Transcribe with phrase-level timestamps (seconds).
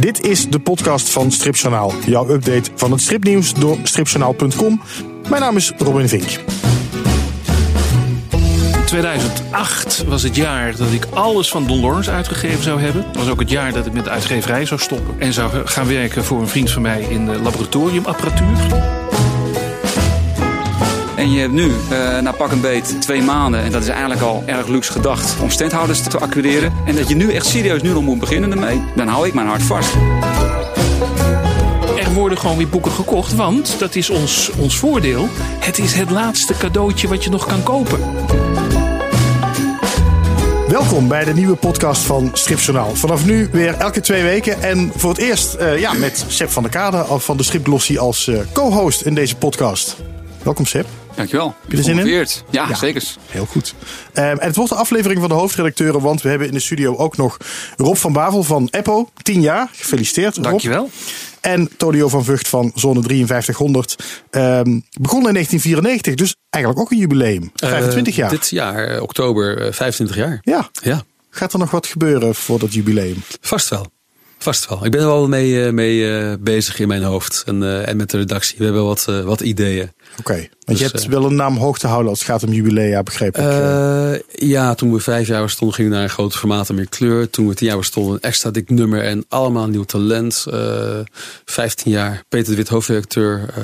[0.00, 1.92] Dit is de podcast van Stripjournaal.
[2.06, 4.80] Jouw update van het stripnieuws door stripjournaal.com.
[5.28, 6.40] Mijn naam is Robin Vink.
[8.86, 13.04] 2008 was het jaar dat ik alles van Don Lawrence uitgegeven zou hebben.
[13.06, 15.14] Het was ook het jaar dat ik met de uitgeverij zou stoppen.
[15.18, 19.09] En zou gaan werken voor een vriend van mij in de laboratoriumapparatuur.
[21.20, 24.20] En je hebt nu, uh, na pak een beet, twee maanden, en dat is eigenlijk
[24.20, 26.72] al erg luxe gedacht, om standhouders te acquireren.
[26.86, 29.46] En dat je nu echt serieus nu nog moet beginnen ermee, dan hou ik mijn
[29.46, 29.94] hart vast.
[31.98, 35.28] Er worden gewoon weer boeken gekocht, want dat is ons, ons voordeel.
[35.58, 38.00] Het is het laatste cadeautje wat je nog kan kopen.
[40.68, 42.94] Welkom bij de nieuwe podcast van Stripjournaal.
[42.94, 44.62] Vanaf nu weer elke twee weken.
[44.62, 48.26] En voor het eerst uh, ja, met Seb van der Kade van de Stripglossie als
[48.26, 49.96] uh, co-host in deze podcast.
[50.42, 50.99] Welkom Seb.
[51.20, 51.54] Dankjewel.
[51.60, 52.26] Heb je er zin in?
[52.50, 53.02] Ja, ja, zeker.
[53.26, 53.74] Heel goed.
[54.14, 56.96] Um, en het wordt de aflevering van de hoofdredacteuren, want we hebben in de studio
[56.96, 57.36] ook nog
[57.76, 59.10] Rob van Bavel van Eppo.
[59.22, 59.68] 10 jaar.
[59.72, 60.36] Gefeliciteerd.
[60.36, 60.44] Rob.
[60.44, 60.90] Dankjewel.
[61.40, 63.96] En Todio van Vught van Zone 5300.
[64.30, 67.50] Um, begon in 1994, dus eigenlijk ook een jubileum.
[67.54, 68.32] 25 jaar.
[68.32, 70.38] Uh, dit jaar, oktober, uh, 25 jaar.
[70.42, 70.70] Ja.
[70.82, 71.02] ja.
[71.30, 73.22] Gaat er nog wat gebeuren voor dat jubileum?
[73.40, 73.86] Vast wel.
[74.42, 74.84] Vast wel.
[74.84, 77.42] Ik ben er wel mee, mee uh, bezig in mijn hoofd.
[77.46, 78.58] En, uh, en met de redactie.
[78.58, 79.92] We hebben wat, uh, wat ideeën.
[80.10, 80.20] Oké.
[80.20, 80.38] Okay.
[80.38, 83.02] Want dus, je hebt wel een naam hoog te houden als het gaat om jubilea,
[83.02, 83.44] begreep ik.
[84.30, 87.30] ja, toen we vijf jaar stonden, gingen we naar een grote formaat en meer kleur.
[87.30, 90.46] Toen we tien jaar stonden, een extra dik nummer en allemaal nieuw talent.
[91.44, 93.54] Vijftien jaar, Peter de Wit, hoofdredacteur.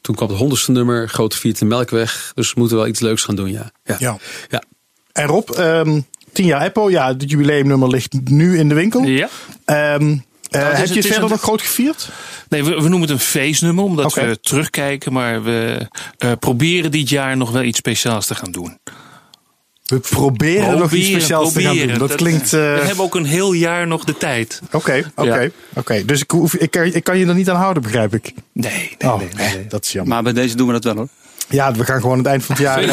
[0.00, 2.32] toen kwam het honderdste nummer, grote viert in Melkweg.
[2.34, 3.70] Dus we moeten wel iets leuks gaan doen, ja.
[3.84, 3.96] Ja.
[3.98, 4.18] ja.
[4.48, 4.62] ja.
[5.12, 6.90] En Rob, um, 10 jaar Apple.
[6.90, 9.02] Ja, het jubileumnummer ligt nu in de winkel.
[9.02, 9.28] Ja.
[9.94, 11.30] Um, uh, nou, heb je het verder een...
[11.30, 12.08] nog groot gevierd?
[12.48, 14.28] Nee, we, we, noemen het een feestnummer omdat okay.
[14.28, 15.12] we terugkijken.
[15.12, 18.78] Maar we uh, proberen dit jaar nog wel iets speciaals te gaan doen.
[19.90, 21.72] We proberen, proberen nog iets speciaals proberen.
[21.72, 21.98] te gaan doen.
[21.98, 22.44] Dat, dat klinkt.
[22.44, 22.50] Uh...
[22.50, 24.60] We hebben ook een heel jaar nog de tijd.
[24.64, 25.80] Oké, okay, oké, okay, ja.
[25.80, 26.04] oké.
[26.04, 28.32] Dus ik, hoef, ik, kan, ik kan je er niet aan houden, begrijp ik.
[28.52, 30.14] Nee, nee, oh, nee, nee, nee, Dat is jammer.
[30.14, 31.08] Maar bij deze doen we dat wel hoor.
[31.48, 32.90] Ja, we gaan gewoon het eind van het jaar uh,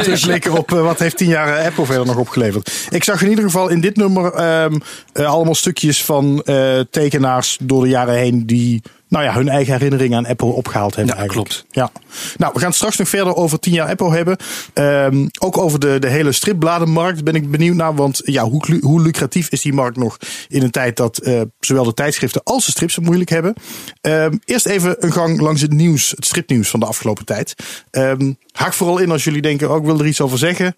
[0.00, 2.86] terugblikken op uh, wat heeft tien jaar uh, Apple verder nog opgeleverd.
[2.90, 4.80] Ik zag in ieder geval in dit nummer um,
[5.12, 6.42] allemaal stukjes van
[6.90, 11.14] tekenaars door de jaren heen die nou ja, hun eigen herinneringen aan Apple opgehaald hebben.
[11.14, 11.48] Ja, eigenlijk.
[11.48, 11.66] klopt.
[11.70, 11.90] Ja.
[12.36, 14.36] Nou, we gaan straks nog verder over 10 jaar Apple hebben.
[14.74, 17.94] Um, ook over de, de hele stripbladenmarkt ben ik benieuwd naar.
[17.94, 20.16] Want ja, hoe, hoe lucratief is die markt nog
[20.48, 23.54] in een tijd dat uh, zowel de tijdschriften als de strips het moeilijk hebben.
[24.00, 27.54] Um, eerst even een gang langs het nieuws, het stripnieuws van de afgelopen tijd.
[27.90, 30.76] Um, haak vooral in als jullie denken, oh, ik wil er iets over zeggen.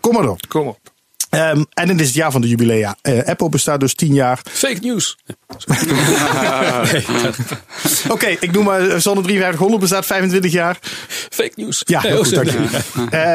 [0.00, 0.38] Kom maar door.
[0.48, 0.93] Kom op.
[1.34, 2.96] Um, en dit is het jaar van de jubilea.
[3.02, 4.40] Uh, Apple bestaat dus 10 jaar.
[4.50, 5.16] Fake news.
[8.04, 10.78] Oké, okay, ik noem maar Zonne 5300 bestaat 25 jaar.
[11.30, 11.82] Fake news.
[11.86, 12.58] Ja, heel goed, dank je.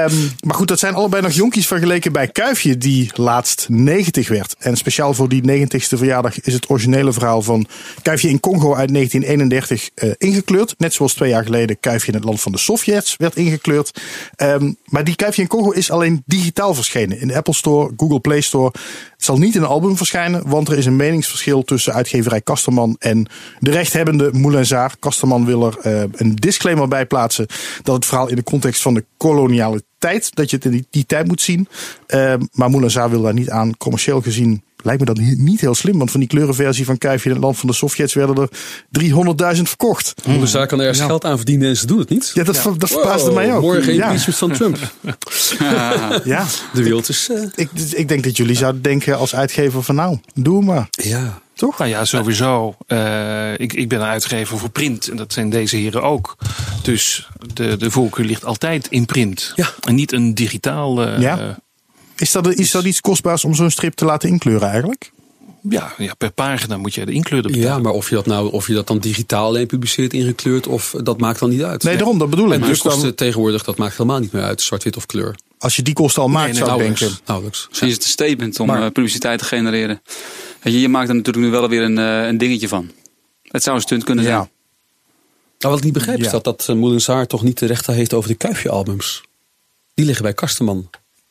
[0.09, 4.55] um, maar goed, dat zijn allebei nog jonkies vergeleken bij Kuifje, die laatst 90 werd.
[4.59, 7.67] En speciaal voor die 90ste verjaardag is het originele verhaal van
[8.01, 10.75] Kuifje in Congo uit 1931 uh, ingekleurd.
[10.77, 14.01] Net zoals twee jaar geleden Kuifje in het land van de Sovjets werd ingekleurd.
[14.37, 17.88] Um, maar die Kuifje in Congo is alleen digitaal verschenen in de Apple Store.
[17.97, 18.71] Google Play Store.
[19.11, 22.95] Het zal niet in een album verschijnen, want er is een meningsverschil tussen uitgeverij Kasterman
[22.99, 23.27] en
[23.59, 24.95] de rechthebbende Moulinsaar.
[24.99, 27.45] Kasterman wil er uh, een disclaimer bij plaatsen
[27.83, 31.05] dat het verhaal in de context van de koloniale tijd, dat je het in die,
[31.05, 31.67] tijd moet zien.
[32.07, 33.77] Uh, maar Moulinsaar wil daar niet aan.
[33.77, 37.35] Commercieel gezien lijkt me dat niet heel slim, want van die kleurenversie van Kuifje in
[37.35, 38.49] het land van de Sovjets werden er
[39.55, 40.13] 300.000 verkocht.
[40.27, 41.05] Moulinsaar kan ergens ja.
[41.05, 42.31] geld aan verdienen en ze doen het niet.
[42.33, 42.71] Ja, dat, ja.
[42.77, 43.61] dat verbaasde wow, mij ook.
[43.61, 44.77] Morgen impeachment van Trump.
[46.23, 46.45] ja.
[46.73, 47.29] De wereld is...
[47.31, 47.43] Uh...
[47.55, 50.87] Ik, ik denk dat jullie zouden denken als uitgever van nou, doe maar.
[50.89, 51.41] Ja.
[51.53, 51.77] Toch?
[51.77, 52.75] Nou ja, sowieso.
[52.87, 55.07] Uh, ik, ik ben een uitgever voor print.
[55.07, 56.37] En dat zijn deze heren ook.
[56.81, 59.53] Dus de, de voorkeur ligt altijd in print.
[59.55, 59.69] Ja.
[59.79, 61.07] En niet een digitaal...
[61.07, 61.57] Uh, ja.
[62.19, 65.11] Is dat, is dat iets kostbaars om zo'n strip te laten inkleuren eigenlijk?
[65.61, 67.63] Ja, ja, per pagina moet je de inkleur betalen.
[67.63, 70.95] Ja, maar of je dat nou of je dat dan digitaal alleen publiceert ingekleurd of
[71.03, 71.83] dat maakt dan niet uit.
[71.83, 72.61] Nee, daarom, dat bedoel ik.
[72.61, 75.35] En dus kosten tegenwoordig, dat maakt helemaal niet meer uit, zwart-wit of kleur.
[75.57, 77.17] Als je die kosten al maakt, nee, nee, zou ik denken.
[77.25, 77.65] Nauwelijks.
[77.67, 80.01] Misschien is het een statement om maar, publiciteit te genereren.
[80.63, 82.91] Je, je maakt er natuurlijk nu wel weer een, een dingetje van.
[83.43, 84.35] Het zou een stunt kunnen zijn.
[84.35, 84.49] Ja.
[85.59, 86.25] Nou, wat ik niet begrijp ja.
[86.25, 89.23] is dat, dat Moulinsaar toch niet de rechten heeft over de Kuifje-albums.
[89.93, 90.89] Die liggen bij Kasterman.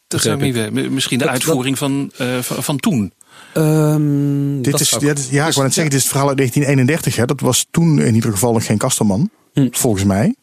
[0.09, 3.13] Dat zou niet Misschien de dat, uitvoering dat, van, uh, van, van toen.
[3.55, 6.37] Um, dit is, ja, dit, ja, ik wou net zeggen, dit is het verhaal uit
[6.37, 7.17] 1931.
[7.17, 7.27] Hè.
[7.27, 9.31] Dat was toen in ieder geval nog geen Kasterman.
[9.53, 9.69] Hm.
[9.71, 10.35] Volgens mij.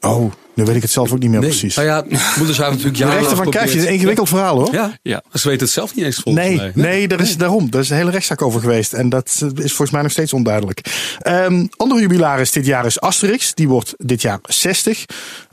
[0.00, 1.48] Oh, nu weet ik het zelf ook niet meer nee.
[1.48, 1.76] precies.
[1.76, 2.04] Nou ja,
[2.36, 4.72] moeders hebben natuurlijk De rechten van Kuifje is een ingewikkeld verhaal hoor.
[4.72, 5.22] Ja, ja.
[5.32, 6.72] ze weten het zelf niet eens volgens nee, mij.
[6.74, 7.68] Nee, daar is daarom.
[7.70, 8.92] Er is een hele rechtszaak over geweest.
[8.92, 10.80] En dat is volgens mij nog steeds onduidelijk.
[11.26, 13.54] Um, andere jubilaris dit jaar is Asterix.
[13.54, 15.04] Die wordt dit jaar 60.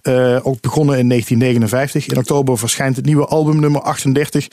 [0.04, 2.08] Uh, ook begonnen in 1959.
[2.08, 4.48] In oktober verschijnt het nieuwe album nummer 38.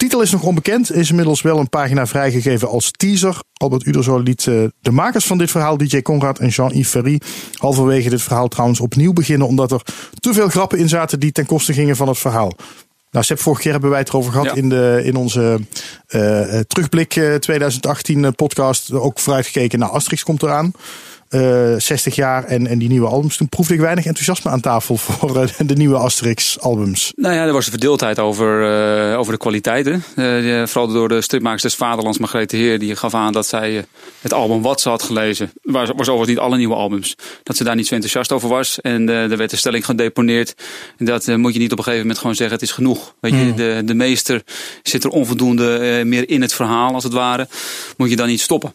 [0.00, 3.36] Titel is nog onbekend, is inmiddels wel een pagina vrijgegeven als teaser.
[3.52, 7.20] Albert Uderzo liet uh, de makers van dit verhaal, DJ Conrad en Jean-Yves Ferry,
[7.54, 9.82] halverwege dit verhaal trouwens opnieuw beginnen, omdat er
[10.20, 12.52] te veel grappen in zaten die ten koste gingen van het verhaal.
[13.10, 14.54] Nou, Seb, vorige keer hebben wij het erover gehad Ja.
[14.54, 15.60] in, de, in onze
[16.06, 18.92] eh, eh, terugblik eh, 2018 podcast.
[18.92, 20.72] Ook vooruitgekeken naar Asterix komt eraan.
[21.30, 23.36] Eh 60 jaar en, en die nieuwe albums.
[23.36, 27.12] Toen proefde ik weinig enthousiasme aan tafel voor eh, de nieuwe Asterix albums.
[27.16, 28.62] Nou ja, er was een verdeeldheid over,
[29.12, 30.04] eh, over de kwaliteiten.
[30.16, 32.78] Eh, vooral door de stripmakers des Vaderlands, Margrethe Heer.
[32.78, 33.82] Die gaf aan dat zij eh,
[34.20, 35.52] het album wat ze had gelezen.
[35.62, 37.14] Was, was overigens niet alle nieuwe albums.
[37.42, 38.80] Dat ze daar niet zo enthousiast over was.
[38.80, 40.54] En eh, er werd de stelling gedeponeerd.
[40.98, 43.14] En dat eh, moet je niet op een gegeven moment gewoon zeggen: het is genoeg.
[43.20, 44.42] Weet je, de, de meester
[44.82, 47.48] zit er onvoldoende eh, meer in het verhaal, als het ware.
[47.96, 48.72] Moet je dan niet stoppen.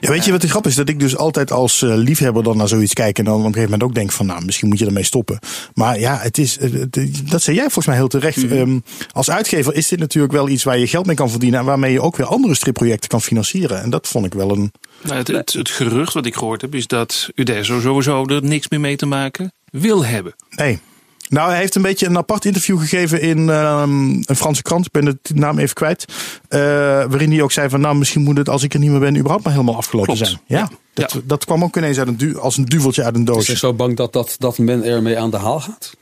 [0.00, 0.74] Ja, weet je wat de grap is?
[0.74, 3.18] Dat ik dus altijd als eh, liefhebber dan naar zoiets kijk.
[3.18, 5.38] En dan op een gegeven moment ook denk van, nou, misschien moet je ermee stoppen.
[5.74, 8.48] Maar ja, het is, eh, het- dat zei jij volgens mij heel terecht.
[8.50, 8.78] Ehm,
[9.12, 11.60] als uitgever is dit natuurlijk wel iets waar je geld mee kan verdienen.
[11.60, 13.82] En waarmee je ook weer andere stripprojecten kan financieren.
[13.82, 14.72] En dat vond ik wel een...
[15.02, 18.68] Nou, het, het, het gerucht wat ik gehoord heb is dat Uderzo sowieso er niks
[18.68, 20.34] meer mee te maken wil hebben.
[20.50, 20.78] Nee.
[21.28, 24.86] Nou, hij heeft een beetje een apart interview gegeven in ehm, een Franse krant.
[24.86, 26.04] Ik ben de naam even kwijt.
[26.48, 29.00] Eh, waarin hij ook zei van, nou, misschien moet het als ik er niet meer
[29.00, 30.28] ben überhaupt maar helemaal afgelopen Klopt.
[30.30, 30.40] zijn.
[30.46, 30.68] Ja, Ja.
[30.94, 31.20] Dat, Ja.
[31.24, 33.56] dat kwam ook ineens uit een du als een duveltje uit een Is hij doosje.
[33.56, 35.92] zo bang dat, dat, dat men ermee aan de haal gaat?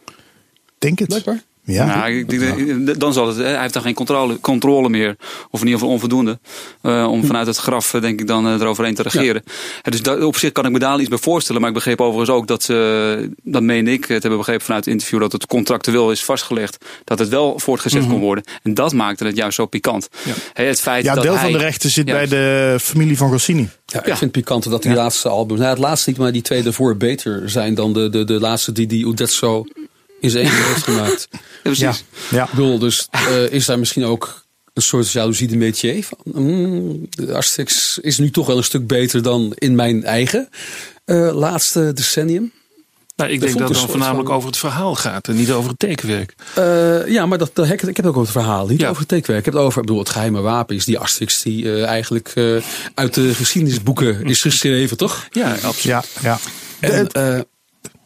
[0.78, 1.08] Denk het.
[1.08, 1.42] Blijkbaar.
[1.66, 1.84] Ja.
[1.86, 5.16] Nou, ik dan zal het, hij heeft dan geen controle, controle meer.
[5.50, 6.38] Of in ieder geval onvoldoende.
[6.82, 9.42] eh, om vanuit het graf, eh, denk ik, dan eh, eroverheen te regeren.
[9.82, 11.60] Eh, dus dat, op zich kan ik me daar iets bij voorstellen.
[11.60, 14.94] Maar ik begreep overigens ook dat ze, dat meen ik, het hebben begrepen vanuit het
[14.94, 16.84] interview, dat het contractueel is vastgelegd.
[17.04, 18.44] Dat het wel voortgezet kon worden.
[18.62, 20.08] En dat maakte het juist zo pikant.
[20.52, 22.14] Hè, het feit Ja, dat deel hij, van de rechten zit Ja.
[22.14, 23.68] bij de familie van Goscinny.
[23.86, 24.16] Ja, ik Ja.
[24.16, 26.96] vind het pikant dat die laatste albums, nou het laatste niet, maar die twee ervoor
[26.96, 29.64] beter zijn dan de, de, de laatste die die Uderzo
[30.32, 31.28] eentje heeft gemaakt.
[31.30, 31.80] Ja, precies.
[31.80, 31.94] Ja,
[32.30, 32.44] ja.
[32.44, 34.42] Ik bedoel, dus eh, is daar misschien ook
[34.72, 36.18] een soort jaloezie de métier van?
[36.42, 40.48] Mm, de Asterix is nu toch wel een stuk beter dan in mijn eigen
[41.04, 42.52] eh, laatste decennium.
[43.16, 45.34] Nou, ik Dat denk dat het een dan voornamelijk van- over het verhaal gaat en
[45.36, 46.34] niet over het tekenwerk.
[46.54, 48.88] Eh, ja, maar dat, dat, ik heb het ook over het verhaal, niet Ja.
[48.88, 49.38] over het tekenwerk.
[49.38, 52.32] Ik heb het over, ik bedoel, het geheime wapen is die Asterix die eh, eigenlijk
[52.34, 52.56] eh,
[52.94, 55.26] uit de geschiedenisboeken is geschreven, toch?
[55.30, 55.82] Ja, absoluut.
[55.82, 56.38] Ja, ja.
[56.80, 57.40] En, De- eh,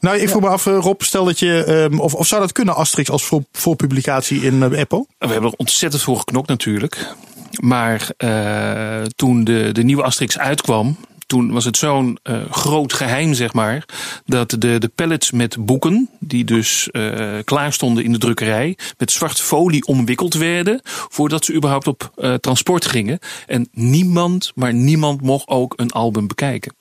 [0.01, 2.53] nou, ik vroeg me af, eh, Rob, stel dat je, ehm, of, of zou dat
[2.53, 5.07] kunnen, Asterix, als voor, voorpublicatie in uh, Apple?
[5.19, 7.15] We hebben er ontzettend voor geknokt natuurlijk.
[7.61, 10.97] Maar eh, toen de, de nieuwe Asterix uitkwam,
[11.29, 13.85] toen was het zo'n eh, groot geheim, zeg maar,
[14.27, 19.11] dat de, de pallets met boeken, die dus eh, klaar stonden in de drukkerij, met
[19.11, 23.19] zwart folie omwikkeld werden, voordat ze überhaupt op eh, transport gingen.
[23.47, 26.75] En niemand, maar niemand mocht ook een album bekijken.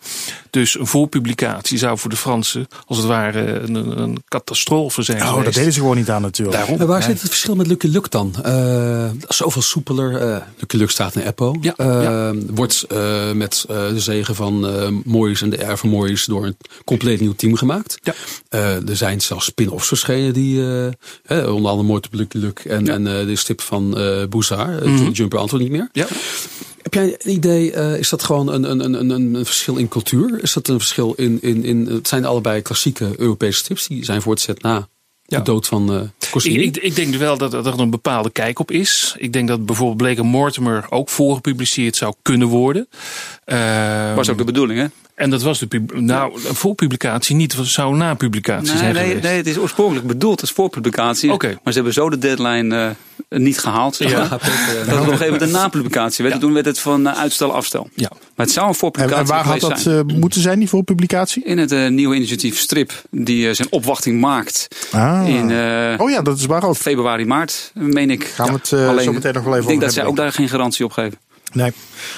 [0.50, 5.22] Dus een voorpublicatie zou voor de Fransen, als het ware, een, een, een catastrofe zijn.
[5.22, 6.58] Oh, dat deden ze gewoon niet aan natuurlijk.
[6.58, 6.78] Daarom.
[6.78, 8.36] Maar waar zit het verschil met Lucky Luke dan?
[8.44, 10.22] Eh, zoveel soepeler.
[10.22, 11.56] eh Lucky Luke staat in Eppo.
[11.62, 12.34] Ja, ja.
[12.50, 16.46] Wordt eh, met eh, de zegen van eh Moois en de R van Moois door
[16.46, 17.98] een compleet nieuw team gemaakt.
[18.04, 18.14] Ja.
[18.50, 20.62] Eh, er zijn zelfs spin-offs verschenen die,
[21.24, 22.94] eh, onder andere Moord op Lucky Luke en, Ja.
[22.94, 23.92] en de stip van
[24.30, 25.90] Bouzard, eh, Jumper Antwoord niet meer.
[25.92, 26.08] Ja.
[26.82, 30.40] Heb jij een idee, is dat gewoon een, een, een, een, een verschil in cultuur?
[30.42, 34.22] Is dat een verschil in, in, in, het zijn allebei klassieke Europese strips, die zijn
[34.22, 34.88] voortgezet na
[35.28, 35.38] Ja.
[35.38, 36.02] de dood van eh
[36.44, 39.16] Ik, ik, ik denk wel dat, dat er een bepaalde kijk op is.
[39.18, 42.88] Ik denk dat bijvoorbeeld Blake Mortimer ook voorgepubliceerd zou kunnen worden.
[43.46, 44.86] Ehm, Was ook de bedoeling, hè?
[45.18, 48.94] En dat was de pub- nou, een voorpublicatie niet, het zou na publicatie Nee, zijn
[48.94, 49.24] nee, geweest.
[49.24, 51.32] nee, het is oorspronkelijk bedoeld als voorpublicatie.
[51.32, 51.48] Oké.
[51.48, 52.96] Maar ze hebben zo de deadline
[53.30, 53.96] eh, niet gehaald.
[53.96, 54.24] Zeg Ja.
[54.24, 54.52] eh, Dat het
[54.88, 56.36] op een gegeven moment een napublicatie werd.
[56.36, 56.42] Ja.
[56.42, 57.90] Toen werd het van eh, uitstel afstel.
[57.94, 58.10] Ja.
[58.36, 60.08] Maar het zou een En, voorpublicatie en waar had dat zijn.
[60.10, 61.44] eh, moeten zijn, die voorpublicatie?
[61.44, 65.28] In het eh, nieuwe initiatief Strip, die eh, zijn opwachting maakt Ah.
[65.28, 66.76] in eh, oh ja, dat is waar ook.
[66.76, 68.24] februari, maart, meen ik.
[68.24, 70.06] Gaan we het eh, Alleen, zo meteen nog wel even Ik denk over dat zij
[70.06, 71.18] ook daar geen garantie op geven.
[71.54, 71.72] Nee.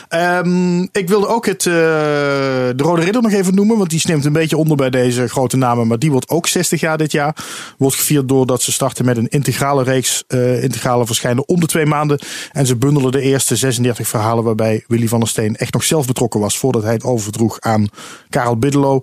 [0.07, 3.77] Ehm, ik wilde ook het, eh, de Rode Ridder nog even noemen.
[3.77, 5.87] Want die sneemt een beetje onder bij deze grote namen.
[5.87, 7.35] Maar die wordt ook 60 jaar dit jaar.
[7.77, 10.23] Wordt gevierd doordat ze starten met een integrale reeks.
[10.27, 12.19] eh integrale verschijnen om de twee maanden.
[12.51, 14.43] En ze bundelen de eerste 36 verhalen.
[14.43, 16.57] Waarbij Willy van der Steen echt nog zelf betrokken was.
[16.57, 17.87] Voordat hij het overdroeg aan
[18.29, 19.01] Karel Biddelo.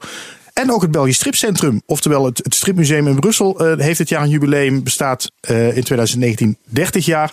[0.62, 4.22] En ook het Belgisch Stripcentrum, oftewel het, het Stripmuseum in Brussel, eh, heeft dit jaar
[4.22, 4.82] een jubileum.
[4.82, 7.32] Bestaat eh, in 2019 30 jaar.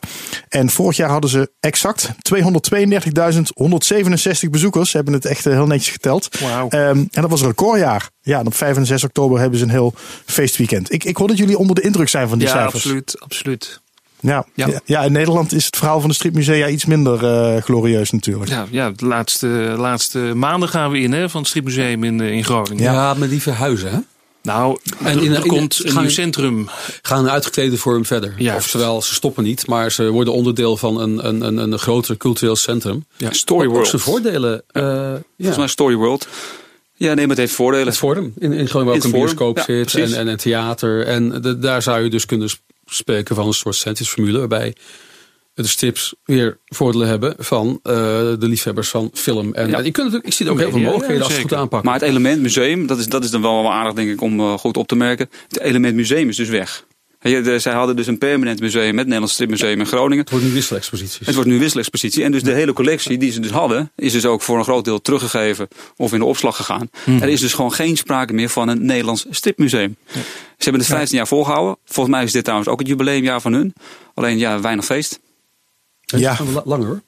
[0.49, 4.89] En vorig jaar hadden ze exact 232.167 bezoekers.
[4.89, 6.39] Ze hebben het echt eh, heel netjes geteld.
[6.39, 6.69] Wauw.
[6.69, 8.09] Ehm, en dat was een recordjaar.
[8.21, 9.93] Ja, en op 5 en 6 oktober hebben ze een heel
[10.25, 10.93] feestweekend.
[10.93, 12.83] Ik, ik hoor dat jullie onder de indruk zijn van die ja, cijfers.
[12.83, 13.81] absoluut, absoluut.
[14.23, 14.45] Ja.
[14.53, 14.67] Ja.
[14.67, 14.79] Ja.
[14.85, 18.49] Ja, in Nederland is het verhaal van de stripmusea iets minder eh, glorieus natuurlijk.
[18.49, 22.31] Ja, ja de laatste, laatste maanden gaan we in hè, van het Stripmuseum in, eh,
[22.31, 22.83] in Groningen.
[22.83, 23.97] Ja, maar die verhuizen, hè?
[24.41, 26.69] Nou, En in- er in- komt een gaan- nieuw centrum.
[27.01, 28.33] Gaan een uitgeklede vorm verder.
[28.37, 28.65] Juist.
[28.65, 32.55] Oftewel, ze stoppen niet, maar ze worden onderdeel van een, een, een, een groter cultureel
[32.55, 33.05] centrum.
[33.29, 33.87] Story Ook World.
[33.87, 34.63] zijn voordelen.
[34.71, 35.19] eh ja.
[35.37, 36.27] Volgens mij Story World.
[36.95, 37.87] Ja, nee, maar het heeft voordelen.
[37.87, 38.33] Het Forum.
[38.37, 41.05] In, in Groningen ook In een bioscoop ja, zit en, en een theater.
[41.05, 42.49] En de- daar zou je dus kunnen
[42.95, 44.39] spreken van een soort sandwich-formule.
[44.39, 44.75] Waarbij
[45.53, 49.53] de strips weer voordelen hebben van eh, de liefhebbers van film.
[49.53, 49.77] En Ja.
[49.77, 51.57] je kunt natuurlijk, ik zie er ook heel veel mogelijkheden ja, als je het goed
[51.59, 51.83] aanpakt.
[51.83, 54.39] Maar het element museum, dat is, dat is dan wel wel aardig denk ik om
[54.39, 55.29] eh, goed op te merken.
[55.47, 56.85] Het element museum is dus weg.
[57.57, 60.17] Zij hadden dus een permanent museum, het Nederlands Stripmuseum in Groningen.
[60.19, 61.25] het wordt nu wisselexposities.
[61.25, 62.23] Het wordt nu wisselexpositie.
[62.23, 64.85] En dus de hele collectie die ze dus hadden, is dus ook voor een groot
[64.85, 66.89] deel teruggegeven of in de opslag gegaan.
[67.05, 69.95] Er is dus gewoon geen sprake meer van een Nederlands stripmuseum.
[70.63, 71.77] Ze hebben het 15 jaar volgehouden.
[71.85, 73.73] Volgens mij is dit trouwens ook het jubileumjaar van hun.
[74.13, 75.19] Alleen ja, weinig feest.
[76.01, 76.17] Ja.
[76.17, 76.37] Ja.
[76.65, 77.01] Langer hoor.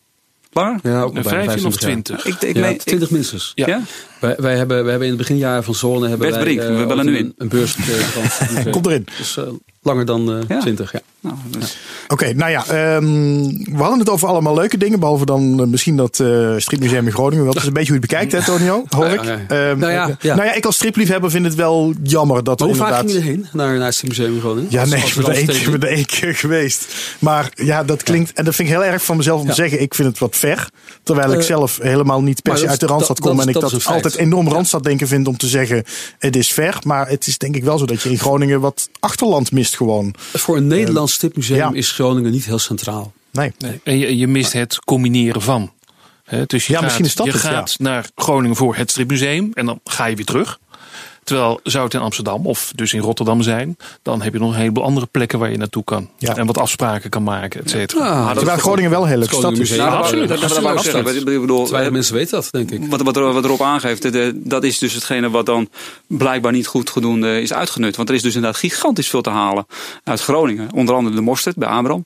[0.51, 0.79] Langer?
[0.83, 1.91] Ja, ook al bijna 15 of 25 jaar.
[2.21, 2.25] 20.
[2.25, 3.51] Ik, ik Ja, meen, ik- 20 minstens.
[3.55, 3.67] Ja.
[3.67, 3.81] ja?
[4.25, 6.77] Wij, wij, hebben, wij hebben in het beginjaren van Zone hebben Bert wij, Brink, eh,
[6.79, 7.33] we bellen nu een, in.
[7.37, 7.85] een beurs het
[8.51, 8.71] museum.
[8.71, 9.05] Komt erin.
[9.17, 9.43] Dus eh,
[9.81, 10.59] langer dan eh Ja.
[10.59, 10.99] 20, ja.
[11.19, 11.77] Nou, dus,
[12.07, 13.03] Oké, nou ja, ehm,
[13.75, 14.99] we hadden het over allemaal leuke dingen.
[14.99, 17.43] Behalve dan eh, misschien dat eh stripmuseum in Groningen.
[17.43, 17.53] wel.
[17.53, 18.83] Dat is een beetje hoe je het bekijkt, hè, Tonio?
[18.89, 19.19] Hoor ik.
[19.21, 20.35] Ehm, Nou ja, eh, ja.
[20.35, 23.11] nou ja, ik als stripliefhebber vind het wel jammer dat Maar hoe vaak inderdaad...
[23.11, 24.67] ging je erheen naar, naar het museum in Groningen?
[24.71, 25.73] Ja, Als- nee, als ik ben er één keer, randstedeling?
[25.75, 26.85] ik ben er één keer geweest.
[27.19, 28.33] Maar ja, dat klinkt...
[28.33, 29.53] En dat vind ik heel erg van mezelf om Ja.
[29.53, 29.81] te zeggen.
[29.81, 30.69] Ik vind het wat ver.
[31.03, 33.31] Terwijl ik Eh, zelf helemaal niet per se uit de Randstad kom.
[33.35, 33.71] dat En ik dat
[34.03, 35.83] dat altijd enorm Randstad denken vind om te zeggen...
[36.19, 36.79] Het is ver.
[36.83, 40.15] Maar het is denk ik wel zo dat je in Groningen wat achterland mist gewoon.
[40.33, 41.71] Voor een Nederlands stripmuseum ja.
[41.73, 43.13] is Groningen niet heel centraal.
[43.31, 43.53] Nee.
[43.57, 43.79] Nee.
[43.83, 45.73] En je, je mist het combineren van.
[46.23, 47.49] Hè, dus je Ja, gaat, misschien is dat je het, ja.
[47.49, 50.59] gaat naar Groningen voor het stripmuseum en dan ga je weer terug.
[51.25, 54.59] Terwijl zou het in Amsterdam of dus in Rotterdam zijn, dan heb je nog een
[54.59, 56.09] heleboel andere plekken waar je naartoe kan.
[56.17, 56.35] Ja.
[56.35, 58.09] En wat afspraken kan maken, et cetera.
[58.09, 59.83] Ah, dat Terwijl is Groningen wel een hele leuke Groningen stad is.
[59.83, 61.17] nou, absoluut, Dat, ik zeggen.
[61.17, 62.81] Ik bedoel, Weinig eh, mensen weten dat, denk ik.
[62.89, 65.69] Wat, wat, er, wat erop aangeeft, de- de- dat is dus hetgene wat dan
[66.07, 67.95] blijkbaar niet goed gedoende is uitgenut.
[67.95, 69.65] Want er is dus inderdaad gigantisch veel te halen
[70.03, 70.69] uit Groningen.
[70.73, 72.05] Onder andere de mosterd bij Abraham.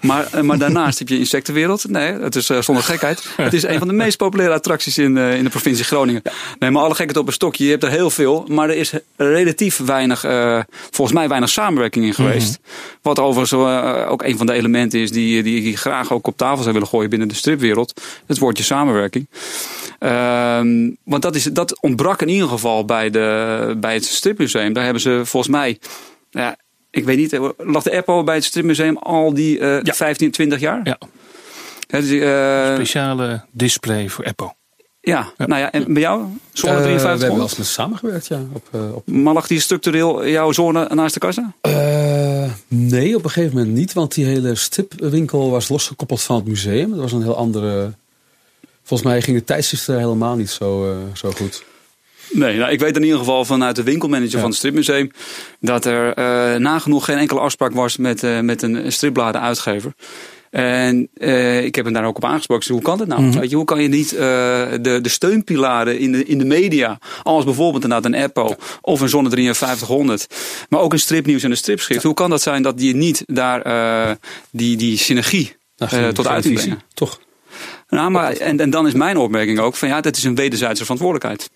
[0.00, 1.88] Maar, eh, maar daarnaast heb je insectenwereld.
[1.88, 3.26] Nee, het is eh, zonder gekheid.
[3.36, 6.22] Het is een van de meest populaire attracties in, eh, in de provincie Groningen.
[6.58, 7.64] Nee, maar alle gekheid op een stokje.
[7.64, 8.44] Je hebt er heel veel.
[8.54, 12.60] Maar er is relatief weinig, eh, volgens mij weinig samenwerking in geweest.
[13.02, 16.36] Wat overigens eh, ook een van de elementen is die, die ik graag ook op
[16.36, 18.00] tafel zou willen gooien binnen de stripwereld.
[18.26, 19.28] Het woordje samenwerking.
[19.98, 24.72] Ehm, want dat, is, dat ontbrak in ieder geval bij, de, bij het stripmuseum.
[24.72, 25.78] Daar hebben ze volgens mij,
[26.30, 26.56] ja,
[26.90, 29.82] ik weet niet, lag de Apple bij het stripmuseum al die Ja.
[29.84, 30.80] 15, 20 jaar?
[30.84, 30.98] Ja,
[32.00, 34.54] dus, eh, speciale display voor Apple.
[35.02, 35.32] Ja.
[35.36, 36.24] nou ja, en bij jou?
[36.52, 38.40] Zone Eh, we 53 hebben wel eens samengewerkt, ja.
[38.52, 41.52] Op, eh, op, Maar lag die structureel jouw zone naast de kassa?
[41.60, 43.92] Eh, nee, op een gegeven moment niet.
[43.92, 46.90] Want die hele stripwinkel was losgekoppeld van het museum.
[46.90, 47.92] Dat was een heel andere...
[48.82, 51.64] Volgens mij ging tijdschrift er helemaal niet zo, zo goed.
[52.30, 54.40] Nee, nou, ik weet in ieder geval vanuit de winkelmanager Ja.
[54.40, 55.10] van het stripmuseum
[55.60, 59.92] dat er nagenoeg geen enkele afspraak was met, met een stripbladenuitgever.
[60.52, 62.72] En eh, ik heb hem daar ook op aangesproken.
[62.72, 63.22] Hoe kan dat nou?
[63.22, 63.38] Mhm.
[63.38, 64.18] Weet je, hoe kan je niet eh,
[64.80, 69.08] de, de steunpilaren in de, in de media, als bijvoorbeeld inderdaad een Apple of een
[69.08, 70.26] Zonne 5300,
[70.68, 73.62] maar ook een stripnieuws en een stripschrift, hoe kan dat zijn dat die niet daar
[73.62, 74.14] eh,
[74.50, 76.76] die, die synergie Nou, tot uiting?
[76.94, 77.20] Toch?
[77.88, 80.82] Nou, maar, en, en dan is mijn opmerking ook van ja, dat is een wederzijdse
[80.82, 81.50] verantwoordelijkheid.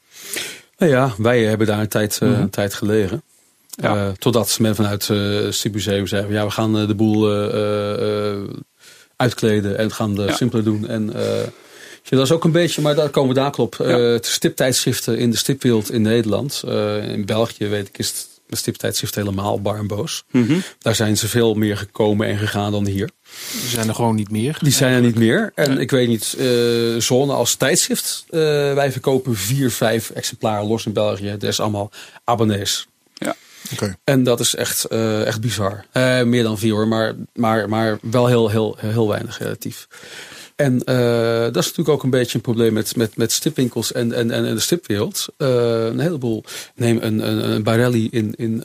[0.78, 2.32] Nou ja, wij hebben daar een tijd, Mhm.
[2.32, 3.22] een tijd gelegen.
[3.70, 3.96] Ja.
[3.96, 6.32] Eh, totdat men vanuit eh, het stripmuseum zei...
[6.32, 7.28] Ja, we gaan de boel
[9.16, 10.35] uitkleden en gaan het Ja.
[10.37, 10.88] simpeler doen.
[10.88, 11.42] En, eh,
[12.02, 13.75] ja, dat is ook een beetje, maar daar komen we daar op.
[13.78, 13.99] Ja.
[13.99, 16.62] Het stiptijdschriften in de stipwereld in Nederland.
[16.66, 20.25] Eh, in België weet ik is het de stiptijdschrift helemaal bar en boos.
[20.30, 20.58] Mhm.
[20.78, 23.11] Daar zijn ze veel meer gekomen en gegaan dan hier.
[23.62, 24.58] Er zijn er gewoon niet meer.
[24.62, 25.52] Die zijn er niet meer.
[25.54, 26.37] En ik weet niet,
[27.02, 28.25] Zone als tijdschrift.
[28.75, 31.30] wij verkopen vier, vijf exemplaren los in België.
[31.30, 31.90] Dat is allemaal
[32.25, 32.87] abonnees.
[34.04, 35.85] En dat is echt, eh, echt bizar.
[35.92, 39.88] Eh, meer dan vier hoor, maar, maar, maar wel heel, heel, heel weinig relatief.
[40.56, 44.12] En eh, dat is natuurlijk ook een beetje een probleem met, met, met stipwinkels en,
[44.12, 45.26] en, en de stipwereld.
[45.37, 46.44] Een heleboel.
[46.75, 48.62] Neem een, een, een Barelli in, in,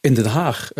[0.00, 0.70] in Den Haag.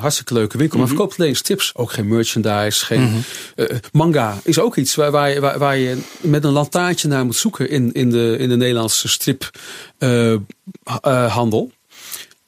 [0.00, 0.78] Hartstikke leuke winkel.
[0.78, 1.74] Maar verkoopt alleen strips.
[1.74, 2.84] Ook geen merchandise.
[2.84, 3.22] Geen,
[3.54, 7.24] eh, manga is ook iets waar, waar, je, waar, waar je met een lantaartje naar
[7.24, 11.70] moet zoeken in, in, de, in de Nederlandse striphandel.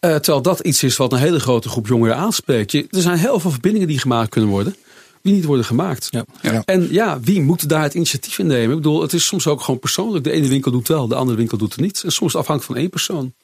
[0.04, 2.72] Eh, terwijl dat iets is wat een hele grote groep jongeren aanspreekt.
[2.72, 4.76] Je, er zijn heel veel verbindingen die gemaakt kunnen worden.
[5.24, 6.08] Die niet worden gemaakt.
[6.10, 6.24] Ja.
[6.42, 6.62] Ja.
[6.64, 8.70] En ja, wie moet daar het initiatief in nemen?
[8.70, 10.24] Ik bedoel, het is soms ook gewoon persoonlijk.
[10.24, 12.02] De ene winkel doet wel, de andere winkel doet het niet.
[12.04, 13.34] En soms afhankelijk van één persoon.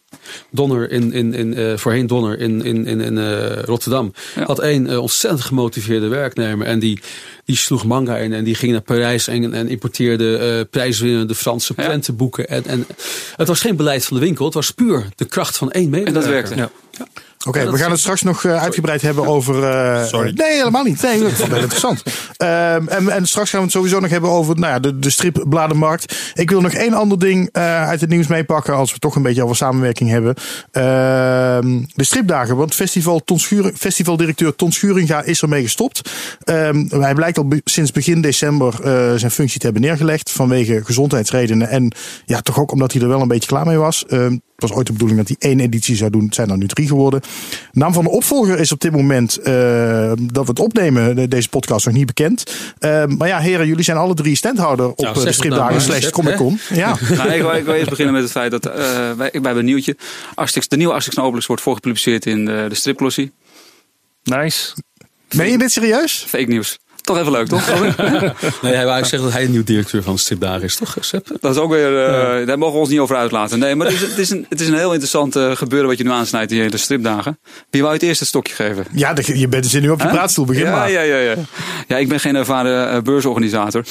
[0.50, 4.44] Donner in, in, in, eh, voorheen Donner in, in, in, in eh, Rotterdam Ja.
[4.44, 6.66] had één eh, ontzettend gemotiveerde werknemer.
[6.66, 7.00] En die,
[7.44, 11.72] die sloeg manga in en die ging naar Parijs en, en importeerde eh prijswinnende Franse
[11.76, 11.84] Ja.
[11.86, 12.48] prentenboeken.
[12.48, 12.86] En, en
[13.36, 15.90] het was geen beleid van de winkel, het was puur de kracht van één En
[15.90, 16.20] medewerker.
[16.22, 16.54] dat werkte.
[16.56, 16.70] Ja.
[17.46, 19.64] Oké, we gaan het straks nog eh, uitgebreid hebben over.
[19.64, 20.32] eh, Sorry.
[20.34, 21.02] Nee, helemaal niet.
[21.02, 22.02] Nee, dat is wel interessant.
[22.36, 25.10] Ehm, en, en straks gaan we het sowieso nog hebben over nou ja, de, de
[25.10, 26.32] stripbladenmarkt.
[26.34, 28.74] Ik wil nog één ander ding eh, uit het nieuws meepakken.
[28.74, 30.34] Als we toch een beetje over samenwerking hebben.
[30.70, 32.56] Ehm, de stripdagen.
[32.56, 36.10] Want festival Ton Schuring, festivaldirecteur Ton Schuringa is ermee gestopt.
[36.44, 40.30] Ehm, hij blijkt al be- sinds begin december eh, zijn functie te hebben neergelegd.
[40.30, 41.68] Vanwege gezondheidsredenen.
[41.68, 41.92] En
[42.24, 44.04] ja, toch ook omdat hij er wel een beetje klaar mee was.
[44.60, 46.24] Het was ooit de bedoeling dat hij één editie zou doen.
[46.24, 47.20] Het zijn er nu drie geworden.
[47.72, 51.48] Naam van de opvolger is op dit moment eh, dat we het opnemen, de- deze
[51.48, 52.54] podcast, nog niet bekend.
[52.78, 55.88] Eh, maar ja, heren, jullie zijn alle drie standhouder op Nou, eh, de stripdagen nou
[55.88, 56.58] maar, slash Comic Con.
[56.74, 56.96] Ja.
[57.16, 59.56] Nou, ik, wil, ik wil eerst beginnen met het feit dat eh, wij, wij hebben
[59.58, 59.96] een nieuwtje.
[60.34, 63.32] Asterix, de nieuwe Asterix en Obelix wordt voorgepubliceerd in de, de stripglossie.
[64.22, 64.72] Nice.
[65.34, 66.24] Meen je dit serieus?
[66.28, 66.78] Fake nieuws.
[67.00, 67.66] Toch even leuk, toch?
[68.62, 71.28] Nee, hij wou zeggen dat hij de nieuwe directeur van de stripdagen is, toch, Sepp?
[71.40, 73.58] Dat is ook weer, eh, daar mogen we ons niet over uitlaten.
[73.58, 75.98] Nee, maar het is, het is, een, het is een heel interessant eh, gebeuren wat
[75.98, 77.38] je nu aansnijdt in de stripdagen.
[77.70, 78.84] Wie wou het eerst het stokje geven?
[78.92, 80.12] Ja, je bent zin nu op je Huh?
[80.14, 80.44] praatstoel.
[80.44, 80.90] Begin ja, maar.
[80.90, 81.34] Ja, ja, ja.
[81.88, 83.84] ja, ik ben geen ervaren eh, beursorganisator.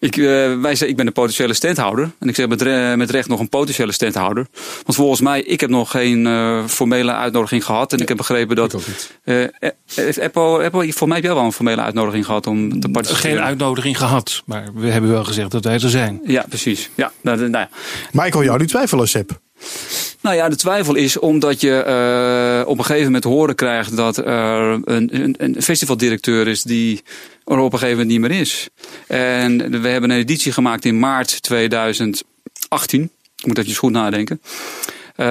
[0.00, 2.10] Ik, wij zeggen, ik ben de potentiële standhouder.
[2.18, 4.46] En ik zeg met, re- met recht nog een potentiële standhouder.
[4.84, 7.92] Want volgens mij, ik heb nog geen eh, formele uitnodiging gehad.
[7.92, 8.72] En ik heb begrepen dat...
[8.72, 9.10] Ik ook niet.
[9.94, 13.36] heeft Apple, Apple, voor mij heb jij wel een formele uitnodiging gehad om te participeren.
[13.36, 16.20] Geen uitnodiging gehad, maar we hebben wel gezegd dat wij er zijn.
[16.24, 16.90] Ja, precies.
[16.94, 17.68] Ja, nou, nou ja.
[18.12, 19.40] Maar ik hoor jou nu twijfelen, Sepp.
[20.20, 23.96] Nou ja, de twijfel is omdat je eh, op een gegeven moment te horen krijgt
[23.96, 27.02] dat er een, een, een festivaldirecteur is die
[27.44, 28.68] er op een gegeven moment niet meer is.
[29.06, 32.24] En we hebben een editie gemaakt in maart 2018.
[33.36, 34.40] Ik moet even goed nadenken.
[35.18, 35.26] Eh,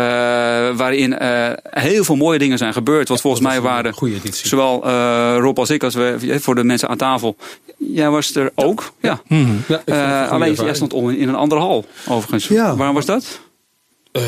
[0.77, 3.07] waarin eh, heel veel mooie dingen zijn gebeurd.
[3.07, 4.47] Want volgens mij waren goede editie.
[4.47, 7.35] zowel eh, Rob als ik, als we, voor de mensen aan tafel.
[7.77, 8.91] Jij was er ook.
[9.01, 9.21] Ja.
[9.67, 12.47] Ja, goede alleen jij stond om in een andere hal, overigens.
[12.47, 13.39] Waarom was dat?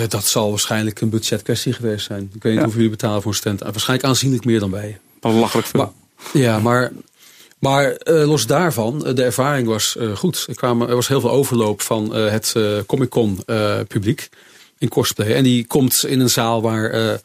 [0.07, 2.31] Dat zal waarschijnlijk een budgetkwestie geweest zijn.
[2.33, 2.61] Ik weet niet Ja.
[2.61, 3.61] hoeveel jullie betalen voor een stand.
[3.61, 4.99] Waarschijnlijk aanzienlijk meer dan wij.
[5.19, 5.79] Belachelijk veel.
[5.79, 5.91] Maar,
[6.41, 6.91] ja, maar,
[7.59, 10.45] maar los daarvan, de ervaring was goed.
[10.49, 12.55] Er, kwamen, er was heel veel overloop van het
[12.86, 13.43] Comic Con
[13.88, 14.29] publiek
[14.79, 15.35] in cosplay.
[15.35, 17.19] En die komt in een zaal waar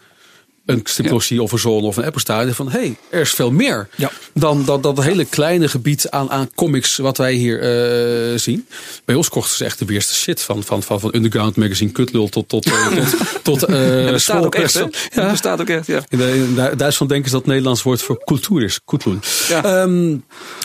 [0.67, 3.89] een stripglossie of een zone of een Apple van, hé, hey, er is veel meer
[3.97, 4.11] Ja.
[4.35, 8.67] dan dat, dat hele kleine gebied aan, aan comics wat wij hier eh, zien.
[9.05, 10.43] Bij ons kochten ze echt de weerste shit.
[10.43, 13.09] Van, van, van, van Underground Magazine, Kutlul tot, tot, eh, tot,
[13.61, 14.85] tot eh Ja, staat ook echt, hè?
[15.23, 15.35] Ja.
[15.37, 16.01] Staat ook echt, ja.
[16.09, 18.81] in, de, in Du- Duitsland denken ze dat het Nederlands woord voor cultuur is.
[19.49, 19.65] Ja.
[19.65, 20.17] Ehm,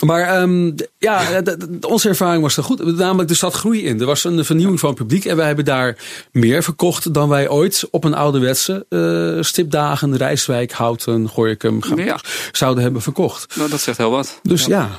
[0.06, 1.42] maar ehm, ja,
[1.82, 2.98] onze ervaring was er goed.
[2.98, 4.00] Namelijk, er zat groei in.
[4.00, 5.26] Er was een vernieuwing van het publiek.
[5.26, 5.98] En wij hebben daar
[6.32, 8.86] meer verkocht dan wij ooit op een ouderwetse
[9.42, 12.19] stipdagen, Rijswijk, Houten, Gooikum Ja.
[12.52, 13.56] zouden hebben verkocht.
[13.56, 14.39] Nou, dat zegt heel wat.
[14.43, 14.89] Dus ja.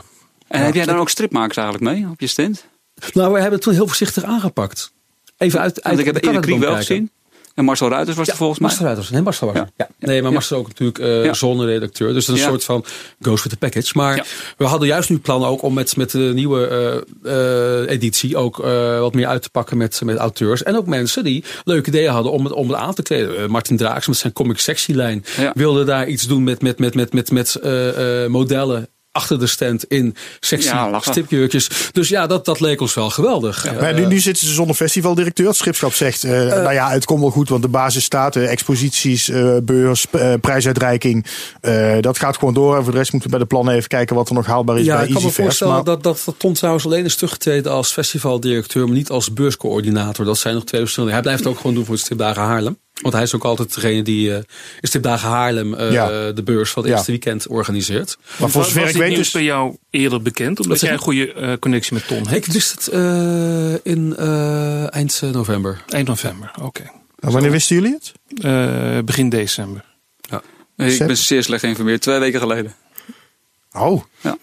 [0.48, 2.66] En heb jij dan ook stripmakers eigenlijk mee op je stand?
[3.12, 4.92] Nou, we hebben het toen heel voorzichtig aangepakt.
[5.36, 6.86] Even uit, uit Want ik heb de Erik Kriek wel kijken.
[6.86, 7.10] gezien.
[7.60, 8.68] En Marcel Ruiters was er volgens mij.
[8.68, 9.10] Marcel Ruiters.
[9.10, 9.56] Nee, Marcel was.
[9.56, 9.68] Ja.
[9.76, 9.88] Ja.
[9.98, 10.32] Nee, maar.
[10.32, 11.32] Marcel ook natuurlijk Ja.
[11.32, 12.12] zonneredacteur.
[12.12, 12.84] Dus een soort van
[13.20, 13.92] goes with the package.
[13.94, 16.66] Maar we hadden juist nu plannen ook om met, met de nieuwe
[17.22, 18.56] eh, eh, editie ook
[19.00, 20.62] wat meer uit te pakken met, met auteurs.
[20.62, 23.50] En ook mensen die leuke ideeën hadden om het, om het aan te kleden.
[23.50, 27.30] Martin Draaks met zijn comic sectielijn wilde daar iets doen met, met, met, met, met,
[27.30, 27.58] met
[28.28, 31.70] modellen achter de stand in sexy Ja, stipjurkjes.
[31.92, 33.74] Dus ja, dat, dat leek ons wel geweldig.
[33.80, 35.46] Maar nu, nu zitten ze zonder festivaldirecteur.
[35.46, 38.36] Het schipschap zegt, eh, nou ja, het komt wel goed, want de basis staat.
[38.36, 41.26] eh, exposities, eh, beurs, eh, prijsuitreiking.
[41.60, 42.76] eh, dat gaat gewoon door.
[42.76, 44.78] En voor de rest moeten we bij de plannen even kijken wat er nog haalbaar
[44.78, 47.14] is Ja, bij ik kan me voorstellen Maar- dat, dat, dat Ton trouwens alleen is
[47.14, 50.24] teruggetreden als festivaldirecteur, maar niet als beurscoördinator.
[50.24, 51.14] Dat zijn nog twee verschillende.
[51.14, 52.78] Hij blijft ook gewoon doen voor de Stripdagen Haarlem.
[53.00, 54.36] Want hij is ook altijd degene die eh
[54.80, 56.32] in Stripdagen Haarlem eh, Ja.
[56.32, 56.96] de beurs van het Ja.
[56.96, 58.18] eerste weekend organiseert.
[58.20, 59.30] maar Was, zover was ik dit weet dus...
[59.30, 60.60] bij jou eerder bekend?
[60.60, 62.46] Omdat jij een goede eh, connectie met Ton hebt?
[62.46, 65.82] Ik wist het eh, in eh, eind november.
[65.88, 66.82] Eind november, oké.
[67.18, 68.12] Nou, wanneer wisten jullie het?
[68.44, 69.84] Eh, begin december.
[70.76, 72.00] Nee, ik ben zeer slecht geïnformeerd.
[72.02, 72.74] Twee weken geleden.
[73.72, 74.02] Oh.
[74.20, 74.36] Ja.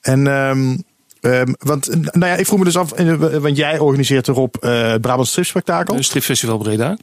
[0.00, 0.76] En, ehm,
[1.20, 2.90] ehm, want, nou ja, ik vroeg me dus af,
[3.40, 5.94] want jij organiseert erop eh het Brabant Stripspectakel.
[5.94, 6.96] Uh, Stripfestival Breda.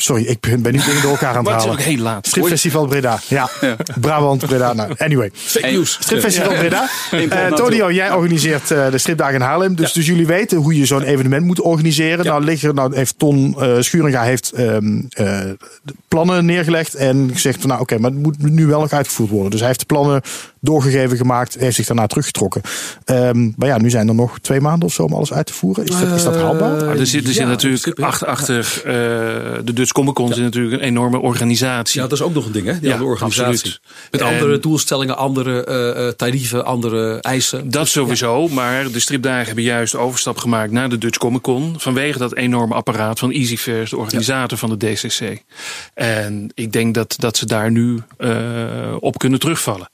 [0.00, 1.84] Sorry, ik ben, ben nu dingen door elkaar aan het Maar het is halen.
[1.84, 2.26] ook heel laat.
[2.26, 3.18] Stripfestival Breda.
[3.28, 3.50] Ja,
[4.00, 4.72] Brabant Breda.
[4.72, 5.30] Nou, anyway.
[5.34, 5.98] Fake news.
[6.00, 6.88] Stripfestival Breda.
[7.28, 9.74] Eh pot Tonio, jij organiseert eh, de stripdagen in Haarlem.
[9.74, 12.24] Dus, dus jullie weten hoe je zo'n evenement moet organiseren.
[12.24, 15.40] Nou, liggen, nou heeft Ton eh Schuringa heeft ehm, eh,
[15.82, 16.94] de plannen neergelegd.
[16.94, 19.50] En gezegd van nou oké, maar het moet nu wel nog uitgevoerd worden.
[19.50, 20.22] Dus hij heeft de plannen
[20.60, 22.62] doorgegeven gemaakt, heeft zich daarna teruggetrokken.
[23.04, 25.52] Ehm, maar ja, nu zijn er nog twee maanden of zo om alles uit te
[25.52, 25.84] voeren.
[25.84, 26.82] Is dat, is dat haalbaar?
[26.82, 28.06] Uh, er zit, er zit ja, natuurlijk ja.
[28.06, 28.92] achter, achter eh,
[29.64, 32.00] de Dutch Comic Con zit natuurlijk een enorme organisatie.
[32.00, 32.72] Ja, dat is ook nog een ding, hè?
[32.72, 33.50] Die Ja, andere organisatie.
[33.50, 33.80] absoluut.
[34.10, 37.70] Met En- andere doelstellingen, andere eh, eh, tarieven, andere eisen.
[37.70, 41.74] Dat sowieso, maar de stripdagen hebben juist overstap gemaakt naar de Dutch Comic Con.
[41.78, 45.42] Vanwege dat enorme apparaat van Easyfairs, de organisator van de DCC.
[45.94, 48.30] En ik denk dat, dat ze daar nu eh,
[49.00, 49.88] op kunnen terugvallen.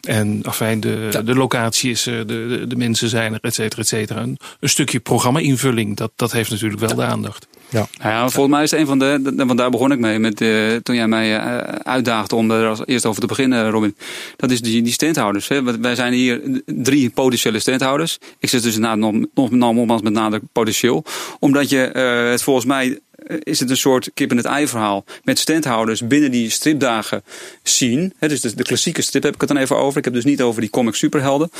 [0.00, 1.22] En afijn, de, Ja.
[1.22, 4.20] de locatie is er, de, de, de mensen zijn er, et cetera, et cetera.
[4.20, 7.46] Een, een stukje programma-invulling, dat, dat heeft natuurlijk wel de aandacht.
[7.70, 7.88] Ja.
[8.02, 10.76] Nou volgens mij is het een van de, want daar begon ik mee, met, eh,
[10.82, 13.96] toen jij mij eh, uitdaagde om er als eerst over te beginnen, Robin.
[14.36, 15.48] Dat is die, die standhouders.
[15.48, 15.80] Hè.
[15.80, 18.18] Wij zijn hier drie potentiële standhouders.
[18.38, 21.04] Ik zit dus inderdaad nog, nog nogmaals met nadruk potentieel.
[21.38, 22.98] Omdat je eh, het volgens mij
[23.38, 25.04] is het een soort kip in het ei verhaal.
[25.24, 27.22] Met standhouders binnen die stripdagen
[27.62, 28.12] zien.
[28.18, 29.98] Dus de, klassieke strip heb ik het dan even over.
[29.98, 31.50] Ik heb dus niet over die comic superhelden.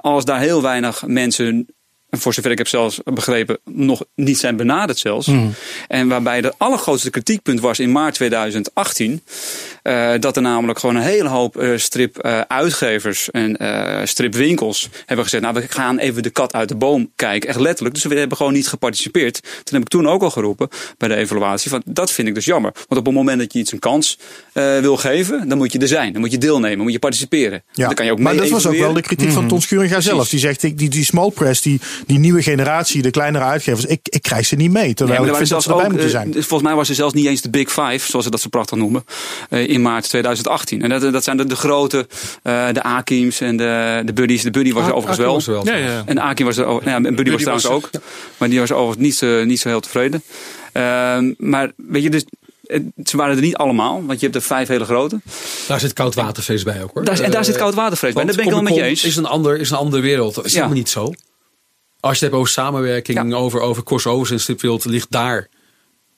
[0.00, 1.66] Als daar heel weinig mensen
[2.14, 5.30] en voor zover ik heb zelfs begrepen, nog niet zijn benaderd zelfs.
[5.88, 9.22] En waarbij het allergrootste kritiekpunt was in maart 2018.
[9.84, 15.42] Eh, dat er namelijk gewoon een hele hoop eh, strip-uitgevers en eh, stripwinkels hebben gezegd.
[15.42, 17.48] Nou, we gaan even de kat uit de boom kijken.
[17.48, 17.94] Echt letterlijk.
[17.94, 19.40] Dus we hebben gewoon niet geparticipeerd.
[19.42, 20.68] Toen heb ik toen ook al geroepen
[20.98, 21.70] bij de evaluatie.
[21.70, 22.72] Van, dat vind ik dus jammer.
[22.74, 24.18] Want op het moment dat je iets een kans
[24.52, 26.12] wil geven, dan moet je er zijn.
[26.12, 26.74] Dan moet je deelnemen.
[26.74, 27.62] Dan moet je participeren.
[27.72, 29.60] Ja, Dan kan je ook maar mee dat was ook wel de kritiek van Ton
[29.60, 30.28] Schuringa zelf.
[30.28, 34.22] Die zegt, die, die small press, die, die nieuwe generatie, de kleinere uitgevers, ik, ik
[34.22, 34.94] krijg ze niet mee.
[34.94, 36.32] Terwijl Nee, ik vind dat ze erbij moeten zijn.
[36.32, 38.78] volgens mij was er zelfs niet eens de Big Five, zoals ze dat zo prachtig
[38.78, 39.04] noemen,
[39.74, 40.82] in maart 2018.
[40.82, 42.06] En dat, dat zijn de, de grote,
[42.42, 44.42] eh, de Akims en de, de Buddies.
[44.42, 45.34] De Buddy was er Ah, overigens wel.
[45.34, 46.02] was er Ja, ja.
[46.06, 46.84] En Akim was er ook.
[46.84, 47.90] Nou ja, en Buddy, was trouwens was ook.
[48.36, 50.22] Maar die was overigens niet, zo- niet zo heel tevreden.
[50.72, 52.24] Ehm, maar weet je, dus,
[52.66, 55.20] eh, ze waren er niet allemaal, want je hebt er vijf hele grote.
[55.68, 57.04] Daar zit koudwaterfeest bij ook hoor.
[57.04, 58.24] Daar, en daar zit Eh, koud watervrees bij.
[58.24, 59.04] Daar ben ik wel met je eens.
[59.04, 60.34] Is een, ander, is een andere wereld.
[60.34, 60.56] Dat is Ja.
[60.56, 61.12] helemaal niet zo.
[62.00, 63.36] Als je het hebt over samenwerking, Ja.
[63.36, 65.48] over, over crossovers in stripwereld, ligt daar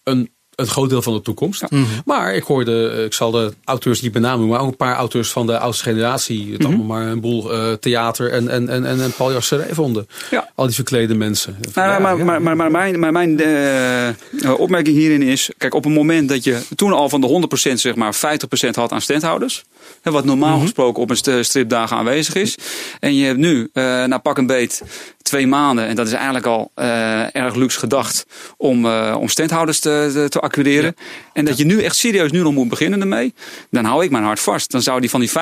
[0.04, 1.62] een, een groot deel van de toekomst.
[2.04, 4.96] Maar ik hoorde, eh, ik zal de auteurs niet benamen noemen, maar ook een paar
[4.96, 6.52] auteurs van de oudste generatie.
[6.52, 10.08] Het allemaal maar een boel eh, theater en, en, en, en, en vonden.
[10.30, 10.50] Ja.
[10.54, 11.56] Al die verklede mensen.
[11.74, 12.24] Nou, Ja, maar, ja.
[12.24, 16.44] maar, maar, maar mijn, maar mijn eh, opmerking hierin is: kijk, op het moment dat
[16.44, 19.64] je toen al van de 100% zeg maar 50% had aan standhouders,
[20.02, 22.58] wat normaal gesproken op een st- stripdagen aanwezig is,
[23.00, 24.82] en je hebt nu eh na pak een beet
[25.26, 29.80] twee maanden, en dat is eigenlijk al eh, erg luxe gedacht om, eh, om standhouders
[29.80, 30.94] te, te, acquireren,
[31.32, 33.34] en dat je nu echt serieus nu nog moet beginnen ermee,
[33.70, 34.70] dan hou ik mijn hart vast.
[34.70, 35.32] Dan zou die van die 50%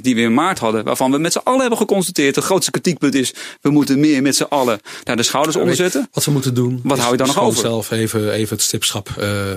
[0.00, 3.14] die we in maart hadden, waarvan we met z'n allen hebben geconstateerd, het grootste kritiekpunt
[3.14, 6.06] is, we moeten meer met z'n allen daar de schouders onder.
[6.12, 6.80] Wat we moeten doen.
[6.82, 7.60] Wat hou je dan nog over?
[7.60, 9.08] zelf even, even het stipschap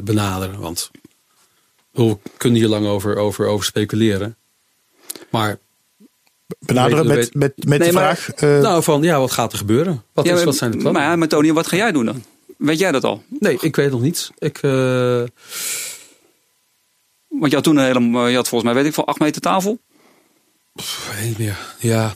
[0.04, 0.60] benaderen.
[0.60, 0.92] Want
[2.06, 4.36] we kunnen hier lang over, over, over speculeren.
[5.30, 5.58] Maar
[6.60, 8.36] Benaderen weet- met, met, met Nee, de maar- vraag.
[8.56, 10.04] eh, nou, van ja, wat gaat er gebeuren?
[10.14, 11.02] Wat, Ja, is, wat zijn de plannen?
[11.02, 12.24] Maar maar Tony, wat ga jij doen dan?
[12.58, 13.24] Weet jij dat al?
[13.40, 14.30] Nee, ik weet nog niet.
[14.38, 15.24] Ik, eh,
[17.28, 19.42] Want je had toen een hele, je had volgens mij, weet ik veel, 8 meter
[19.42, 19.80] tafel.
[20.74, 21.58] weet niet meer.
[21.80, 22.16] Ja.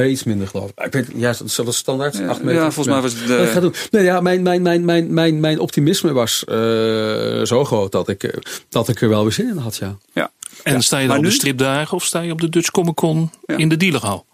[0.00, 0.84] Nee, iets minder geloof ik.
[0.84, 2.16] ik weet, ja, is dat standaard?
[2.16, 2.54] Ja, Acht meter?
[2.62, 3.74] ja, volgens mij was het, ga doen.
[3.90, 6.56] Nee, ja, mijn, mijn, mijn, mijn, mijn, mijn optimisme was eh,
[7.42, 8.36] zo groot dat ik, eh,
[8.68, 9.96] dat ik er wel weer zin in had, ja.
[10.12, 10.30] Ja.
[10.62, 13.30] En sta je dan op de stripdagen of sta je op de Dutch Comic Con
[13.46, 13.56] Ja.
[13.56, 14.26] in de dealerhal?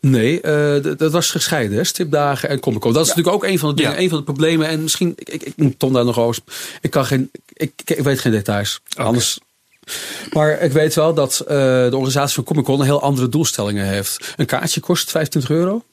[0.00, 1.84] Nee, eh, d- dat was gescheiden, hè?
[1.84, 2.92] stipdagen en Comic Con.
[2.92, 3.98] Dat is natuurlijk ook een van de dingen, Ja.
[3.98, 4.66] een van de problemen.
[4.68, 6.42] En misschien, ik, ik, ik moet Tom daar nog over.
[6.80, 8.80] Ik kan geen, ik, ik, ik weet geen details.
[8.96, 9.38] Anders.
[10.32, 13.86] Maar ik weet wel dat eh, de organisatie van Comic Con een heel andere doelstellingen
[13.86, 14.34] heeft.
[14.36, 15.84] Een kaartje kost 25 euro.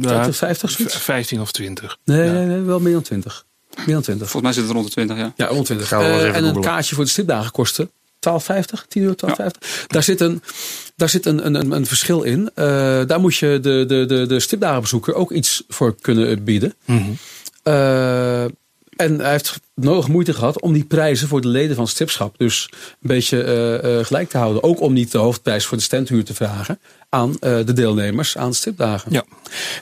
[0.00, 0.96] Ja, 50 zoiets?
[0.96, 1.96] 15 of 20.
[2.04, 3.44] Nee, nee, nee, wel meer dan 20.
[3.76, 4.30] Meer dan 20.
[4.30, 5.32] Volgens mij zit het rond de 20, ja.
[5.36, 5.88] Ja, rond 20.
[5.88, 6.70] Gaan we wel eens Eh, even en een googlen.
[6.72, 9.86] kaartje voor de stripdagen kostte 12,50, 10 euro, 12,50.
[9.86, 10.42] Daar zit een,
[10.96, 12.50] daar zit een, een, een, een verschil in.
[12.54, 12.64] Eh,
[13.06, 16.74] daar moet je de, de, de, de stripdagenbezoeker ook iets voor kunnen bieden.
[17.62, 18.44] Eh,
[18.96, 22.68] en hij heeft nodig moeite gehad om die prijzen voor de leden van Stripschap dus
[22.72, 24.62] een beetje eh, eh, gelijk te houden.
[24.62, 26.78] Ook om niet de hoofdprijs voor de standhuur te vragen
[27.08, 29.12] aan eh, de deelnemers aan stripdagen.
[29.12, 29.24] Ja.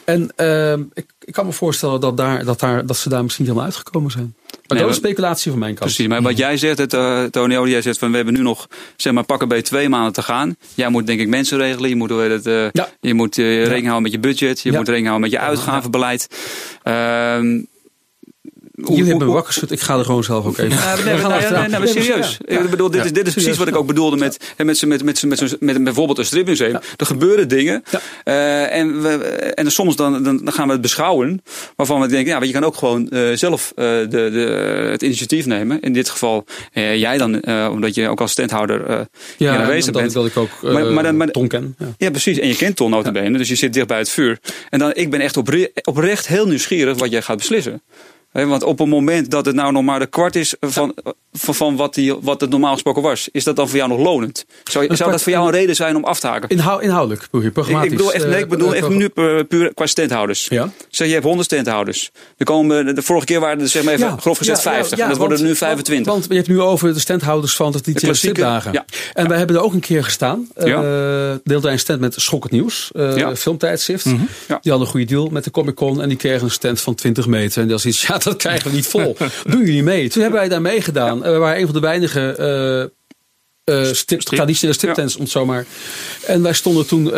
[0.04, 3.44] En eh, ik, ik kan me voorstellen dat, daar, dat, daar, dat ze daar misschien
[3.44, 4.34] helemaal uitgekomen zijn.
[4.52, 5.90] Maar dat maar- is speculatie van mijn kant.
[5.90, 8.68] Precies, maar wat jij zegt, het, eh, Tony jij zegt van we hebben nu nog
[8.96, 10.56] zeg maar pakken bij twee maanden te gaan.
[10.74, 12.88] Jij moet denk ik mensen regelen, je moet, het, eh, Ja.
[13.00, 14.76] je moet eh, rekening houden met je budget, je Ja.
[14.78, 16.28] moet rekening houden met je uitgavenbeleid.
[16.82, 17.60] Ehm,
[18.88, 19.70] Jullie hebben me wakker geschud.
[19.70, 20.70] Ik ga er gewoon zelf ook even.
[20.70, 22.38] Ja, nee, nee, nee, nee, nee, maar serieus.
[22.44, 25.22] Ik bedoel, dit, is, dit is precies wat ik ook bedoelde met, met, met, met,
[25.22, 26.78] met, met, met bijvoorbeeld een stripmuseum.
[26.96, 27.82] Er gebeuren dingen.
[28.24, 29.08] Uh, en, we,
[29.54, 31.42] en soms dan, dan, dan gaan we het beschouwen.
[31.76, 35.02] Waarvan we denken, ja, maar je kan ook gewoon uh, zelf uh, de, de, het
[35.02, 35.80] initiatief nemen.
[35.80, 40.12] In dit geval jij dan, omdat je ook als standhouder ja, aanwezig bent.
[40.12, 41.74] dat ik ook maar, maar, maar, Ton ken.
[41.78, 41.86] Ja.
[41.98, 42.10] ja.
[42.10, 42.38] precies.
[42.38, 43.30] En je kent Ton notabene.
[43.30, 43.38] Ja.
[43.38, 44.38] Dus je zit dicht bij het vuur.
[44.70, 47.82] En dan, ik ben echt opre oprecht heel nieuwsgierig wat jij gaat beslissen
[48.32, 50.94] want op het moment dat het nou nog maar de kwart is van,
[51.32, 53.98] van, van, wat, die, wat het normaal gesproken was, is dat dan voor jou nog
[53.98, 54.44] lonend?
[54.64, 56.48] Zou, zou dat voor jou een reden zijn om af te haken?
[56.48, 57.74] Inhoud, inhoudelijk, programmatisch.
[57.74, 59.08] Ik, ik bedoel echt, nee, ik bedoel echt nu
[59.44, 60.46] puur qua standhouders.
[60.48, 60.70] Ja?
[60.88, 62.10] Zeg, je hebt 100 standhouders.
[62.36, 64.98] Er komen, de vorige keer waren er zeg maar even grof gezet 50.
[64.98, 66.12] en dat worden er nu 25.
[66.12, 68.84] Want, je hebt nu over de standhouders van de klassieke dagen.
[69.12, 70.48] En wij hebben er ook een keer gestaan.
[70.56, 74.04] Uh, deelde een stand met Schokkend Nieuws, uh, filmtijdschrift.
[74.04, 74.28] Mm -hmm.
[74.46, 76.94] Die hadden een goede deal met de Comic Con en die kregen een stand van
[76.94, 77.62] 20 meter.
[77.62, 79.16] En dat is iets, ja, dat krijgen we niet vol.
[79.44, 80.08] Doen jullie mee?
[80.08, 81.18] Toen hebben wij daar meegedaan.
[81.18, 81.32] Ja.
[81.32, 82.90] We waren een van de weinige
[83.66, 85.18] uh, uh, stip, traditionele stiptents, ja.
[85.18, 85.66] om het zo maar.
[86.26, 87.12] En wij stonden toen uh,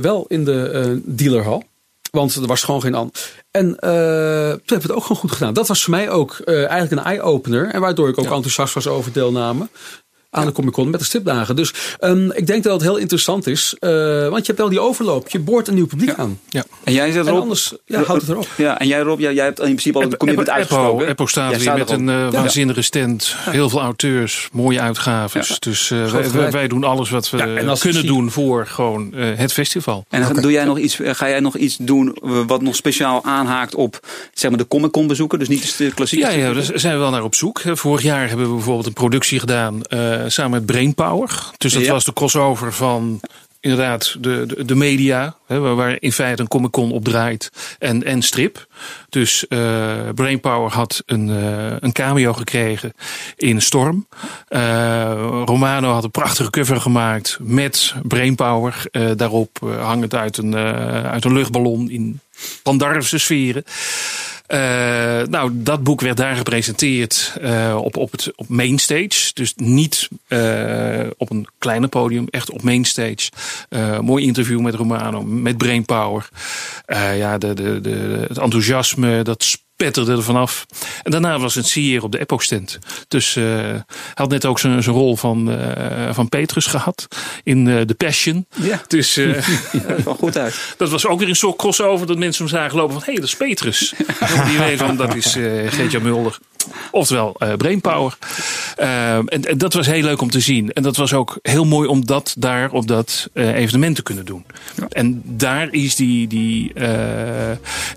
[0.00, 1.64] wel in de dealerhal.
[2.10, 3.12] Want er was gewoon geen an.
[3.50, 5.54] En toen hebben we het ook gewoon goed gedaan.
[5.54, 7.70] Dat was voor mij ook eigenlijk een eye-opener.
[7.70, 8.30] En waardoor ik ook ja.
[8.30, 9.68] enthousiast was over deelname
[10.34, 11.56] aan de Comic Con met de stipdagen.
[11.56, 13.76] Dus um, ik denk dat het heel interessant is.
[13.80, 13.90] Uh,
[14.28, 15.28] want je hebt wel die overloop.
[15.28, 16.16] Je boort een nieuw publiek ja.
[16.16, 16.40] aan.
[16.48, 16.64] Ja.
[16.84, 17.36] En jij zit erop.
[17.36, 18.46] En anders ja, houdt het erop.
[18.56, 21.08] Ja, en jij Rob, jij, jij hebt in principe al een commitment uitgesproken.
[21.08, 23.34] Apple staat weer met een uh, waanzinnige stand.
[23.38, 25.58] Heel veel auteurs, mooie uitgaves.
[25.58, 27.36] Dus uh, wij, wij, wij, doen alles wat we
[27.78, 28.06] kunnen zie...
[28.06, 30.04] doen voor gewoon het festival.
[30.08, 30.42] En okay.
[30.42, 32.16] doe jij nog iets, ga jij nog iets doen
[32.46, 34.00] wat nog speciaal aanhaakt op
[34.32, 35.38] zeg maar, de Comic Con bezoeken?
[35.38, 36.26] Dus niet de klassieke.
[36.26, 37.62] Ja, ja, daar zijn we wel naar op zoek.
[37.64, 39.82] Vorig jaar hebben we bijvoorbeeld een productie gedaan
[40.26, 41.50] samen met Brainpower.
[41.56, 41.92] Dus dat ja.
[41.92, 43.20] was de crossover van
[43.64, 48.04] inderdaad de, de, de media, hè, waar in feite een Comic Con op draait en,
[48.04, 48.66] en strip.
[49.08, 49.58] Dus uh,
[50.14, 52.92] Brainpower had een, uh, een cameo gekregen
[53.36, 54.06] in Storm.
[54.48, 55.12] Uh,
[55.44, 58.82] Romano had een prachtige cover gemaakt met Brainpower.
[59.16, 62.20] daarop hangend uit een, uit een luchtballon in
[62.62, 63.64] Pandarvse sferen.
[64.48, 64.58] Uh,
[65.22, 69.30] nou, dat boek werd daar gepresenteerd uh, op, op, het, op mainstage.
[69.34, 73.30] Dus niet uh, op een kleine podium, echt op mainstage.
[74.00, 76.28] mooi interview met Romano, met Brainpower.
[77.16, 80.66] ja, de, de, de, het enthousiasme, dat petterde er vanaf.
[81.02, 82.78] En daarna was het sier op de Epoch stand.
[83.08, 83.84] Dus uh, hij
[84.14, 87.08] had net ook zijn rol van, uh, van Petrus gehad
[87.42, 88.46] in uh, The Passion.
[88.54, 88.82] Ja.
[88.88, 89.34] Dus uh,
[89.72, 90.74] dat kwam goed uit.
[90.76, 93.20] Dat was ook weer een soort crossover dat mensen hem zagen lopen van hé, hey,
[93.20, 93.94] dat is Petrus.
[94.48, 96.38] Die weet van dat is Geert-Jan Mulder.
[96.90, 98.16] Oftewel uh, Brainpower.
[98.80, 100.72] Uh, en, en, dat was heel leuk om te zien.
[100.72, 104.24] En dat was ook heel mooi om dat daar op dat uh, evenement te kunnen
[104.24, 104.44] doen.
[104.76, 104.86] Ja.
[104.88, 106.72] En daar is die, die,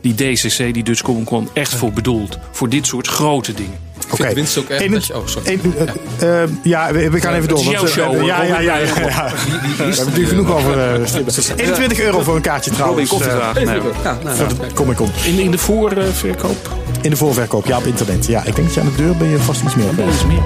[0.02, 2.38] die DCC, die Dutch Comic Con, echt voor bedoeld.
[2.52, 3.88] Voor dit soort grote dingen.
[4.12, 4.22] Oké.
[4.22, 4.34] Okay.
[4.34, 5.08] winst ook echt.
[5.08, 5.60] Je, oh, sorry.
[5.78, 6.44] Ja.
[6.44, 7.58] Uh, ja, we, we gaan even door.
[7.58, 8.26] Het is jouw show.
[8.26, 8.78] ja, ja, ja.
[8.78, 9.32] ja, ja.
[9.78, 10.78] We hebben natuurlijk genoeg over.
[10.78, 13.10] Uh, 21 euro voor een kaartje trouwens.
[13.10, 15.12] Robin, koffie uh, nee, ja, nou, voor de Comic Con.
[15.26, 16.76] In, in de voorverkoop?
[17.08, 18.26] In de voorverkoop, ja, op internet.
[18.26, 19.90] Ja, ik denk dat je aan de deur ben je vast iets meer.
[20.08, 20.44] Iets meer.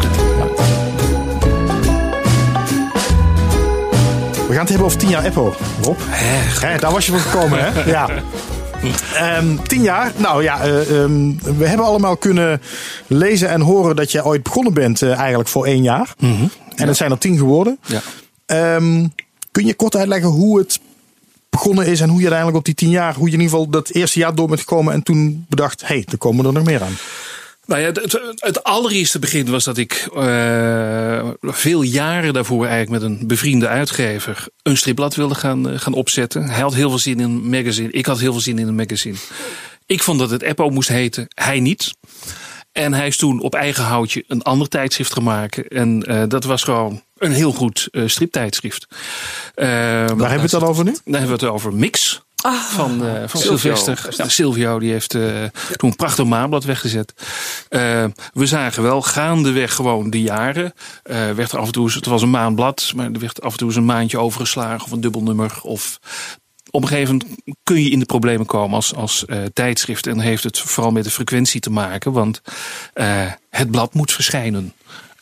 [4.48, 5.98] We gaan het hebben over 10 jaar Apple, Rob.
[6.00, 7.84] Hè, daar was je voor gekomen, hè?
[7.92, 8.10] Ja.
[9.38, 10.12] Um, tien jaar.
[10.18, 12.62] Nou ja, uh, um, we hebben allemaal kunnen
[13.08, 16.14] lezen en horen dat je ooit begonnen bent uh, eigenlijk voor één jaar.
[16.20, 16.50] Mm -hmm.
[16.70, 16.86] En ja.
[16.86, 17.80] dat zijn er tien geworden.
[17.86, 18.76] Ja.
[18.76, 19.14] Um,
[19.52, 20.80] kun je kort uitleggen hoe het
[21.52, 23.72] begonnen is en hoe je uiteindelijk op die tien jaar, hoe je in ieder geval
[23.72, 26.64] dat eerste jaar door bent gekomen en toen bedacht, hé, hey, er komen er nog
[26.64, 26.98] meer aan.
[27.66, 33.12] Nou ja, het, het allereerste begin was dat ik uh, veel jaren daarvoor eigenlijk met
[33.12, 36.50] een bevriende uitgever een stripblad wilde gaan, uh, gaan opzetten.
[36.50, 37.92] Hij had heel veel zin in een magazine.
[37.92, 39.18] Ik had heel veel zin in een magazine.
[39.86, 41.28] Ik vond dat het Eppo moest heten.
[41.34, 41.94] Hij niet.
[42.72, 45.68] En hij is toen op eigen houtje een ander tijdschrift gemaakt.
[45.68, 48.88] En uh, dat was gewoon een heel goed striptijdschrift.
[49.56, 50.92] Waar hebben we het dan over nu?
[50.92, 52.22] Dan hebben we het over Mix.
[52.42, 54.08] Ah, van, uh, van Sylvester.
[54.18, 54.30] Ja.
[54.30, 55.44] Silvio die heeft uh,
[55.76, 57.14] toen een prachtig maanblad weggezet.
[57.70, 60.74] Uh, we zagen wel gaandeweg gewoon de jaren.
[61.04, 63.68] werd er af en toe, het was een maandblad, maar er werd af en toe
[63.68, 65.60] eens een maandje overgeslagen of een dubbelnummer.
[65.62, 66.00] Of
[66.70, 70.08] op een gegeven moment kun je in de problemen komen als, als tijdschrift.
[70.08, 72.42] En heeft het vooral met de frequentie te maken, want
[73.50, 74.74] het blad moet verschijnen.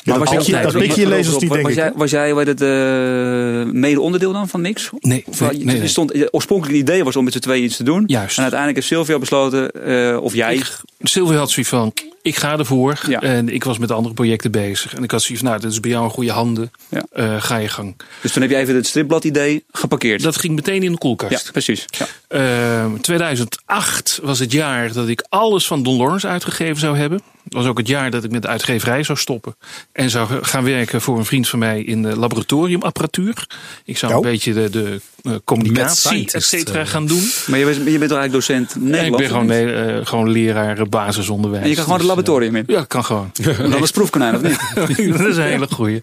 [0.04, 3.74] Ja, maar was jij, dat pikje lezers niet, denk was jij, was jij het, uh,
[3.74, 4.90] mede onderdeel dan van Mix?
[5.00, 5.24] Nee.
[5.40, 5.88] nee, nee, nee.
[5.88, 8.04] Stond, het oorspronkelijke idee was om met z'n tweeën iets te doen.
[8.08, 8.36] Juist.
[8.36, 10.56] En uiteindelijk heeft Silvio besloten, uh, of jij...
[10.56, 13.00] Ik, Silvio had zoiets van, ik ga ervoor.
[13.08, 13.22] Ja.
[13.22, 14.96] En ik was met andere projecten bezig.
[14.96, 16.72] En ik had zoiets van, nou, dit is bij jou in goede handen.
[16.90, 17.06] Ja.
[17.12, 17.96] Eh, ga je gang.
[18.22, 20.22] Dus toen heb je even het stripblad idee geparkeerd.
[20.22, 21.46] Dat ging meteen in de koelkast.
[21.46, 21.86] ja, precies.
[21.88, 22.08] Ja.
[22.28, 27.22] Ehm, 2008 was het jaar dat ik alles van Don Lawrence uitgegeven zou hebben.
[27.50, 29.56] Het was ook het jaar dat ik met de uitgeverij zou stoppen.
[29.92, 33.48] En zou gaan werken voor een vriend van mij in de laboratoriumapparatuur.
[33.86, 36.88] Ik zou een beetje de, de eh, communicatie, et cetera, eh.
[36.88, 37.30] gaan doen.
[37.48, 39.10] Maar je bent, je bent toch eigenlijk docent En Nederlands?
[39.10, 41.64] ik ben gewoon, nee, eh, gewoon leraar basisonderwijs.
[41.64, 42.64] En je kan gewoon Dus, het laboratorium in.
[42.68, 43.32] ja, kan gewoon.
[43.44, 44.60] En dan is proefkonijn of niet?
[45.18, 46.02] dat is een hele goeie.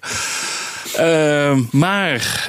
[0.97, 2.49] Ehm, maar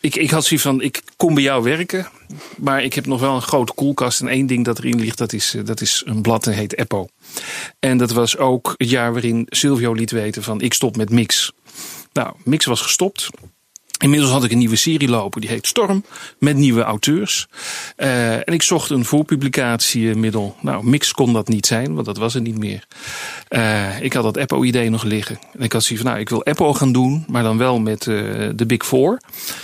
[0.00, 2.08] ik, ik had zoiets van, ik kom bij jou werken.
[2.56, 4.20] Maar ik heb nog wel een grote koelkast.
[4.20, 7.08] En één ding dat erin ligt, dat is, dat is een blad dat heet Eppo.
[7.78, 11.52] En dat was ook het jaar waarin Silvio liet weten van, ik stop met Mix.
[12.12, 13.28] Nou, Mix was gestopt.
[14.02, 16.04] Inmiddels had ik een nieuwe serie lopen, die heet Storm,
[16.38, 17.46] met nieuwe auteurs.
[17.96, 20.56] Eh, en ik zocht een voorpublicatiemiddel.
[20.60, 22.86] Nou, Mix kon dat niet zijn, want dat was er niet meer.
[23.48, 25.38] Eh, ik had dat Eppo-idee nog liggen.
[25.52, 28.06] En ik had zoiets van, nou, ik wil Eppo gaan doen, maar dan wel met
[28.06, 28.16] eh,
[28.54, 29.20] de Big Four.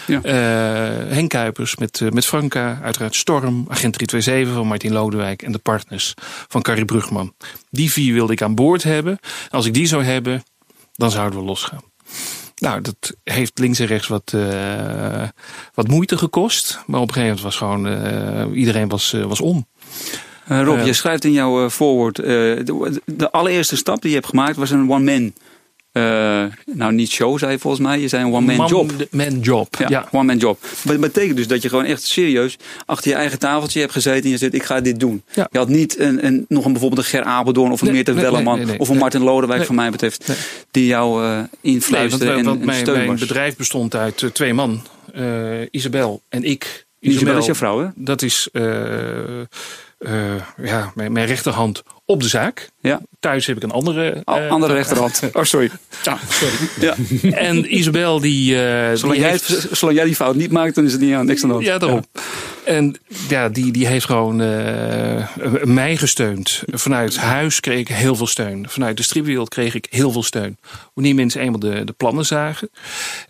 [0.07, 0.23] Ja.
[0.23, 5.53] Eh, Henk Kuipers met, eh, met Franka, uiteraard Storm, Agent 327 van Martin Lodewijk en
[5.53, 6.15] de partners
[6.49, 7.35] van Carrie Brugman.
[7.71, 9.19] Die vier wilde ik aan boord hebben.
[9.51, 10.43] Als ik die zou hebben,
[10.95, 11.83] dan zouden we losgaan.
[12.59, 15.29] Nou, dat heeft links en rechts wat, eh,
[15.75, 16.83] wat moeite gekost.
[16.87, 19.67] Maar op een gegeven moment was gewoon eh, iedereen was, eh, was om.
[20.47, 22.17] Rob, je schrijft in jouw voorwoord.
[22.17, 25.33] de, de allereerste stap die je hebt gemaakt was een one-man.
[25.99, 28.01] Eh, nou, niet show, zei je volgens mij.
[28.01, 28.93] Je zei een one-man Man- job.
[29.11, 29.77] Man job.
[29.79, 30.09] Ja, Ja.
[30.13, 30.61] one-man job.
[30.85, 32.57] Maar dat betekent dus dat je gewoon echt serieus
[32.87, 35.23] achter je eigen tafeltje hebt gezeten en je zegt: Ik ga dit doen.
[35.33, 35.49] Ja.
[35.51, 38.13] Je had niet een, een, nog een, bijvoorbeeld een Ger Apeldoorn of een Nee, Meerte
[38.13, 38.81] nee, Welleman nee, nee, nee.
[38.81, 38.97] of een.
[38.99, 40.33] Martin Lodewijk, van mij betreft,
[40.71, 44.83] die jou want, influisterde en, want en mijn, bedrijf bestond uit eh, twee man.
[45.71, 46.87] Isabel en ik.
[47.01, 47.87] Isabel is jouw vrouw, hè?
[47.95, 48.49] Dat is
[50.63, 52.71] ja, mijn, mijn rechterhand op de zaak.
[52.81, 54.23] Ja, Thuis heb ik een andere.
[54.25, 55.23] Al- eh, andere rechterhand.
[55.33, 55.71] Oh, sorry.
[56.03, 56.55] ja, sorry.
[56.81, 56.95] Ja.
[57.37, 58.55] En Isabel die.
[58.67, 61.15] eh, Zolang, die jij, heeft- zolang jij die fout niet maakt, dan is het niet
[61.15, 61.67] aan niks aan de hand.
[61.67, 62.05] Ja, daarom.
[62.65, 62.97] En
[63.29, 65.29] ja, die, die heeft gewoon eh,
[65.65, 66.63] mij gesteund.
[66.67, 68.67] Vanuit huis kreeg ik heel veel steun.
[68.69, 70.57] Vanuit de stripwereld kreeg ik heel veel steun.
[70.95, 72.71] Wanneer mensen eenmaal de, de plannen zagen.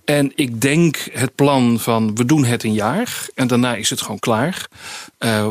[0.04, 4.00] En ik denk het plan van we doen het een jaar en daarna is het
[4.00, 4.66] gewoon klaar.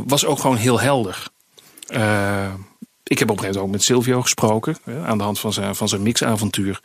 [0.05, 1.23] was ook gewoon heel helder.
[3.07, 4.77] Ik heb op een gegeven moment ook met Silvio gesproken.
[5.05, 6.79] aan de hand van zijn, van zijn mixavontuur.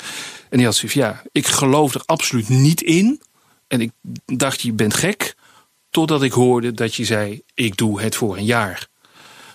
[0.50, 3.20] En die had zoiets ja, ik geloof er absoluut niet in.
[3.68, 3.90] En ik
[4.24, 5.34] dacht, je bent gek.
[5.90, 8.88] Totdat ik hoorde dat je zei, ik doe het voor een jaar.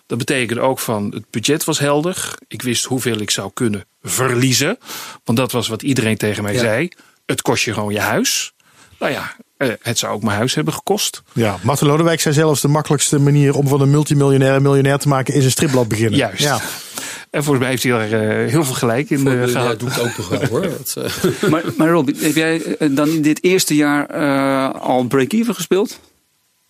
[0.06, 2.34] Dat betekende ook van, het budget was helder.
[2.48, 4.78] Ik wist hoeveel ik zou kunnen verliezen.
[5.24, 6.60] Want dat was wat iedereen tegen mij Ja.
[6.60, 6.90] zei.
[7.26, 8.54] Het kost je gewoon je huis.
[9.00, 11.22] Nou ja, eh, het zou ook mijn huis hebben gekost.
[11.34, 15.08] Ja, Martin Lodewijk zei zelfs de makkelijkste manier om van een multimiljonair een miljonair te
[15.08, 16.20] maken is een stripblad beginnen.
[16.20, 16.44] Juist.
[16.44, 16.60] Ja.
[17.30, 19.80] En volgens mij heeft hij daar eh, heel veel gelijk in ja, gehad.
[19.80, 20.62] doe ik ook nog wel hoor.
[20.62, 20.98] Dat,
[21.50, 26.00] Maar, maar Rob, heb jij dan in dit eerste jaar eh, al break-even gespeeld?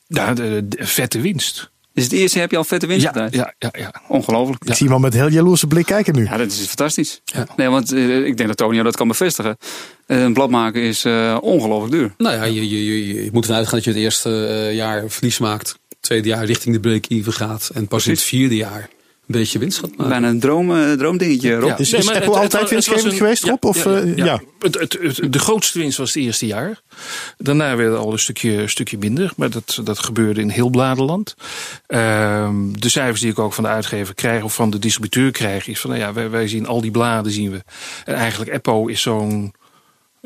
[0.08, 1.70] Ja, de, de vette winst.
[1.98, 3.34] Is het eerste heb je al vette winst Ja, gedraaid?
[3.34, 3.94] ja, ja, ja.
[4.08, 4.64] Ongelooflijk.
[4.64, 6.24] Ik zie iemand met heel jaloerse blik kijken nu.
[6.24, 7.22] Ja, dat is fantastisch.
[7.56, 9.58] Nee, want eh, ik denk dat Tonio dat kan bevestigen.
[10.06, 12.14] Eh, een blad maken is eh, ongelooflijk duur.
[12.18, 15.38] nou ja, je, je, je, je moet ervan uitgaan dat je het eerste jaar verlies
[15.40, 15.68] maakt.
[15.90, 17.70] Het tweede jaar richting de break-even gaat.
[17.74, 18.90] En pas in het vierde jaar
[19.36, 20.08] beetje winst gaat maken.
[20.10, 21.68] Bijna een droom, eh, droomdingetje, Rob.
[21.70, 21.78] Ja.
[21.78, 23.66] Is, Nee, is maar Apple het- het altijd het winstgevend een- geweest, ja, Rob?
[23.66, 24.26] Of, ja, eh, ja.
[24.26, 24.42] ja.
[24.60, 26.82] Het, het, het- de grootste winst was het eerste jaar.
[27.38, 29.32] Daarna werd het al een stukje, een stukje minder.
[29.36, 31.36] Maar dat, dat gebeurde in heel Bladerland.
[31.88, 35.68] Ehm, de cijfers die ik ook van de uitgever krijg of van de distributeur krijg...
[35.68, 37.64] is van, nou ja, wij, wij zien al die bladen zien we.
[38.06, 39.54] En eigenlijk Eppo is zo'n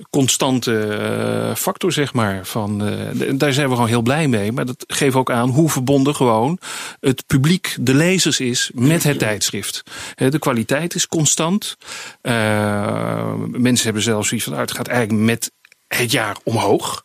[0.10, 2.46] constante eh, factor, zeg maar.
[2.46, 4.52] Van, eh, daar zijn we gewoon heel blij mee.
[4.52, 6.58] Maar dat geeft ook aan hoe verbonden gewoon
[7.00, 9.84] het publiek, de lezers is met het tijdschrift.
[10.16, 11.78] De kwaliteit is constant.
[12.22, 15.52] Eh, mensen hebben zelfs zoiets van, nou, het gaat eigenlijk met
[15.88, 17.04] het jaar omhoog.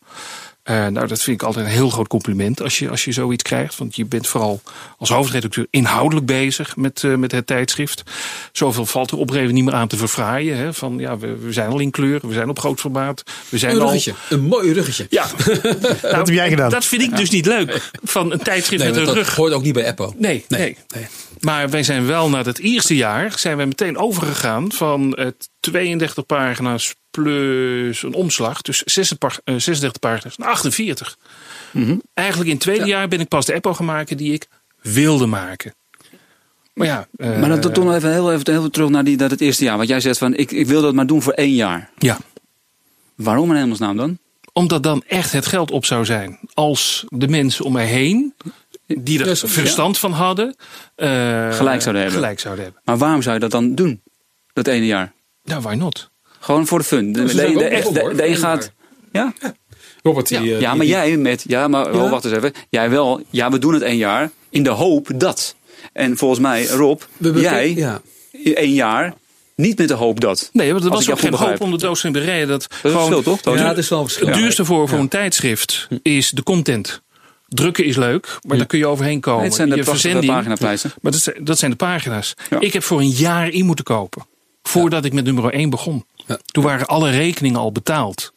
[0.67, 3.43] Eh, nou, dat vind ik altijd een heel groot compliment als je, als je zoiets
[3.43, 3.79] krijgt.
[3.79, 4.61] Want je bent vooral
[4.99, 8.03] als hoofdredacteur inhoudelijk bezig met, eh, met het tijdschrift.
[8.53, 10.57] Zoveel valt er op een niet meer aan te verfraaien.
[10.57, 10.75] Hè?
[10.75, 13.23] Van, ja, we, we zijn al in kleur, we zijn op groot formaat.
[13.49, 14.15] We zijn Een al, ruggetje.
[14.29, 15.07] Een mooi ruggetje.
[15.11, 15.27] ja,
[16.03, 16.71] Wat heb jij gedaan?
[16.71, 17.91] dat vind ik dus niet leuk.
[18.03, 19.35] Van een tijdschrift Nee, met een dat rug.
[19.35, 20.13] hoort ook niet bij Apple.
[20.17, 20.77] Nee, nee.
[20.95, 21.07] nee.
[21.41, 26.27] Maar wij zijn wel na het eerste jaar zijn wij meteen overgegaan van het 32
[26.27, 28.63] pagina's plus een omslag.
[28.63, 31.17] Dus 36 pa- eh, 36 pagina's naar 48.
[32.15, 34.49] Eigenlijk in het tweede jaar ben ik pas de Apple gaan maken die ik
[34.83, 35.75] wilde maken.
[36.75, 37.09] Maar ja.
[37.17, 39.65] eh, Maar dan toch nog even heel even heel terug naar die, dat het eerste
[39.65, 39.77] jaar.
[39.77, 41.91] Want jij zegt van, ik, ik wil dat maar doen voor één jaar.
[41.99, 42.19] Ja.
[43.15, 44.19] Waarom in hemelsnaam dan?
[44.53, 46.39] Omdat dan echt het geld op zou zijn.
[46.55, 48.35] Als de mensen om mij heen
[48.87, 50.57] die er verstand van hadden,
[50.95, 51.09] eh,
[51.53, 52.21] Gelijk zouden hebben.
[52.21, 52.83] Gelijk zouden hebben.
[52.85, 54.01] Maar waarom zou je dat dan doen?
[54.53, 55.13] Dat ene jaar?
[55.43, 56.11] Ja, why not?
[56.41, 57.13] Gewoon voor de fun.
[57.13, 57.35] De, de,
[58.15, 58.73] de, een gaat...
[59.13, 59.33] Ja,
[60.03, 61.45] Robert, die, ja, eh, ja maar die- jij met...
[61.47, 62.53] Ja, maar oh, wacht eens even.
[62.71, 63.21] Jij wel.
[63.31, 65.55] Ja, we doen het één jaar in de hoop dat.
[65.93, 67.01] En volgens mij, Rob,
[67.35, 68.01] jij Ja.
[68.55, 69.15] één jaar
[69.55, 70.51] niet met de hoop dat.
[70.53, 72.49] Nee, want er was ook geen hoop om de doos in de reden.
[72.49, 73.57] Dat, Dat gewoon verschil, toch?
[73.59, 74.27] Ja, het is wel een verschil.
[74.27, 75.03] het duurste voor, voor Ja.
[75.03, 77.03] een tijdschrift is de content.
[77.49, 79.39] Drukken is leuk, maar daar kun je overheen komen.
[79.39, 80.93] Nee, het zijn de je prachtige verzending, paginaprijzen.
[81.03, 82.35] Maar dat zijn, dat zijn de pagina's.
[82.51, 82.61] Ja.
[82.61, 84.27] Ik heb voor een jaar in moeten kopen.
[84.63, 86.05] Voordat ik met nummer 1 begon.
[86.27, 86.39] Ja.
[86.47, 88.33] Toen waren alle rekeningen al betaald.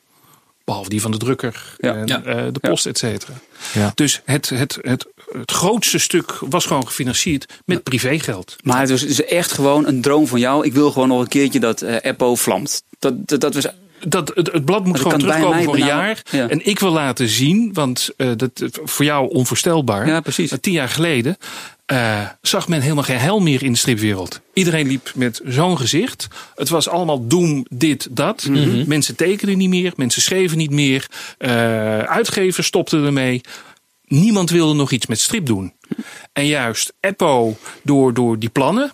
[0.66, 1.94] Behalve die van de drukker Ja.
[1.96, 2.24] en Ja.
[2.24, 3.34] eh, de post, et cetera.
[3.74, 3.92] Ja.
[3.96, 8.56] Dus het, het, het, het grootste stuk was gewoon gefinancierd met privégeld.
[8.64, 10.66] Maar het was echt gewoon een droom van jou.
[10.66, 12.84] Ik wil gewoon nog een keertje dat eh Eppo vlamt.
[13.00, 13.68] Dat, dat, dat was...
[14.08, 16.22] Dat, het, het blad moet Dat gewoon terugkomen voor een jaar.
[16.32, 16.50] Ja.
[16.50, 18.52] En ik wil laten zien, want eh, dat
[18.84, 20.08] voor jou onvoorstelbaar.
[20.08, 20.54] Ja, precies.
[20.62, 21.38] Tien jaar geleden
[21.90, 24.42] eh, zag men helemaal geen hel meer in de stripwereld.
[24.54, 26.28] Iedereen liep met zo'n gezicht.
[26.56, 28.46] Het was allemaal doem, dit, dat.
[28.46, 28.88] Mhm.
[28.88, 31.08] Mensen tekenden niet meer, mensen schreven niet meer.
[31.38, 33.42] eh, uitgevers stopten ermee.
[34.06, 35.74] Niemand wilde nog iets met strip doen.
[36.34, 38.92] En juist Eppo, door, door die plannen,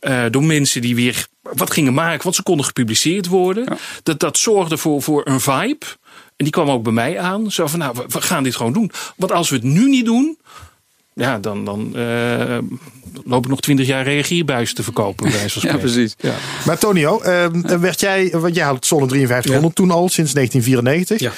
[0.00, 3.64] eh, door mensen die weer wat gingen maken, want ze konden gepubliceerd worden.
[3.64, 3.76] Ja.
[4.02, 5.86] Dat, dat zorgde voor, voor een vibe.
[6.36, 7.50] En die kwam ook bij mij aan.
[7.50, 8.90] Zo van, nou, we, we gaan dit gewoon doen.
[9.16, 10.38] Want als we het nu niet doen,
[11.14, 12.58] ja, dan, dan eh,
[13.24, 15.30] loop ik nog twintig jaar reagierbuis te verkopen.
[15.30, 16.14] Bij Ja, precies.
[16.18, 16.34] Ja.
[16.66, 21.20] Maar Tonio, ehm, werd jij, want jij had Zonne 5300 toen al, sinds 1994.
[21.20, 21.32] Ja.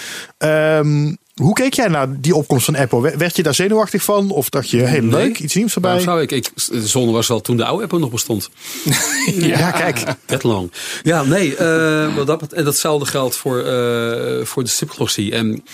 [0.78, 3.16] Ehm, hoe keek jij naar die opkomst van Apple?
[3.16, 4.30] Werd- je daar zenuwachtig van?
[4.30, 5.10] Of dacht je, heel Nee.
[5.10, 5.90] leuk, iets nieuws erbij?
[5.90, 6.32] Waarom zou ik?
[6.32, 6.50] ik?
[6.70, 8.50] De zon was wel toen de oude Apple nog bestond.
[9.40, 10.02] Ja, kijk.
[10.26, 10.72] Vet lang.
[11.02, 11.56] Ja, nee.
[11.56, 15.32] eh, wat dat, en datzelfde geldt voor, eh, voor de stripglossie.
[15.32, 15.64] En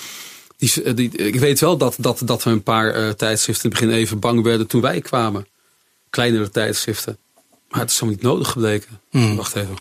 [0.63, 3.77] die, eh, die, ik weet wel dat, dat, dat we een paar eh, tijdschriften in
[3.77, 5.47] het begin even bang werden toen wij kwamen.
[6.11, 7.19] Kleinere tijdschriften.
[7.69, 9.01] Maar het is helemaal niet nodig gebleken.
[9.11, 9.37] Hmm.
[9.37, 9.77] Wacht even.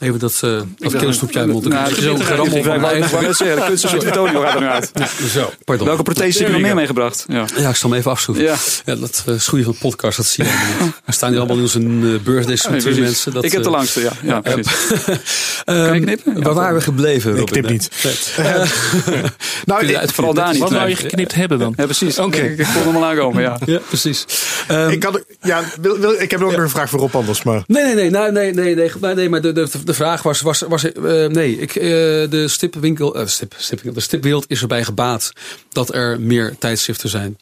[0.00, 1.68] Even dat, eh dat kindersnoepje uit de mond.
[1.68, 4.60] Nou, ook gerammel Ik van wou mijn net zeggen, de kunst van Antonio gaat er
[4.60, 4.92] nu uit.
[5.30, 5.86] Zo, pardon.
[5.86, 7.24] Welke prothese heb je nog meer meegebracht?
[7.28, 7.44] Ja.
[7.56, 8.44] Ja, ik zal hem even afschroeven.
[8.44, 8.54] Ja.
[8.84, 10.92] Ja, dat uh, schoeien van de podcast, dat zie je niet.
[11.04, 13.32] We staan hier allemaal in onze uh, birthdays van Nee, twee mensen.
[13.32, 14.12] Dat, ik heb de eh, langste, ja.
[14.22, 14.72] ja precies.
[15.64, 16.34] ehm, Kan je knippen?
[16.36, 17.36] Ja, waar waren we gebleven?
[17.36, 17.72] Ik knip Nee.
[17.72, 17.90] niet.
[19.64, 20.60] Nou, ik, Vooral daar niet.
[20.60, 21.72] Wat wou je geknipt hebben dan?
[21.76, 22.18] Ja, precies.
[22.18, 22.40] Oké.
[22.40, 23.58] Ik, ik voelde hem al aankomen, ja.
[23.64, 24.24] Ja, precies.
[24.68, 27.42] Ehm, ik, had, ja, wil, wil, ik heb ook nog een vraag voor Rob anders.
[27.42, 30.40] Maar Nee, nee, nee, nou, nee, nee, nee, nee, nee, maar de, de, vraag was,
[30.40, 31.84] was, was eh, nee, ik, eh,
[32.30, 35.32] de stipwinkel, eh, stip, stipwinkel, de stipwereld is erbij gebaat
[35.68, 37.38] dat er meer tijdschriften zijn.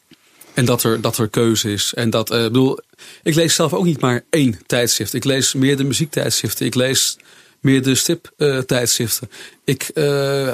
[0.53, 1.93] En dat er, dat er keuze is.
[1.93, 2.79] En dat, eh, bedoel,
[3.23, 5.13] ik lees zelf ook niet maar één tijdschrift.
[5.13, 6.65] Ik lees meer de muziektijdschriften.
[6.65, 7.17] Ik lees
[7.59, 9.29] meer de stiptijdschriften.
[9.63, 10.51] ik eh,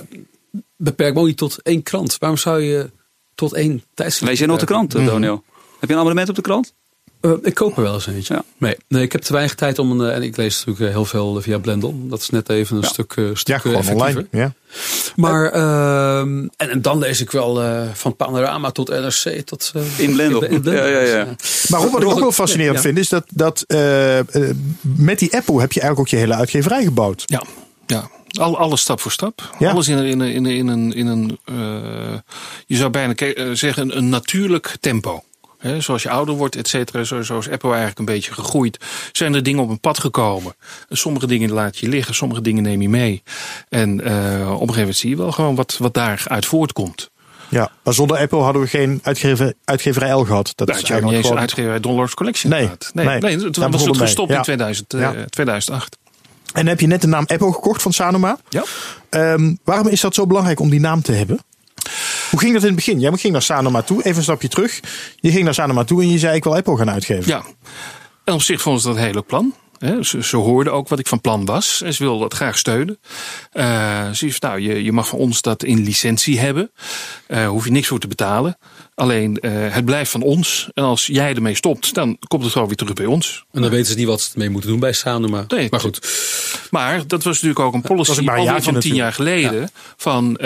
[0.77, 2.17] beperk me ook niet tot één krant.
[2.17, 2.89] Waarom zou je
[3.35, 5.05] tot één tijdschrift Lees jij nog de krant, Mhm.
[5.05, 5.43] Daniel?
[5.79, 6.73] Heb je een abonnement op de krant?
[7.21, 8.33] Uh, ik koop er wel eens eentje.
[8.33, 8.43] Ja.
[8.57, 10.07] Nee, nee, ik heb te weinig tijd om een.
[10.09, 12.07] Uh, en ik lees natuurlijk uh, heel veel via Blendel.
[12.07, 12.87] Dat is net even een Ja.
[12.87, 14.07] stuk, uh, stuk ja, gewoon effectiever.
[14.07, 14.27] online.
[14.31, 14.53] Ja.
[15.15, 19.71] Maar ehm, en, en dan lees ik wel uh, van Panorama tot NRC tot.
[19.75, 20.43] uh, In Blendel.
[20.43, 20.85] in Blendel.
[20.87, 21.33] Ja, ja, ja.
[21.37, 22.81] Dus, Maar wat ik ook wel fascinerend Ja.
[22.81, 26.35] vind, is dat, dat eh, eh, met die Apple heb je eigenlijk ook je hele
[26.39, 27.23] uitgeverij gebouwd.
[27.25, 27.43] Ja,
[27.85, 28.09] ja.
[28.39, 29.55] Al, alles stap voor stap.
[29.59, 29.71] Ja.
[29.71, 32.17] Alles in, een- in, een- in, een- in een, in een eh,
[32.65, 35.23] je zou bijna eh, zeggen, een, een natuurlijk tempo.
[35.59, 38.77] Hè, zoals je ouder wordt, et cetera, zo, zo is Apple eigenlijk een beetje gegroeid.
[39.11, 40.55] Zijn er dingen op een pad gekomen.
[40.89, 43.23] En sommige dingen laat je liggen, sommige dingen neem je mee.
[43.69, 47.09] En eh, op een gegeven moment zie je wel gewoon wat, wat daaruit voortkomt.
[47.49, 50.53] Ja, maar zonder Apple hadden we geen uitgever, uitgeverij L gehad.
[50.55, 51.41] Dat Dat is niet eigenlijk eens gewoon...
[51.41, 52.51] uitgegeven uit Dollars Collection.
[52.51, 53.19] Nee, nee, nee.
[53.19, 54.37] nee, Daar toen was het gestopt Ja.
[54.37, 55.13] in 2000, eh, Ja.
[55.29, 55.97] 2008.
[56.53, 58.37] En heb je net de naam Apple gekocht van Sanoma.
[58.49, 58.63] Ja.
[59.09, 61.39] Ehm, waarom is dat zo belangrijk om die naam te hebben?
[62.29, 62.99] Hoe ging dat in het begin?
[62.99, 64.79] Jij ging naar Sanoma toe, even een stapje terug.
[65.15, 67.27] Je ging naar Sanoma toe en je zei ik wil Apple gaan uitgeven.
[67.27, 67.43] Ja,
[68.23, 69.53] en op zich vonden ze dat een heel leuk plan.
[70.01, 72.99] Ze, ze hoorden ook wat ik van plan was en ze wilden dat graag steunen.
[73.51, 76.71] Eh ze heeft, nou, je, je mag van ons dat in licentie hebben.
[77.27, 78.57] Eh hoef je niks voor te betalen.
[78.95, 80.69] Alleen eh, het blijft van ons.
[80.73, 83.45] En als jij ermee stopt, dan komt het gewoon weer terug bij ons.
[83.51, 85.45] En dan weten ze niet wat ze ermee moeten doen bij Sanoma.
[85.47, 85.67] Nee.
[85.69, 86.07] maar goed.
[86.71, 89.41] Maar dat was natuurlijk ook een policy een alweer van tien jaar natuurlijk.
[89.45, 89.69] geleden.
[89.97, 90.37] Van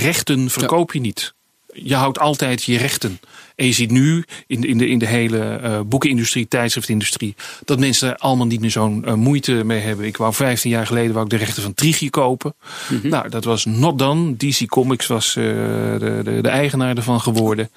[0.00, 1.34] rechten verkoop je niet.
[1.72, 3.20] Je houdt altijd je rechten.
[3.54, 7.34] En je ziet nu in de, in de, in de hele eh, boekenindustrie, tijdschriftindustrie,
[7.64, 10.06] dat mensen er allemaal niet meer zo'n eh, moeite mee hebben.
[10.06, 12.54] Ik wou 15 jaar geleden wou ik de rechten van Trigi kopen.
[13.02, 14.36] Nou, dat was not done.
[14.36, 17.70] DC Comics was eh, de, de, de eigenaar ervan geworden.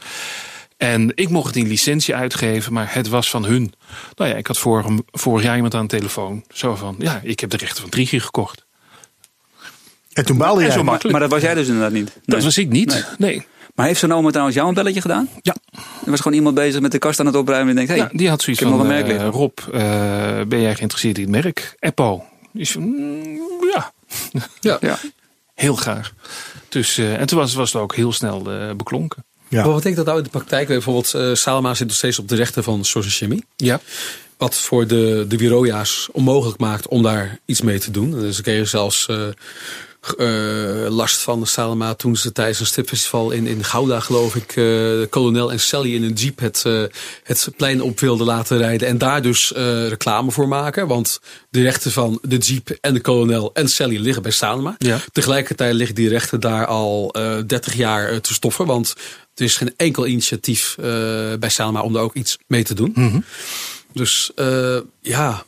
[0.78, 3.74] En ik mocht het in licentie uitgeven, maar het was van hun.
[4.16, 6.44] Nou ja, ik had vorig, vorig jaar iemand aan de telefoon.
[6.54, 8.66] Zo van, ja, ik heb de rechten van Trigi gekocht.
[10.14, 10.76] En toen baalde En jij.
[10.76, 11.12] zo makkelijk.
[11.12, 12.06] Maar dat was jij dus inderdaad niet.
[12.26, 12.42] Dat Nee.
[12.46, 12.90] was ik niet.
[13.18, 13.32] Nee.
[13.32, 13.46] Nee.
[13.78, 15.30] Maar heeft Sonoma trouwens jou een belletje gedaan?
[15.42, 15.56] Ja.
[16.06, 18.10] Er was gewoon iemand bezig met de kast aan het opruimen en denkt, hey, ja,
[18.18, 19.28] die had zoiets van, merk eh.
[19.28, 21.76] Rob, eh, ben jij geïnteresseerd in het merk?
[21.80, 22.26] Eppo.
[22.52, 23.40] Dus, mm,
[23.74, 23.92] ja,
[24.60, 24.78] Ja.
[24.82, 25.00] ja.
[25.54, 26.14] heel graag.
[26.70, 29.26] Dus, eh, en toen was, was het ook heel snel eh, beklonken.
[29.48, 29.58] Ja.
[29.58, 30.68] Maar wat betekent dat nou in de praktijk?
[30.68, 33.46] Bijvoorbeeld, eh Salama zit nog steeds op de rechten van Source Chemie.
[33.56, 33.80] Ja.
[34.38, 38.12] Wat voor de, de Wiroja's onmogelijk maakt om daar iets mee te doen.
[38.12, 39.28] Dus ik kreeg zelfs eh,
[40.12, 45.10] eh, last van Salama toen ze tijdens een stripfestival in, in Gouda, geloof ik, eh
[45.10, 46.84] kolonel en Sally in een jeep het, eh,
[47.24, 48.88] het plein op wilden laten rijden.
[48.88, 50.88] En daar dus eh, reclame voor maken.
[50.88, 54.76] Want de rechten van de jeep en de kolonel en Sally liggen bij Salama.
[54.78, 55.00] Ja.
[55.12, 58.66] Tegelijkertijd liggen die rechten daar al eh 30 jaar te stoffen.
[58.66, 58.96] Want
[59.36, 60.86] er is geen enkel initiatief eh,
[61.40, 63.24] bij Salama om daar ook iets mee te doen.
[63.94, 65.46] Dus eh, ja,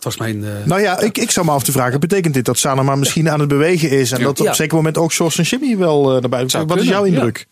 [0.00, 0.44] dat was mijn.
[0.44, 3.30] eh, Nou ja, ik, ik zou me af te vragen, betekent dit dat Sanoma misschien
[3.30, 4.12] aan het bewegen is?
[4.12, 4.50] En dat op Ja.
[4.50, 6.70] een zeker moment ook Source en Jimmy wel eh, naar buiten komt?
[6.70, 7.46] Wat is jouw indruk?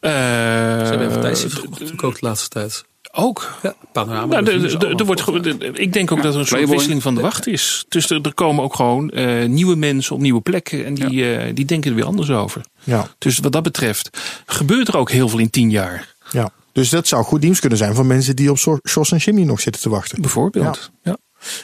[0.00, 2.84] Eh, ze hebben verkocht natuurlijk ook de laatste tijd.
[3.12, 3.58] ook.
[3.62, 4.26] Ja, panorama.
[4.26, 5.24] Nou, de- reviews, de- de- er wordt,
[5.78, 7.84] ik denk ook dat er een soort wisseling van de wacht is.
[7.88, 10.84] Dus er, er komen ook gewoon eh, nieuwe mensen op nieuwe plekken.
[10.84, 12.62] En die, die denken er weer anders over.
[12.84, 14.10] Ja, Dus wat dat betreft
[14.46, 16.14] gebeurt er ook heel veel in tien jaar.
[16.30, 16.50] ja.
[16.72, 19.60] Dus dat zou goed nieuws kunnen zijn voor mensen die op Source en Jimmy nog
[19.60, 20.20] zitten te wachten.
[20.20, 20.90] Bijvoorbeeld.
[21.02, 21.16] Ja.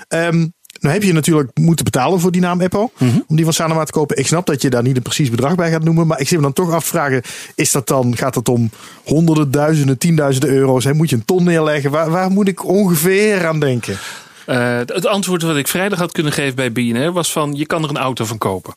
[0.09, 0.47] Ehm
[0.81, 2.91] nou heb je natuurlijk moeten betalen voor die naam Eppo.
[3.27, 4.17] Om die van Sanoma te kopen.
[4.17, 6.07] Ik snap dat je daar niet een precies bedrag bij gaat noemen.
[6.07, 7.23] Maar ik zit me dan toch af te vragen.
[7.55, 8.71] Is dat dan, gaat het om
[9.05, 10.85] honderden, duizenden, tienduizenden euro's?
[10.85, 10.93] Hè?
[10.93, 11.91] Moet je een ton neerleggen?
[11.91, 13.99] Waar, waar moet ik ongeveer aan denken?
[14.47, 17.83] Eh, het antwoord wat ik vrijdag had kunnen geven bij BNR was van je kan
[17.83, 18.77] er een auto van kopen.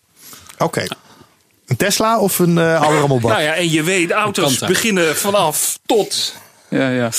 [0.57, 0.85] Oké.
[1.65, 3.31] Een Tesla of een uh, oude rammelbak?
[3.37, 6.35] Nou ja, en je weet, auto's beginnen vanaf tot.
[6.69, 7.11] Ja, ja.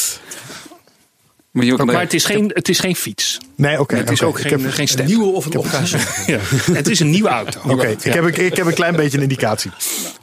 [1.50, 3.38] Maar je Maar het is geen, het is geen fiets.
[3.54, 3.96] Nee, oké.
[3.96, 5.06] Het is ook Ik geen, heb- geen Een step.
[5.06, 5.98] nieuwe of een occasie.
[6.26, 6.38] Ja.
[6.72, 7.60] Het is een nieuwe auto.
[7.66, 9.70] Oké, ik, heb, ik, ik heb een klein beetje een indicatie.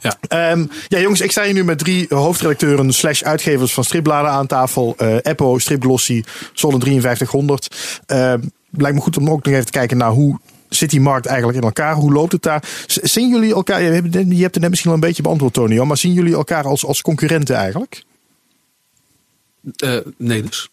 [0.00, 0.16] Ja.
[0.28, 4.46] Ehm, ja, jongens, ik sta hier nu met drie hoofdredacteuren slash uitgevers van stripbladen aan
[4.46, 4.94] tafel.
[4.96, 6.22] Eh Eppo, Stripglossy,
[6.52, 8.00] Solon 5300.
[8.06, 11.26] Ehm, lijkt me goed om ook nog even te kijken naar hoe zit die markt
[11.26, 11.94] eigenlijk in elkaar?
[11.94, 12.62] Hoe loopt het daar?
[12.86, 15.84] Zien jullie elkaar, je hebt je hebt het net misschien al een beetje beantwoord, Tonio,
[15.84, 18.02] maar zien jullie elkaar als, als concurrenten eigenlijk?
[19.76, 20.68] Eh, nee, dus.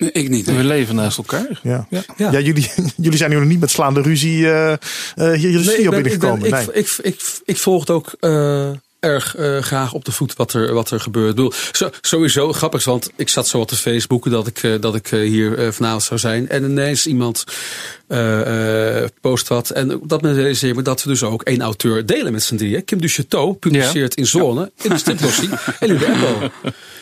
[0.00, 0.46] Nee, ik niet.
[0.46, 1.60] We leven naast elkaar.
[1.62, 1.86] Ja.
[1.90, 2.02] Ja.
[2.16, 4.78] Ja, jullie, jullie zijn nu nog niet met slaande ruzie eh, eh,
[5.14, 6.40] hier de Nee, studio ik, ik, binnengekomen.
[6.50, 6.62] ben- nee.
[6.62, 8.68] ik, ik, ik, ik volg het ook eh,
[9.00, 11.28] erg eh, graag op de voet wat er, wat er gebeurt.
[11.30, 14.74] Ik bedoel, zo, sowieso grappig, want ik zat zo wat te Facebooken dat ik, eh,
[14.80, 16.48] dat ik eh, hier vanavond zou zijn.
[16.48, 17.44] En ineens iemand
[18.08, 19.70] eh, eh, post wat.
[19.70, 22.84] En dat me realiseer me dat we dus ook één auteur delen met z'n drieën.
[22.84, 25.48] Kim Duchateau publiceert in Zone, in de Stiplossie
[25.80, 26.50] en in de Apple.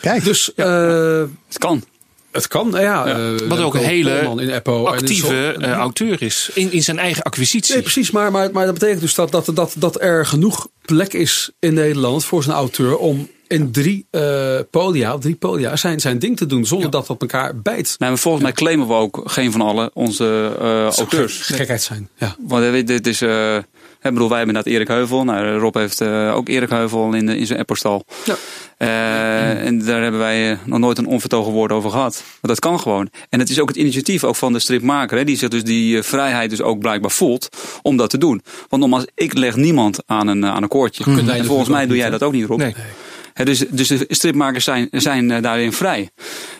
[0.01, 1.83] Kijk, Dus eh, Het kan.
[2.31, 3.05] Het kan, nou ja.
[3.05, 6.49] eh, Wat ook een hele in actieve eh, auteur is.
[6.53, 7.73] In, in zijn eigen acquisitie.
[7.73, 8.11] Nee, precies.
[8.11, 11.73] Maar, maar, maar dat betekent dus dat, dat, dat, dat er genoeg plek is in
[11.73, 16.45] Nederland voor zijn auteur om in drie eh, podia, drie podia zijn, zijn ding te
[16.45, 17.95] doen zonder dat dat elkaar bijt.
[17.97, 20.55] Nee, maar volgens mij claimen we ook geen van allen onze
[20.97, 21.37] auteurs.
[21.41, 22.09] Gekheid zijn.
[22.17, 22.35] Ja.
[22.47, 23.21] Want dit is.
[23.21, 23.63] ik
[24.01, 25.23] bedoel, wij hebben inderdaad Erik Heuvel.
[25.23, 28.05] Nou, Rob heeft ook Erik Heuvel in, in zijn appostal.
[28.25, 28.35] Ja.
[28.79, 32.23] Eh, en daar hebben wij eh, nog nooit een onvertogen woord over gehad.
[32.41, 33.09] Maar dat kan gewoon.
[33.29, 35.17] En het is ook het initiatief ook van de stripmaker.
[35.17, 37.49] Hè, die zich dus die eh, vrijheid dus ook blijkbaar voelt
[37.81, 38.41] om dat te doen.
[38.69, 40.69] Want nogmaals, ik leg niemand aan een, aan een
[41.39, 42.59] En volgens natuurlijk mij doe jij dat ook niet, Rob.
[42.59, 42.75] Nee.
[43.43, 46.09] Dus, dus de stripmakers zijn, zijn eh, daarin vrij.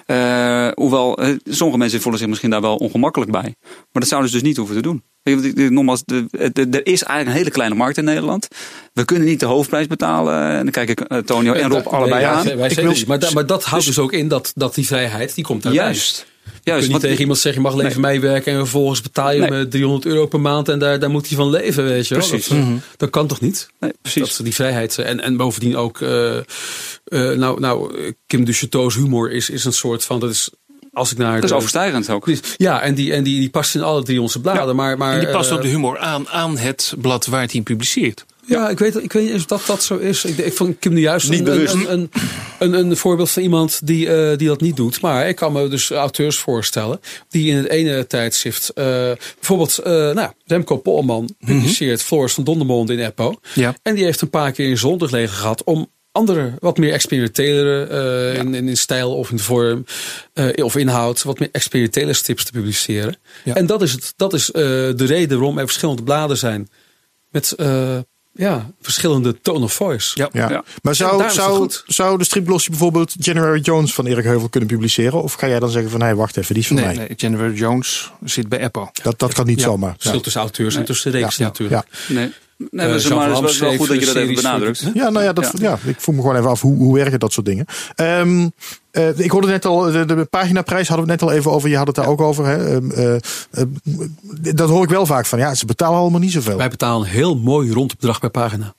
[0.06, 3.56] Eh, hoewel eh, sommige mensen voelen zich misschien daar wel ongemakkelijk bij.
[3.62, 5.04] Maar dat zouden ze dus niet hoeven te doen.
[5.24, 8.48] Weet je, want ik- ik- Nogmaals, er is eigenlijk een hele kleine markt in Nederland.
[8.94, 10.50] We kunnen niet de hoofdprijs betalen.
[10.52, 12.44] En dan kijk ik Tonio en Rob allebei aan.
[12.44, 13.08] Wij Ik zeker wil- niet.
[13.08, 15.84] Maar, da- maar dat houdt dus ook in dat, dat die vrijheid, die komt daarbij.
[15.84, 16.26] Juist.
[16.70, 16.82] Je Juist.
[16.90, 19.60] kunt niet tegen iemand zeggen, je mag leven meewerken en vervolgens betaal je Nee.
[19.60, 22.28] eh, 300 euro per maand en daar, daar moet hij van leven, weet je wel.
[22.28, 22.48] Precies.
[22.48, 22.68] Dat, eh,
[22.98, 23.70] dat kan toch niet?
[23.80, 24.36] nee, precies.
[24.38, 24.98] Dat die vrijheid.
[24.98, 26.02] eh, En, en bovendien ook.
[26.02, 26.44] eh, eh,
[27.38, 30.20] nou, nou, eh, Kim Duchateau's humor is, is een soort van.
[30.20, 30.50] Dat is.
[30.94, 31.34] Als ik naar.
[31.36, 32.28] dat is de- overstijgend ook.
[32.58, 34.76] Ja, en die, en die, die past in alle drie onze bladen.
[34.76, 37.54] maar, maar, En die past eh, ook de humor aan, aan het blad waar het
[37.54, 38.26] in publiceert.
[38.50, 40.26] Ja, ik weet, ik weet niet eens of dat, dat zo is.
[40.26, 42.10] Ik, ik vond Kim nu juist Niet een, een, een,
[42.60, 45.02] een, een voorbeeld van iemand die, eh, die dat niet doet.
[45.02, 48.70] Maar ik kan me dus auteurs voorstellen die in het ene tijdschrift...
[48.70, 48.84] eh,
[49.36, 53.40] bijvoorbeeld eh, nou, Remco Polman publiceert Floris van Dondermonde in Eppo.
[53.54, 53.76] Ja.
[53.82, 57.88] En die heeft een paar keer in zondag liggen gehad om andere, wat meer experimentele
[58.38, 59.86] in, in, in stijl of in vorm
[60.56, 63.18] of inhoud, wat meer experimentele strips te publiceren.
[63.44, 63.56] Ja.
[63.56, 66.70] En dat is, het, dat is de reden waarom er verschillende bladen zijn
[67.32, 67.56] met
[68.32, 70.12] ja, verschillende tone of voice.
[70.18, 70.30] Ja.
[70.32, 70.50] Ja.
[70.50, 70.64] Ja.
[70.82, 75.24] Maar zou, zou, zou de stripglossie bijvoorbeeld January Jones van Erik Heuvel kunnen publiceren?
[75.24, 76.96] Of ga jij dan zeggen van, hé, wacht even, die is van Nee, mij.
[76.96, 78.90] nee, January Jones zit bij Apple.
[79.04, 79.66] Dat, dat kan niet Ja.
[79.66, 79.90] zomaar.
[79.90, 79.96] Ja.
[80.00, 81.50] Verschil tussen auteurs en tussen reeksen Ja.
[81.50, 81.86] natuurlijk.
[82.08, 82.14] Ja.
[82.14, 82.34] Nee.
[82.60, 84.92] Nee, maar, uh, maar het is wel goed dat je dat even benadrukt.
[84.94, 85.70] Ja, nou ja, dat, ja.
[85.70, 85.90] ja.
[85.90, 87.66] ik voel me gewoon even af hoe, hoe werken dat soort dingen.
[87.96, 88.52] Um,
[88.92, 91.70] uh, ik hoorde net al, de, de paginaprijs hadden we net al even over.
[91.70, 92.46] Je had het daar ook over.
[92.46, 92.82] Hè?
[92.82, 93.16] Uh,
[94.56, 95.40] dat hoor ik wel vaak van.
[95.40, 96.58] Ja, ze betalen allemaal niet zoveel.
[96.58, 98.74] Wij betalen een heel mooi rond bedrag per pagina.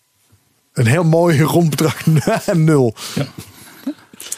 [0.72, 2.06] Een heel mooi rond bedrag
[2.54, 2.94] nul.
[3.14, 3.26] Ja.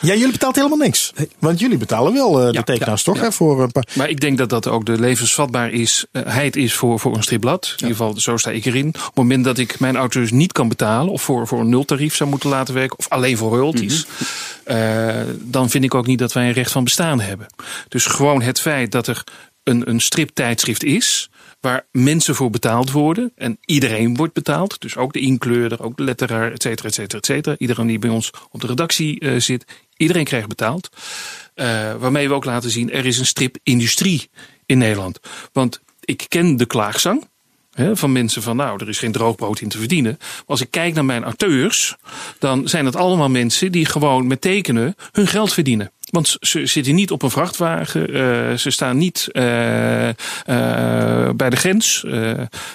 [0.00, 1.12] Ja, jullie betalen helemaal niks.
[1.38, 3.20] Want jullie betalen wel uh, de ja, tekenaars, toch?
[3.20, 3.86] Hè, voor een paar...
[3.94, 7.64] Maar ik denk dat dat ook de levensvatbaar is, uh, is voor, voor een stripblad.
[7.64, 8.88] In ieder geval, zo sta ik erin.
[8.88, 12.14] Op het moment dat ik mijn auteurs niet kan betalen, of voor, voor een nultarief
[12.14, 14.26] zou moeten laten werken, of alleen voor royalties, mm
[14.64, 14.76] -hmm.
[14.76, 17.46] uh, dan vind ik ook niet dat wij een recht van bestaan hebben.
[17.88, 19.24] Dus gewoon het feit dat er
[19.64, 21.30] een, een striptijdschrift is,
[21.62, 23.32] waar mensen voor betaald worden.
[23.36, 24.80] En iedereen wordt betaald.
[24.80, 27.56] Dus ook de inkleurder, ook de letteraar, et cetera, et cetera, et cetera.
[27.58, 29.64] Iedereen die bij ons op de redactie uh, zit.
[29.96, 30.88] Iedereen krijgt betaald.
[31.54, 34.30] Uh, waarmee we ook laten zien, er is een stripindustrie
[34.66, 35.20] in Nederland.
[35.52, 37.30] Want ik ken de klaagzang.
[37.92, 40.16] Van mensen van nou, er is geen droogbrood in te verdienen.
[40.18, 41.96] Maar als ik kijk naar mijn auteurs,
[42.38, 45.90] dan zijn het allemaal mensen die gewoon met tekenen hun geld verdienen.
[46.12, 48.16] Want ze zitten niet op een vrachtwagen.
[48.16, 50.14] Uh, ze staan niet uh, uh,
[51.36, 52.04] bij de grens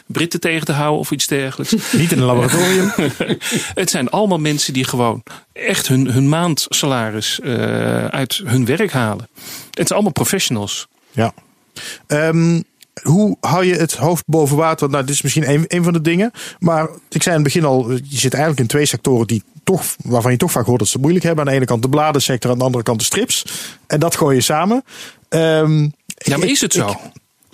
[0.06, 1.76] Britten tegen te houden of iets dergelijks.
[2.02, 2.92] niet in een laboratorium.
[3.74, 5.24] het zijn allemaal mensen die gewoon
[5.54, 7.42] echt hun, hun maandsalaris
[8.10, 9.28] uit hun werk halen.
[9.70, 10.88] Het zijn allemaal professionals.
[11.12, 11.34] Ja.
[12.08, 12.64] Um,
[13.02, 14.90] hoe hou je het hoofd boven water?
[14.90, 16.32] Nou, dit is misschien een, een van de dingen.
[16.60, 19.96] Maar ik zei in het begin al, je zit eigenlijk in twee sectoren die toch,
[20.04, 21.44] waarvan je toch vaak hoort dat ze moeilijk hebben.
[21.46, 23.46] Aan de ene kant de bladensector, aan de andere kant de strips.
[23.88, 24.84] En dat gooi je samen.
[25.30, 26.90] Um, ja, maar is het zo?
[26.90, 26.98] Ik,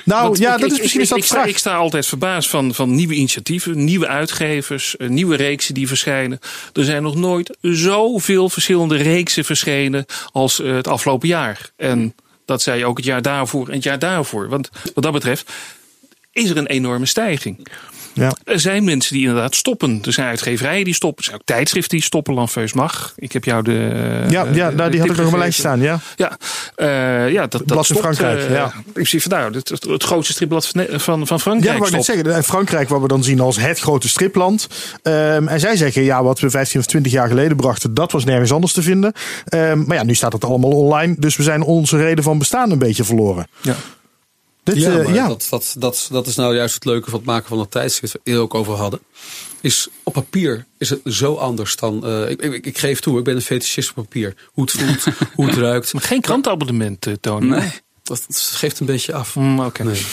[0.05, 2.73] nou Want ja, ik, dat is misschien ik, ik, sta, ik sta altijd verbaasd van,
[2.73, 6.39] van nieuwe initiatieven, nieuwe uitgevers, eh, nieuwe reeksen die verschijnen.
[6.73, 11.71] Er zijn nog nooit zoveel verschillende reeksen verschenen als uh, het afgelopen jaar.
[11.75, 14.49] En dat zei ook het jaar daarvoor en het jaar daarvoor.
[14.49, 15.51] Want wat dat betreft
[16.31, 17.67] is er een enorme stijging.
[18.13, 18.31] Ja.
[18.43, 20.01] Er zijn mensen die inderdaad stoppen.
[20.05, 21.17] Er zijn uitgeverijen die stoppen.
[21.17, 22.33] Er zijn ook tijdschriften die stoppen.
[22.33, 23.13] Lanfeus mag.
[23.15, 24.25] Ik heb jou de.
[24.29, 25.81] Ja, ja nou, die had ik nog op mijn lijstje staan.
[25.81, 26.37] Ja, ja,
[26.77, 28.39] uh, ja dat, dat stopt, Frankrijk.
[28.39, 28.73] Uh, ja.
[28.93, 31.73] Ik zie nou, het, het, grootste stripblad van, van Frankrijk.
[31.73, 32.43] Ja, wat ik zeggen.
[32.43, 34.67] Frankrijk, wat we dan zien als het grote stripland.
[35.03, 38.25] Um, en zij zeggen, ja, wat we 15 of 20 jaar geleden brachten, dat was
[38.25, 39.13] nergens anders te vinden.
[39.49, 41.15] Um, maar ja, nu staat het allemaal online.
[41.17, 43.47] Dus we zijn onze reden van bestaan een beetje verloren.
[43.61, 43.75] Ja.
[44.63, 45.27] Dit, ja, uh, ja.
[45.27, 48.13] Dat, dat, dat, dat is nou juist het leuke van het maken van dat tijdschrift,
[48.23, 48.99] waar we ook over hadden.
[49.61, 52.01] Is op papier is het zo anders dan.
[52.05, 54.35] Uh, ik, ik, ik, geef toe, ik ben een fetischist op papier.
[54.45, 55.93] Hoe het voelt, hoe het ruikt.
[55.93, 57.49] Maar geen krantenabonnement, uh, Tony.
[57.49, 57.71] Nee.
[58.03, 59.35] Dat, geeft een beetje af.
[59.35, 59.59] Mm.
[59.59, 59.87] Okay.
[59.87, 60.05] Nee.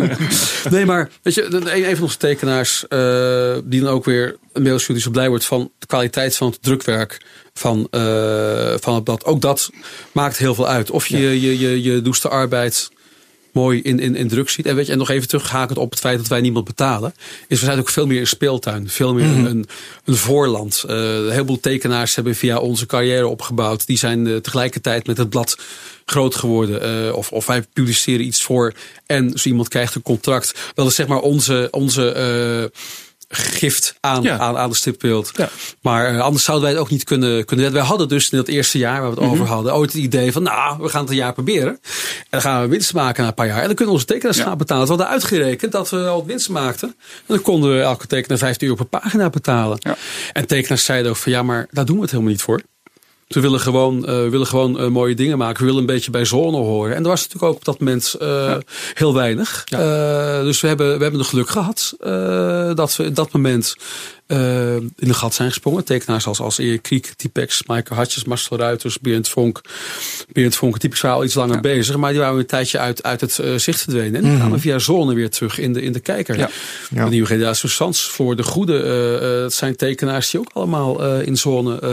[0.70, 0.86] nee.
[0.86, 5.10] maar weet je, een, van onze tekenaars uh, die dan ook weer een mailstudio zo
[5.10, 7.20] blij wordt van de kwaliteit van het drukwerk
[7.54, 9.24] van, uh, van het blad.
[9.24, 9.70] Ook dat
[10.12, 10.90] maakt heel veel uit.
[10.90, 11.30] Of je ja.
[11.30, 12.90] je, je, je doeste arbeid
[13.52, 14.66] mooi in, in, in druk ziet.
[14.66, 17.14] En weet je, en nog even terughakend op het feit dat wij niemand betalen.
[17.48, 18.88] Is we zijn ook veel meer een speeltuin.
[18.88, 19.46] Veel meer mm.
[19.46, 19.66] een,
[20.04, 20.84] een voorland.
[20.86, 23.86] Uh, een heleboel tekenaars hebben via onze carrière opgebouwd.
[23.86, 25.58] Die zijn uh, tegelijkertijd met het blad
[26.04, 27.06] groot geworden.
[27.06, 28.74] Uh, of, of wij publiceren iets voor
[29.06, 30.54] en zo iemand krijgt een contract.
[30.74, 32.70] Dat is zeg maar onze, onze
[33.32, 34.38] gift aan, ja.
[34.38, 35.30] aan, aan de stripbeeld.
[35.34, 35.48] Ja.
[35.80, 38.48] Maar uh, anders zouden wij het ook niet kunnen, kunnen Wij hadden dus in dat
[38.48, 39.40] eerste jaar waar we het mm -hmm.
[39.40, 41.68] over hadden, ooit het idee van, nou, we gaan het een jaar proberen.
[41.68, 41.80] En
[42.30, 43.60] dan gaan we winst maken na een paar jaar.
[43.60, 44.44] En dan kunnen we onze tekenaars ja.
[44.44, 44.82] gaan betalen.
[44.82, 46.88] We hadden uitgerekend dat we al winst maakten.
[46.88, 49.78] En dan konden we elke tekenaar 15 euro per pagina betalen.
[50.32, 52.60] En tekenaars zeiden ook van, ja, maar daar doen we het helemaal niet voor.
[53.34, 55.58] We willen gewoon, uh, willen gewoon uh, mooie dingen maken.
[55.58, 56.96] We willen een beetje bij zone horen.
[56.96, 58.60] En er was natuurlijk ook op dat moment uh, ja.
[58.94, 59.62] heel weinig.
[59.64, 60.42] Ja.
[60.42, 61.94] dus we hebben, we hebben de geluk gehad
[62.76, 63.76] dat we op dat moment
[64.30, 65.84] uh, in de gat zijn gesprongen.
[65.84, 69.60] Tekenaars als, als Erik Kriek, Typex, Michael Hatjes, Marcel Ruiters, Berend Vonk.
[70.32, 71.60] Berend Vonk, typisch al iets langer ja.
[71.60, 71.96] bezig.
[71.96, 74.14] Maar die waren een tijdje uit, uit het uh, zicht verdwenen.
[74.14, 74.38] En die mm -hmm.
[74.38, 76.38] kwamen via Zone weer terug in de, in de kijker.
[76.38, 76.50] Ja.
[76.90, 77.04] Ja.
[77.04, 79.18] De nieuwe generatie Sans voor de goede.
[79.22, 81.86] Uh, het zijn tekenaars die ook allemaal in Zone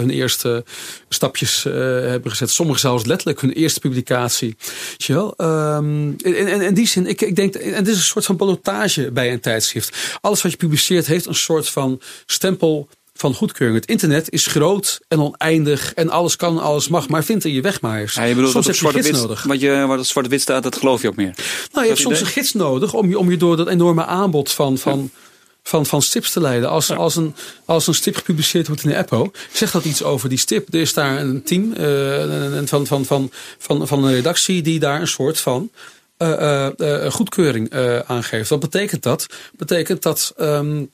[0.00, 0.64] hun eerste
[1.08, 2.50] stapjes hebben gezet.
[2.50, 4.56] Sommigen zelfs letterlijk hun eerste publicatie.
[4.96, 5.34] je wel?
[5.36, 8.36] Um, in, in, in, die zin, ik, ik denk, en dit is een soort van
[8.36, 10.18] ballotage bij een tijdschrift.
[10.20, 12.88] Alles wat je publiceert heeft een soort van van stempel
[13.20, 13.80] van goedkeuring.
[13.80, 17.60] Het internet is groot en oneindig en alles kan, alles mag, maar vind er je
[17.60, 18.14] weg maar eens.
[18.14, 19.42] Ja, je bedoelt soms heb je een gids nodig.
[19.42, 21.34] Wat, je, wat op zwarte-wit staat, dat geloof je ook meer.
[21.72, 22.26] Nou, je hebt soms idee?
[22.26, 25.20] een gids nodig om je, om je door dat enorme aanbod van, van, ja.
[25.62, 26.70] van, van stips te leiden.
[26.70, 26.94] Als, ja.
[26.94, 30.38] als, een, als een stip gepubliceerd wordt in de Apple, zegt dat iets over die
[30.38, 30.74] stip.
[30.74, 35.00] Er is daar een team uh, van, van, van, van, van een redactie die daar
[35.00, 35.70] een soort van
[36.18, 37.74] uh, uh, goedkeuring
[38.06, 38.48] aangeeft.
[38.48, 39.26] Wat betekent dat?
[39.56, 40.90] Betekent dat um,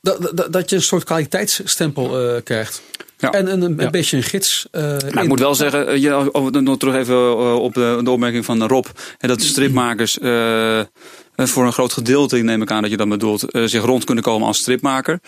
[0.00, 2.82] dat, dat, dat je een soort kwaliteitsstempel uh, krijgt.
[3.18, 3.30] Ja.
[3.30, 3.90] En een, een ja.
[3.90, 4.66] beetje een gids.
[4.72, 8.66] Uh, nou, ik moet wel zeggen, je, nog terug even op de, de opmerking van
[8.66, 8.86] Rob.
[9.18, 10.78] dat de stripmakers uh,
[11.34, 14.04] eh, voor een groot gedeelte, neem ik aan dat je dat bedoelt, eh, zich rond
[14.04, 15.20] kunnen komen als stripmaker.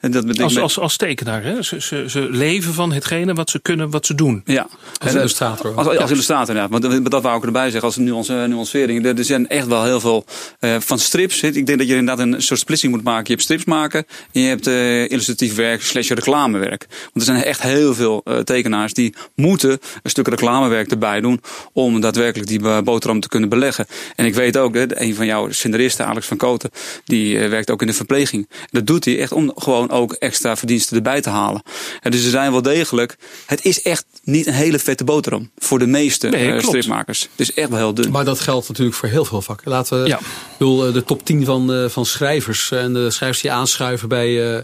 [0.00, 1.62] En dat betekent Als, als, als tekenaar, hè?
[1.62, 4.42] Ze, ze, ze leven van hetgene wat ze kunnen, wat ze doen.
[4.44, 5.74] Ja, Als En, eh, illustrator.
[5.74, 6.68] Als, als illustrator, ja.
[6.68, 9.04] Want dat- dat wou ik erbij zeggen als nuance, eh, nuancering.
[9.06, 10.24] Er, er zijn echt wel heel veel
[10.58, 11.42] eh, van strips.
[11.42, 13.24] Ik denk dat je inderdaad een soort splitsing moet maken.
[13.24, 16.86] Je hebt strips maken en je hebt eh, illustratief werk slash reclamewerk.
[16.90, 19.70] Want er zijn echt heel veel eh, tekenaars die moeten
[20.02, 21.40] een stuk reclamewerk erbij doen
[21.72, 23.86] om daadwerkelijk die eh, boterham te kunnen beleggen.
[24.16, 26.70] En ik weet ook, hè, een van jouw scenaristen, Alex van Koten,
[27.04, 28.48] die eh, werkt ook in de verpleging.
[28.70, 31.62] Dat doet hij echt om gewoon ook extra verdiensten erbij te halen.
[32.00, 33.16] En dus er zijn wel degelijk,
[33.46, 37.20] het is echt niet een hele vette boterham voor de meeste Nee, eh, stripmakers.
[37.22, 38.10] Het is echt wel heel dun.
[38.10, 39.70] Maar dat geldt natuurlijk voor heel veel vakken.
[39.70, 40.18] Laten we Ja.
[40.18, 40.24] ik
[40.58, 44.56] bedoel, eh, de top 10 van, eh, van schrijvers en de schrijvers die aanschuiven bij,
[44.56, 44.62] eh,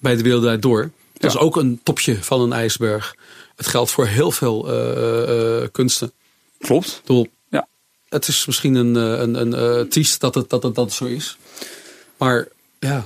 [0.00, 0.80] bij de Wereld Door.
[1.12, 1.38] Dat Ja.
[1.38, 3.14] is ook een topje van een ijsberg.
[3.56, 6.12] Het geldt voor heel veel eh, eh, kunsten.
[6.58, 7.00] Klopt.
[7.00, 7.66] Bedoel, Ja.
[8.08, 11.36] Het is misschien een, een, een triest dat het, dat, het, dat het zo is.
[12.16, 12.48] Maar
[12.78, 13.02] ja,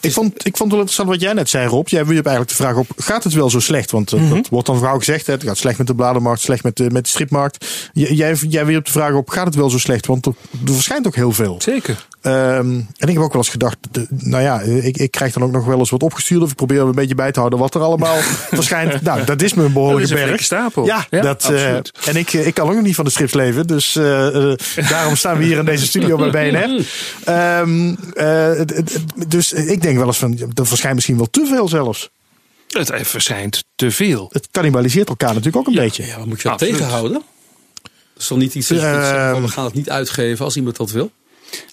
[0.00, 1.88] Ik vond, ik vond het wel interessant wat jij net zei, Rob.
[1.88, 3.90] Jij wierp eigenlijk de vraag op: gaat het wel zo slecht?
[3.90, 6.62] Want eh, dat wordt dan vooral gezegd: hè, het gaat slecht met de bladenmarkt, slecht
[6.62, 7.66] met de, met de stripmarkt.
[7.92, 10.06] J- Jij, jij wierp de vraag op: gaat het wel zo slecht?
[10.06, 10.32] Want er,
[10.66, 11.56] er verschijnt ook heel veel.
[11.62, 12.06] Zeker.
[12.20, 15.42] Ehm, en ik heb ook wel eens gedacht: de- nou ja, ik, ik krijg dan
[15.42, 16.42] ook nog wel eens wat opgestuurd.
[16.42, 18.16] Of ik probeer een beetje bij te houden wat er allemaal
[18.60, 19.02] verschijnt.
[19.02, 20.26] Nou, dat is me een Dat behoorlijke is een berg.
[20.26, 20.84] flinke stapel.
[20.84, 21.82] Ja, Ja, dat, eh, en
[22.16, 23.66] ik, eh, ik kan ook nog niet van de strips leven.
[23.66, 24.52] Dus eh,
[24.88, 26.86] daarom staan we hier in deze studio bij BNR.
[27.24, 28.60] Ehm, eh,
[29.28, 32.10] dus ik denk wel eens van, dat verschijnt misschien wel te veel zelfs.
[32.68, 34.28] Het verschijnt te veel.
[34.32, 36.06] Het cannibaliseert elkaar natuurlijk ook een beetje.
[36.06, 36.76] ja, wat moet je dat Absoluut.
[36.76, 37.22] tegenhouden?
[37.82, 39.42] Dat is toch niet iets dat van, Ehm.
[39.42, 41.10] we gaan het niet uitgeven als iemand dat wil?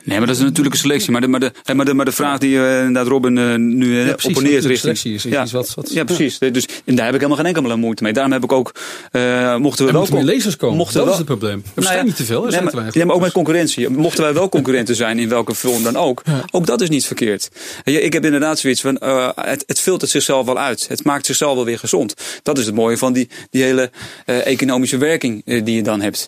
[0.03, 1.11] Nee, maar dat is natuurlijk een selectie.
[1.11, 3.99] Maar de, maar de, maar de, maar de vraag die eh, inderdaad Robin eh, nu
[3.99, 4.93] eh, Ja, precies, opponeert richting...
[4.93, 6.37] is- is ja, iets wat- wat- ja, precies.
[6.39, 8.13] Dus en daar heb ik helemaal geen enkele moeite mee.
[8.13, 8.71] Daarom heb ik ook...
[9.11, 10.77] eh, mochten we wel moeten meer con- lezers komen.
[10.77, 11.63] mochten dat we is wel- het probleem.
[11.75, 12.41] Er Nou ja, niet te veel.
[12.41, 12.93] Nee, zijn maar, weinig.
[12.95, 13.89] ja, maar ook met concurrentie.
[13.89, 16.21] Mochten wij wel concurrenten zijn in welke vorm dan ook,
[16.51, 17.49] ook dat is niet verkeerd.
[17.83, 20.85] Ik heb inderdaad zoiets van, eh, het, het filtert zichzelf wel uit.
[20.87, 22.13] Het maakt zichzelf wel weer gezond.
[22.43, 23.89] Dat is het mooie van die, die hele
[24.25, 26.27] economische werking die je dan hebt.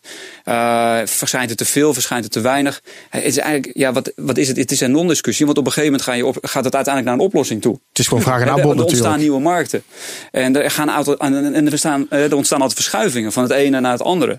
[1.10, 2.82] Verschijnt het te veel, verschijnt het te weinig?
[3.10, 4.58] Het is eigenlijk, ja, wat, wat is het?
[4.58, 7.06] Het is een non-discussie, want op een gegeven moment ga je op, gaat het uiteindelijk
[7.16, 7.74] naar een oplossing toe.
[7.90, 9.84] Het is gewoon vraag en Er- aanbod er ontstaan nieuwe markten.
[10.32, 13.80] En er, gaan auto, en en er, staan, er ontstaan altijd verschuivingen van het ene
[13.80, 14.38] naar het andere.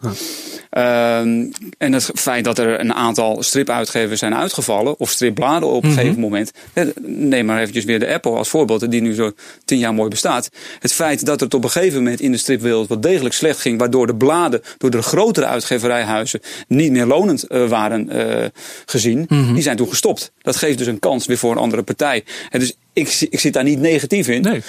[0.71, 1.47] Ehm,
[1.79, 6.21] en het feit dat er een aantal stripuitgevers zijn uitgevallen, of stripbladen op een gegeven
[6.21, 6.51] moment.
[6.73, 9.33] eh, Neem maar eventjes weer de Apple als voorbeeld, die nu zo
[9.65, 10.49] tien jaar mooi bestaat.
[10.79, 13.79] Het feit dat het op een gegeven moment in de stripwereld wat degelijk slecht ging,
[13.79, 18.45] waardoor de bladen door de grotere uitgeverijhuizen niet meer lonend eh, waren eh,
[18.91, 20.33] gezien, die zijn toen gestopt.
[20.43, 22.25] Dat geeft dus een kans weer voor een andere partij.
[22.51, 24.43] En dus ik, ik zit daar niet negatief in.
[24.43, 24.63] Nee.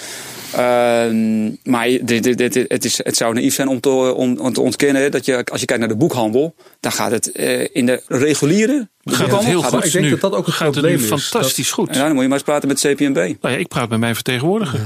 [0.52, 4.52] Ehm, maar dit, dit, dit, het, is, het zou naïef zijn om te, om, om
[4.52, 7.86] te ontkennen dat je, als je kijkt naar de boekhandel, dan gaat het eh, in
[7.86, 10.10] de reguliere Gaat het heel gaat goed ik denk nu.
[10.10, 11.08] dat dat ook een gaat het probleem nu is.
[11.28, 11.94] fantastisch goed.
[11.94, 13.14] Ja, dan moet je maar eens praten met CPNB.
[13.14, 14.80] Nou ja, ik praat met mijn vertegenwoordiger.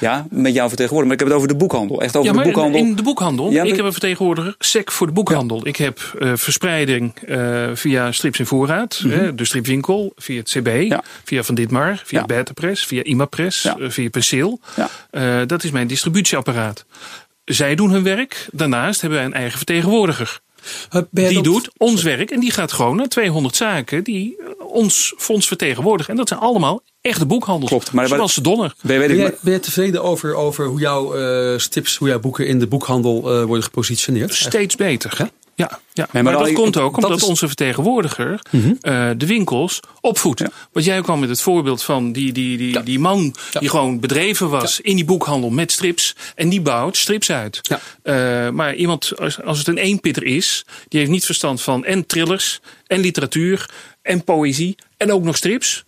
[0.00, 1.04] Ja, met jouw vertegenwoordiger.
[1.04, 2.00] Maar ik heb het over de boekhandel.
[2.02, 2.80] Echt over Ja, de maar boekhandel.
[2.80, 3.50] in de boekhandel.
[3.50, 5.66] Ja, maar- Ik heb een vertegenwoordiger, SEC voor de boekhandel.
[5.66, 10.66] Ik heb eh, verspreiding eh, via Strips in Voorraad, hè, de stripwinkel, via het CB,
[10.66, 10.80] Mhm.
[10.82, 11.02] Ja.
[11.24, 12.26] via Van Ditmar, via Ja.
[12.26, 13.76] Beta Press, via Imapress, Ja.
[13.78, 14.08] eh, via.
[15.10, 16.84] Eh, dat is mijn distributieapparaat.
[17.44, 18.46] Zij doen hun werk.
[18.52, 20.40] Daarnaast hebben wij een eigen vertegenwoordiger.
[20.94, 24.36] Uh, jij Die dat- doet ons werk en die gaat gewoon naar 200 zaken die
[24.38, 26.10] eh, ons fonds vertegenwoordigen.
[26.12, 27.70] En dat zijn allemaal echte boekhandels.
[27.70, 28.74] Klopt, maar- zoals de Donner.
[28.82, 32.20] Ben, Ben ik, jij, ben jij tevreden over, over hoe jouw eh, tips, hoe jouw
[32.20, 34.34] boeken in de boekhandel eh, worden gepositioneerd?
[34.34, 35.14] Steeds beter.
[35.18, 35.30] Ja?
[35.58, 36.08] Ja, ja.
[36.12, 38.40] maar dat komt ook dat omdat is- onze vertegenwoordiger
[38.80, 40.40] eh, de winkels opvoedt.
[40.40, 40.50] Ja.
[40.72, 43.60] Want jij kwam met het voorbeeld van die, die, die, die man Ja.
[43.60, 46.14] die gewoon bedreven was in die boekhandel met strips.
[46.34, 47.60] En die bouwt strips uit.
[48.02, 52.06] Eh, maar iemand, als, als het een eenpitter is, die heeft niet verstand van en
[52.06, 53.70] thrillers en literatuur
[54.02, 55.84] en poëzie en ook nog strips.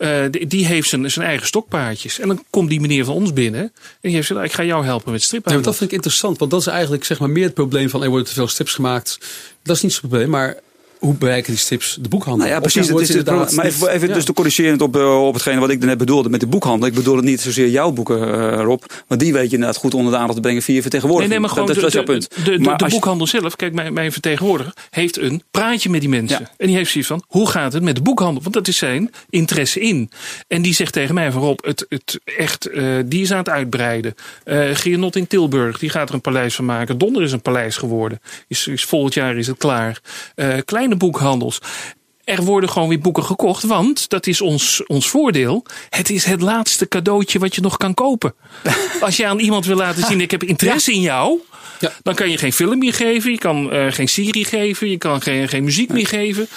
[0.00, 2.18] Eh, die, heeft zijn, zijn eigen stokpaardjes.
[2.18, 3.60] En dan komt die meneer van ons binnen.
[3.60, 3.70] En
[4.00, 5.52] die heeft gezegd, ik ga jou helpen met Ja, strippen.
[5.52, 8.02] want dat vind ik interessant, want dat is eigenlijk zeg maar meer het probleem van
[8.02, 9.18] er worden te veel strips gemaakt.
[9.62, 10.56] Dat is niet zo'n probleem, maar
[11.00, 12.38] hoe bereiken die strips de boekhandel?
[12.46, 12.88] Nou ja, precies.
[12.88, 14.14] Het is het inderdaad maar even, even ja.
[14.14, 16.88] dus te corrigerend op, eh, op hetgene wat ik net bedoelde met de boekhandel.
[16.88, 18.20] Ik bedoel het niet zozeer jouw boeken,
[18.52, 18.82] eh, Rob.
[19.06, 21.32] Want die weet je inderdaad goed onder de aandacht te brengen via je Nee, vertegenwoordiging.
[21.32, 22.44] nee, maar gewoon dat, dat, de, is jouw punt.
[22.44, 26.08] de, Maar de je- boekhandel zelf, kijk, mijn, mijn vertegenwoordiger heeft een praatje met die
[26.10, 26.38] mensen.
[26.40, 26.50] Ja.
[26.56, 28.42] En die heeft zoiets van, hoe gaat het met de boekhandel?
[28.42, 30.10] Want dat is zijn interesse in.
[30.48, 33.48] En die zegt tegen mij van Rob, het, het echt, eh, die is aan het
[33.48, 34.14] uitbreiden.
[34.44, 36.98] Eh Giernot in Tilburg, die gaat er een paleis van maken.
[36.98, 38.20] Donder is een paleis geworden.
[38.48, 40.00] Is, is volgend jaar is het klaar.
[40.34, 40.48] Eh,
[40.96, 41.60] boekhandels.
[42.24, 45.64] Er worden gewoon weer boeken gekocht, want dat is ons, ons voordeel.
[45.88, 48.34] Het is het laatste cadeautje wat je nog kan kopen.
[49.00, 51.38] Als je aan iemand wil laten zien, ik heb interesse in jou.
[51.80, 51.92] Ja.
[52.02, 55.22] Dan kan je geen film meer geven, je kan eh, geen serie geven, je kan
[55.22, 56.48] geen, geen muziek meer geven.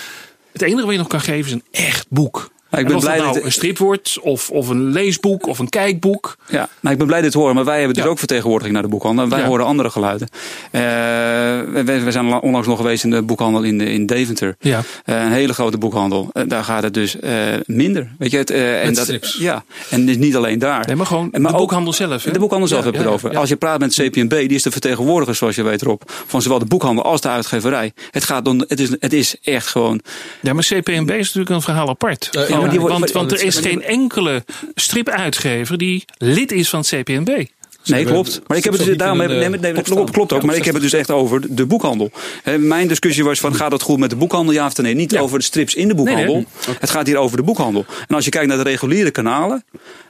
[0.52, 2.52] Het enige wat je nog kan geven is een echt boek.
[2.74, 5.48] Ik En ben of blij dat dat- nou een strip wordt, of, of een leesboek,
[5.48, 6.36] of een kijkboek.
[6.48, 8.10] Ja, nou, ik ben blij dit te horen, maar wij hebben dus Ja.
[8.10, 9.24] ook vertegenwoordiging naar de boekhandel.
[9.24, 9.46] En wij Ja.
[9.46, 10.28] horen andere geluiden.
[10.72, 14.56] Eh, we, we zijn la- onlangs nog geweest in de boekhandel in, in Deventer.
[14.60, 14.82] Ja.
[15.06, 16.30] Eh, een hele grote boekhandel.
[16.34, 17.32] Eh, daar gaat het dus eh,
[17.66, 18.12] minder.
[18.18, 19.38] Weet je, het, eh, en dat, strips.
[19.40, 20.88] Ja, en dus niet alleen daar.
[20.88, 22.24] Nee, maar gewoon En maar de ook- boekhandel zelf.
[22.24, 22.32] hè?
[22.32, 23.32] De boekhandel zelf Ja, heb ik het over.
[23.32, 23.40] ja.
[23.40, 26.60] Als je praat met CPNB, die is de vertegenwoordiger, zoals je weet, Rob, van zowel
[26.60, 27.92] de boekhandel als de uitgeverij.
[28.12, 30.02] Het, gaat om, het, is, het is echt gewoon.
[30.42, 32.30] Ja, maar CPNB is natuurlijk een verhaal apart.
[32.64, 34.44] Ja, Van- maar die wordt- want, want er is geen enkele
[34.76, 37.46] stripuitgever die lid is van het CPNB.
[37.86, 38.42] Nee, klopt.
[38.48, 39.18] Maar ik heb het dus daarom.
[39.18, 40.44] Nee, nee, klopt, klopt ook.
[40.44, 42.12] Maar ik heb het dus echt over de boekhandel.
[42.44, 44.94] Hè, Mijn discussie was van gaat het goed met de boekhandel, ja of nee?
[44.94, 45.20] Niet Ja.
[45.20, 46.34] over de strips in de boekhandel.
[46.36, 46.46] Nee,
[46.80, 47.86] Het gaat hier over de boekhandel.
[48.08, 49.64] En als je kijkt naar de reguliere kanalen,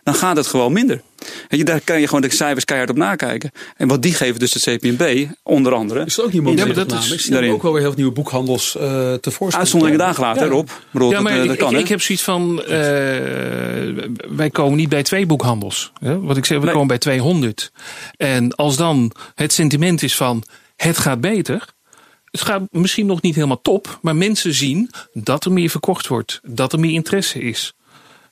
[0.04, 1.02] dan gaat het gewoon minder.
[1.48, 3.52] Je, daar kan je gewoon de cijfers keihard op nakijken.
[3.78, 6.06] En wat die geven dus de CPNB, onder andere.
[6.06, 6.66] Is dat ook niet Ja, mooi?
[6.66, 7.52] maar dat is Ik zie daarin.
[7.52, 9.62] ook wel weer heel veel nieuwe boekhandels eh tevoorschijn.
[9.62, 10.48] Uitzonderingen daar gelaten, Ja.
[10.48, 10.68] hè, Rob.
[10.92, 12.70] Ja, dat, maar eh, dat ik, kan, ik, heb zoiets van, eh,
[14.30, 15.92] wij komen niet bij twee boekhandels.
[16.00, 16.20] Hè?
[16.20, 16.74] Wat ik zeg, we Nee.
[16.74, 17.72] komen bij 200.
[18.18, 20.44] En als dan het sentiment is van,
[20.76, 21.66] het gaat beter.
[22.32, 26.40] Het gaat misschien nog niet helemaal top, maar mensen zien dat er meer verkocht wordt.
[26.44, 27.74] Dat er meer interesse is.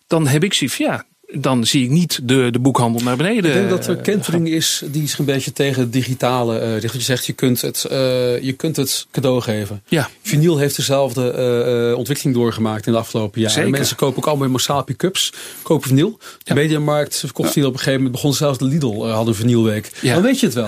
[0.08, 3.46] Dan heb ik zoiets ja, dan zie ik niet de, de boekhandel naar beneden.
[3.46, 6.60] Ik denk dat er eh, kentering is die zich een beetje tegen het digitale.
[6.60, 9.84] Want je zegt, je kunt het, eh, je kunt het cadeau geven.
[9.88, 13.56] Ja, Vinyl heeft dezelfde ontwikkeling doorgemaakt in de afgelopen jaren.
[13.56, 13.72] Zeker.
[13.72, 15.34] Mensen kopen ook allemaal massaal pick-ups.
[15.62, 16.18] Kopen vinyl.
[16.20, 16.54] De Ja.
[16.54, 18.22] Mediamarkt verkocht vinyl op een gegeven moment.
[18.22, 19.92] Begon zelfs de Lidl uh, had een vinylweek.
[20.02, 20.14] Ja.
[20.14, 20.68] Dan weet je het wel.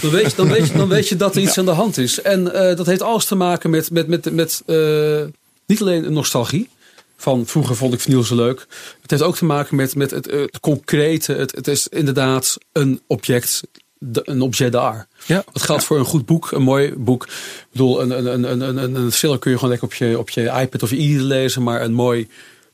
[0.00, 1.98] Dan, weet je, dan, weet je, dan weet je dat er iets aan de hand
[1.98, 2.22] is.
[2.22, 2.44] En
[2.76, 4.62] dat heeft alles te maken met, met, met, met
[5.66, 6.68] niet alleen een nostalgie.
[7.22, 8.66] Van vroeger vond ik vinyl zo leuk.
[9.02, 11.32] Het heeft ook te maken met, met het, het concrete.
[11.32, 13.60] Het, het is inderdaad een object.
[13.98, 15.06] de- Een objet d'art.
[15.26, 15.44] ja.
[15.52, 17.24] Dat geldt voor een goed boek, een mooi boek.
[17.26, 20.18] Ik bedoel, een, een, een, een, een, een thriller kun je gewoon lekker op je,
[20.18, 21.62] op je iPad of je e lezen.
[21.62, 22.28] Maar een mooi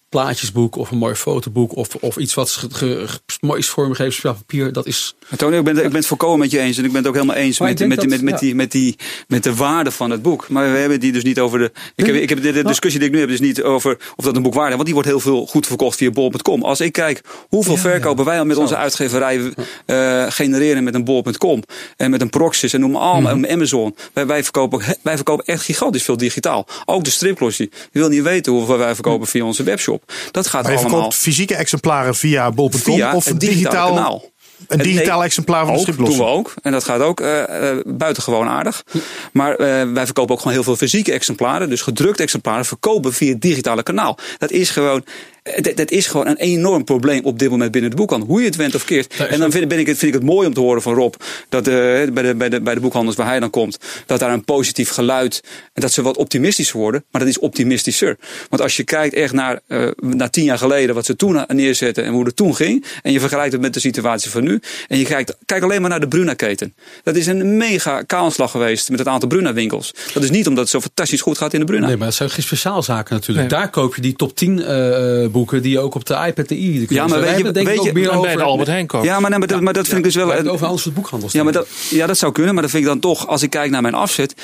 [0.09, 4.13] plaatjesboek of een mooi fotoboek of, of iets wat ge, ge, ge- mooi is vormgegeven,
[4.13, 5.15] speciaal papier, dat is...
[5.29, 6.77] Maar Tony, ik ben, ik ben het volkomen met je eens.
[6.79, 7.89] En ik ben het ook helemaal eens met, met,
[8.23, 8.97] met, die, met, die,
[9.29, 10.49] met de waarde van het boek.
[10.49, 11.73] Maar we hebben die dus niet over de.
[11.97, 14.25] Ik heb, ik heb de, de discussie die ik nu heb, dus niet over of
[14.25, 14.75] dat een boek waarde is.
[14.75, 16.63] Want die wordt heel veel goed verkocht via bol.com.
[16.63, 19.53] Als ik kijk hoeveel verkopen wij al met onze uitgeverij
[19.87, 21.63] eh, genereren met een bol.com.
[21.97, 23.45] En met een Proxys en noem maar allemaal, Mhm.
[23.45, 23.95] een Amazon.
[24.13, 26.67] Wij, wij, verkopen, wij verkopen echt gigantisch veel digitaal.
[26.85, 27.71] Ook de stripklossie.
[27.93, 29.97] Je wil niet weten hoeveel wij verkopen via onze webshop.
[30.30, 34.24] Dat gaat Maar je allemaal verkoopt fysieke exemplaren via bol.com via of het digitaal, kanaal.
[34.66, 36.55] een digitaal exemplaar van de ook, doen we ook.
[36.62, 38.84] En dat gaat ook eh, eh, buitengewoon aardig.
[39.32, 41.68] Maar eh, wij verkopen ook gewoon heel veel fysieke exemplaren.
[41.68, 44.18] Dus gedrukte exemplaren verkopen via het digitale kanaal.
[44.38, 45.05] Dat is gewoon...
[45.49, 48.28] eh, Dat, dat is gewoon een enorm probleem op dit moment binnen de boekhandel.
[48.28, 49.14] Hoe je het went of keert.
[49.16, 51.14] En dan vind, ben ik, het- vind ik het mooi om te horen van Rob.
[51.49, 53.78] Dat eh, bij, de, bij, de, bij de boekhandels waar hij dan komt.
[54.07, 55.40] Dat daar een positief geluid.
[55.72, 57.05] En dat ze wat optimistischer worden.
[57.11, 58.16] Maar dat is optimistischer.
[58.49, 60.94] Want als je kijkt echt naar, eh, naar tien jaar geleden.
[60.94, 62.84] Wat ze toen neerzetten en hoe het toen ging.
[63.03, 64.61] En je vergelijkt het met de situatie van nu.
[64.88, 66.74] En je kijkt kijk alleen maar naar de Bruna-keten.
[67.03, 69.94] Dat is een mega kaalslag geweest met het aantal Bruna-winkels.
[70.14, 71.86] Dat is niet omdat het zo fantastisch goed gaat in de Bruna.
[71.86, 73.51] Nee, maar dat zijn geen speciaalzaken natuurlijk.
[73.51, 73.59] Nee.
[73.61, 76.55] Daar koop je die top 10 eh, boeken die je ook op de iPad de
[76.57, 76.86] i.
[76.89, 78.86] Ja, maar weet je- weet je- En bij de Albert Heijn.
[79.03, 80.32] Ja, maar, nee, maar, dat, maar dat vind ik dus wel...
[80.32, 81.32] Over anders soort boekhandels.
[81.32, 82.53] Ja, maar dat, ja, dat zou kunnen.
[82.55, 84.34] Maar dat vind ik dan toch, als ik kijk naar mijn afzet.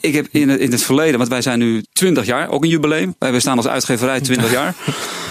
[0.00, 2.68] ik heb in het, in het verleden, want wij zijn nu 20 jaar, ook een
[2.70, 3.14] jubileum.
[3.18, 4.74] Wij bestaan als uitgeverij 20 jaar.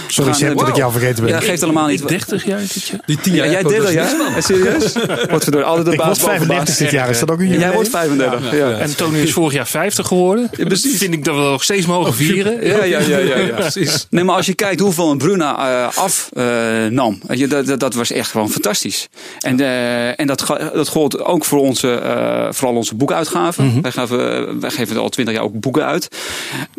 [0.08, 1.34] Sorry Sepp eh, dat ik jou vergeten ben.
[1.34, 2.02] Ja, geeft helemaal niet.
[2.02, 3.00] Ik 30 jaar dit jaar.
[3.06, 4.18] Die 10 Ja, jaar jij 30 dus jaar?
[4.18, 4.94] niks Ja, serieus?
[5.30, 6.78] Wat verdorie, altijd de ik baas word boven 35 baas.
[6.78, 8.56] dit jaar, is dat ook een En jij wordt 35.
[8.56, 10.50] Ja, En Tony is vorig jaar 50 geworden.
[10.58, 10.98] Ja, precies.
[10.98, 12.66] Vind ik dat we nog steeds mogen vieren.
[12.66, 13.56] Ja, ja, ja, ja, ja.
[13.56, 14.08] precies.
[14.10, 18.12] Nee, maar als je kijkt hoeveel een Bruna eh afnam, je, dat, dat, dat was
[18.12, 19.08] echt gewoon fantastisch.
[19.40, 23.82] En, eh, en dat, dat gold ook voor onze, eh, vooral onze boekuitgaven.
[23.82, 26.08] wij, gaven, wij geven al twintig jaar ook boeken uit.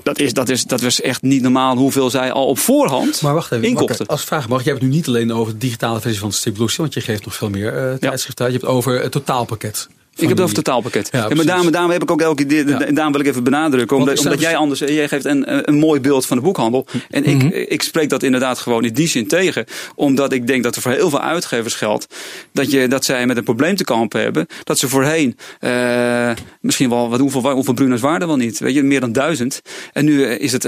[0.03, 3.35] Dat, is, dat, is, dat was echt niet normaal hoeveel zij al op voorhand Maar
[3.35, 4.07] wacht even, inkochten.
[4.07, 6.81] als vraag mag, je hebt het nu niet alleen over de digitale versie van stripbloesje,
[6.81, 8.55] want je geeft nog veel meer eh tijdschriften uit.
[8.55, 9.89] Je hebt het over het totaalpakket.
[10.21, 11.09] Ik heb het over het totaalpakket.
[11.13, 12.81] Ja, Ja, maar daarom, daarom heb ik ook elke keer, Ja.
[12.81, 13.97] en daarom wil ik even benadrukken.
[13.97, 16.87] Omdat, jij anders, jij geeft een, een mooi beeld van de boekhandel.
[17.11, 19.65] En ik, ik spreek dat inderdaad gewoon in die zin tegen.
[19.95, 22.07] Omdat ik denk dat er voor heel veel uitgevers geldt.
[22.53, 24.47] Dat, je, dat zij met een probleem te kampen hebben.
[24.65, 28.59] Dat ze voorheen, eh, misschien wel, wat, hoeveel, hoeveel Bruno's waren er wel niet?
[28.59, 29.63] Weet je, meer dan duizend.
[29.93, 30.65] En nu eh, is het,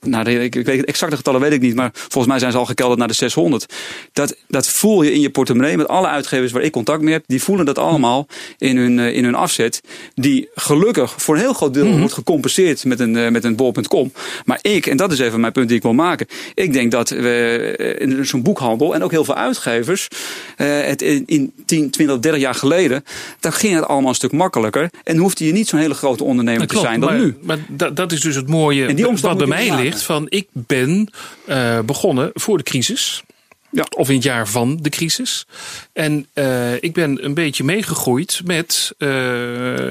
[0.00, 2.66] nou, ik, ik weet exacte getallen weet ik niet, maar volgens mij zijn ze al
[2.66, 3.74] gekelderd naar de 600.
[4.12, 7.24] Dat, dat voel je in je portemonnee met alle uitgevers waar ik contact mee heb.
[7.26, 8.26] Die voelen dat allemaal
[8.58, 9.80] in hun, in hun afzet.
[10.14, 14.12] Die gelukkig voor een heel groot deel wordt gecompenseerd met een, met een bol.com.
[14.44, 16.26] Maar ik, en dat is even mijn punt die ik wil maken.
[16.54, 20.08] Ik denk dat we in zo'n boekhandel en ook heel veel uitgevers.
[20.56, 23.04] het in 10, 20, 30 jaar geleden.
[23.40, 24.90] Dan ging het allemaal een stuk makkelijker.
[25.04, 27.36] En hoefde je niet zo'n hele grote ondernemer te zijn dan maar, nu.
[27.42, 29.87] Maar dat, dat is dus het mooie wat bij mij ligt.
[29.96, 31.10] Van ik ben
[31.48, 33.22] uh, begonnen voor de crisis.
[33.70, 33.86] Ja.
[33.96, 35.46] Of in het jaar van de crisis.
[35.92, 39.08] En uh, ik ben een beetje meegegroeid met uh,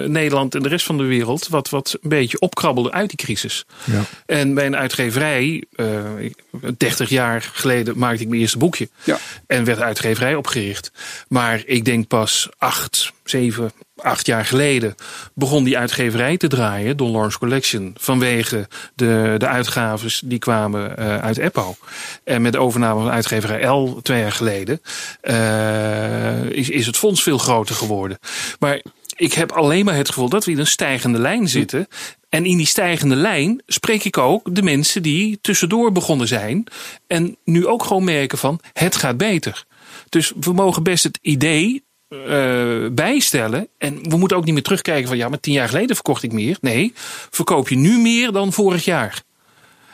[0.06, 1.48] Nederland en de rest van de wereld.
[1.48, 3.66] Wat, wat een beetje opkrabbelde uit die crisis.
[3.84, 4.04] Ja.
[4.26, 6.32] En bij een uitgeverij, uh,
[6.78, 8.90] 30 jaar geleden maakte ik mijn eerste boekje.
[9.04, 9.18] Ja.
[9.48, 10.92] En werd uitgeverij opgericht.
[11.28, 14.96] Maar ik denk pas acht, zeven, acht jaar geleden
[15.34, 21.18] begon die uitgeverij te draaien, Don Lawrence Collection, vanwege de, de uitgaves die kwamen uh,
[21.18, 21.76] uit Eppo.
[22.24, 24.82] En met de overname van uitgeverij L twee jaar geleden
[25.24, 28.20] uh, is, is het fonds veel groter geworden.
[28.60, 28.82] Maar
[29.16, 31.88] ik heb alleen maar het gevoel dat we in een stijgende lijn zitten.
[32.30, 36.68] En in die stijgende lijn spreek ik ook de mensen die tussendoor begonnen zijn.
[37.08, 39.66] En nu ook gewoon merken van het gaat beter.
[40.10, 43.68] Dus we mogen best het idee uh, bijstellen.
[43.78, 46.32] En we moeten ook niet meer terugkijken van ja, maar tien jaar geleden verkocht ik
[46.32, 46.58] meer.
[46.62, 46.94] Nee,
[47.30, 49.24] verkoop je nu meer dan vorig jaar.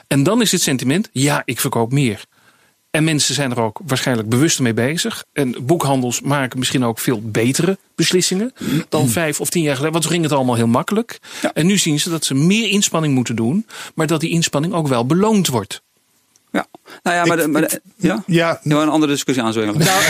[0.07, 2.26] En dan is het sentiment, ja, ik verkoop meer.
[2.91, 5.26] En mensen zijn er ook waarschijnlijk bewust mee bezig.
[5.32, 8.53] En boekhandels maken misschien ook veel betere beslissingen
[8.89, 9.91] dan vijf of tien jaar geleden.
[9.91, 11.20] Want toen ging het allemaal heel makkelijk.
[11.41, 11.53] Ja.
[11.53, 14.88] En nu zien ze dat ze meer inspanning moeten doen, maar dat die inspanning ook
[14.88, 15.82] wel beloond wordt.
[16.54, 16.66] Ja,
[17.04, 18.24] nou ja, maar, ik, de, maar de, ja?
[18.28, 18.60] Ja.
[18.64, 19.80] een andere discussie aanzwengelen.
[19.80, 20.01] Nou,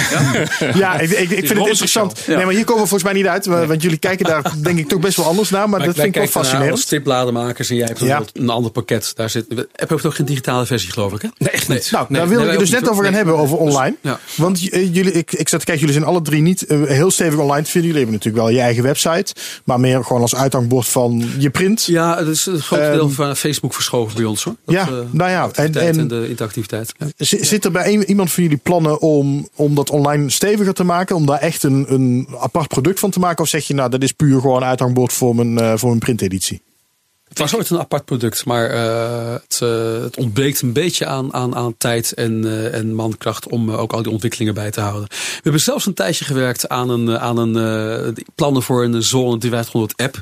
[0.60, 2.28] ja, ja ik, ik, ik vind het interessant.
[2.28, 4.88] Nee, maar hier komen we volgens mij niet uit, want jullie kijken daar denk ik
[4.88, 5.70] toch best wel anders naar.
[5.70, 6.80] Maar, maar dat vind ik wel fascinerend.
[6.80, 8.22] Stripbladenmakers en jij hebt ja.
[8.34, 9.12] een ander pakket.
[9.16, 11.22] Daar zit, heb je ook geen digitale versie, geloof ik?
[11.22, 11.28] Hè?
[11.38, 11.91] Nee, echt niet.
[11.91, 13.96] Nou, nee, daar wil ik het dus net over gaan hebben, over online.
[14.36, 17.39] Want jullie, ik, ik zat te kijken, jullie zijn alle drie niet uh, heel stevig
[17.39, 17.91] online te vinden.
[17.91, 19.34] Jullie hebben natuurlijk wel je eigen website,
[19.64, 21.86] maar meer gewoon als uithangbord van je print.
[21.86, 24.56] Ja, dat is een groot deel van Facebook verschoven bij ons hoor.
[24.66, 25.50] Ja, uh, nou ja.
[25.54, 26.93] En, interactiviteit.
[26.97, 27.07] Ja.
[27.17, 31.15] Zit er bij iemand van jullie plannen om, om dat online steviger te maken?
[31.15, 33.43] Om daar echt een, een apart product van te maken?
[33.43, 36.61] Of zeg je nou, dat is puur gewoon uithangbord voor mijn, uh, voor mijn printeditie?
[37.34, 41.34] Het was ooit een apart product, maar uh, het, uh, het, ontbreekt een beetje aan,
[41.34, 45.07] aan, aan tijd en, uh, en mankracht om ook al die ontwikkelingen bij te houden.
[45.09, 50.01] We hebben zelfs een tijdje gewerkt aan een, aan een plannen voor een zone 3500
[50.01, 50.21] app.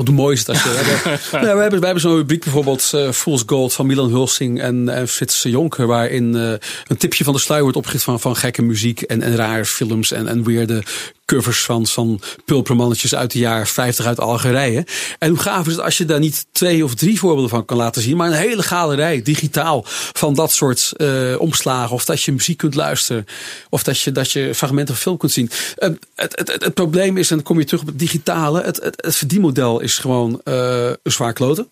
[0.00, 0.68] Wat mooi is het als je.
[1.32, 2.82] nou, we hebben, we hebben zo'n rubriek bijvoorbeeld
[3.12, 7.62] Fool's Gold van Milan Hulsing en, en Frits Jonker, waarin een tipje van de sluier
[7.62, 10.82] wordt opgericht van, van gekke muziek en, en rare films en, en weerde
[11.30, 14.86] covers van, van pulpermannetjes uit de jaren 50 uit Algerije.
[15.18, 17.76] En hoe gaaf is het als je daar niet twee of drie voorbeelden van kan
[17.76, 19.82] laten zien, maar een hele galerij digitaal
[20.12, 21.94] van dat soort uh, omslagen.
[21.94, 23.26] Of dat je muziek kunt luisteren.
[23.68, 25.50] Of dat je, dat je fragmenten van film kunt zien.
[25.78, 28.62] Uh, het, het, het, het, probleem is, en dan kom je terug op het digitale,
[28.62, 31.68] het, het, het verdienmodel is gewoon uh, een zwaar kloten.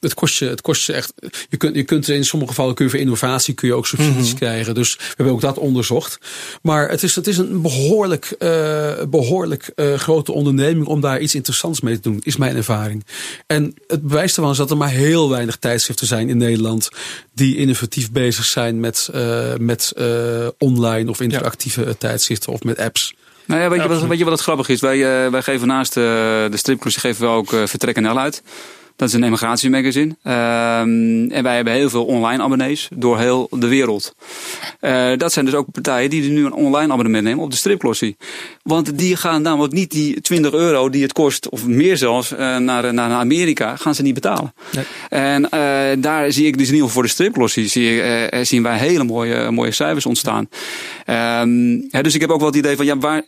[0.00, 1.12] Het kost je, het kost je echt.
[1.48, 4.28] Je kunt, je kunt in sommige gevallen kun je voor innovatie kun je ook subsidies
[4.28, 4.36] Mhm.
[4.36, 4.74] krijgen.
[4.74, 6.18] Dus we hebben ook dat onderzocht.
[6.62, 11.34] Maar het is, het is een behoorlijk, uh, behoorlijk uh, grote onderneming om daar iets
[11.34, 13.04] interessants mee te doen, is mijn ervaring.
[13.46, 16.88] En het bewijs ervan is dat er maar heel weinig tijdschriften zijn in Nederland
[17.34, 19.92] die innovatief bezig zijn met, uh, met
[20.58, 21.94] online of interactieve ja.
[21.98, 23.14] tijdschriften of met apps.
[23.48, 24.80] Nou ja, weet, je wat, weet je wat het grappig is?
[24.80, 28.42] Wij, uh, wij geven naast uh, de stripclubs geven we ook uh, Vertrek NL uit.
[28.98, 30.16] Dat is een emigratiemagazine.
[30.24, 34.14] Um, en wij hebben heel veel online abonnees door heel de wereld.
[34.80, 38.16] Uh, dat zijn dus ook partijen die nu een online abonnement nemen op de stripglossie.
[38.62, 42.38] Want die gaan namelijk niet die 20 euro die het kost, of meer zelfs, uh,
[42.56, 44.54] naar, naar Amerika, gaan ze niet betalen.
[44.72, 44.84] Nee.
[45.08, 48.02] En uh, daar zie ik dus in ieder geval voor de stripglossie, zie
[48.42, 50.48] zien wij hele mooie, mooie cijfers ontstaan.
[51.06, 53.22] Um, ja, dus ik heb ook wel het idee van, ja, waar,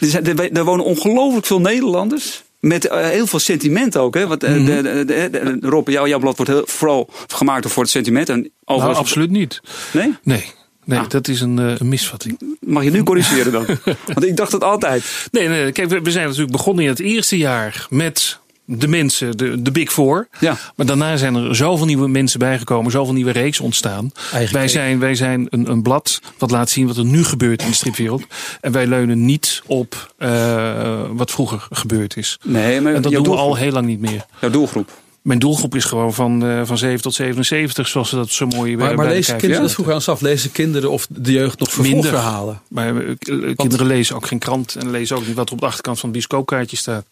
[0.00, 4.14] er, er wonen ongelooflijk veel Nederlanders met uh, heel veel sentiment ook.
[4.14, 4.26] Hè?
[4.26, 4.82] Want, uh, mm -hmm.
[4.82, 8.28] de, de, de, Rob, jou, jouw blad wordt heel, vooral gemaakt voor het sentiment.
[8.28, 9.60] En nou, absoluut niet.
[9.92, 10.14] Nee?
[10.22, 10.44] Nee.
[10.84, 11.08] Nee, ah.
[11.08, 12.56] dat is een, uh, een, misvatting.
[12.60, 13.66] Mag je nu corrigeren dan?
[14.14, 15.28] Want ik dacht het altijd.
[15.30, 18.38] Nee, nee kijk, we, we zijn natuurlijk begonnen in het eerste jaar met
[18.78, 20.28] de mensen, de, de Big Four.
[20.38, 20.56] Ja.
[20.76, 24.12] Maar daarna zijn er zoveel nieuwe mensen bijgekomen, zoveel nieuwe reeks ontstaan.
[24.52, 27.68] Wij zijn, wij zijn een, een blad wat laat zien wat er nu gebeurt in
[27.68, 28.22] de stripwereld.
[28.60, 32.38] En wij leunen niet op uh, wat vroeger gebeurd is.
[32.42, 34.24] Nee, maar en dat doen we al heel lang niet meer.
[34.40, 34.90] Jouw doelgroep?
[35.22, 38.76] Mijn doelgroep is gewoon van, uh, van 7 tot 77, zoals ze dat zo mooi
[38.76, 39.70] Maar, maar lezen kinderen, ja?
[39.70, 42.60] vroeg af, lezen kinderen of de jeugd nog vervolgverhalen?
[42.68, 43.16] Maar uh,
[43.56, 46.08] kinderen lezen ook geen krant en lezen ook niet wat er op de achterkant van
[46.08, 47.04] het bioscoopkaartje staat.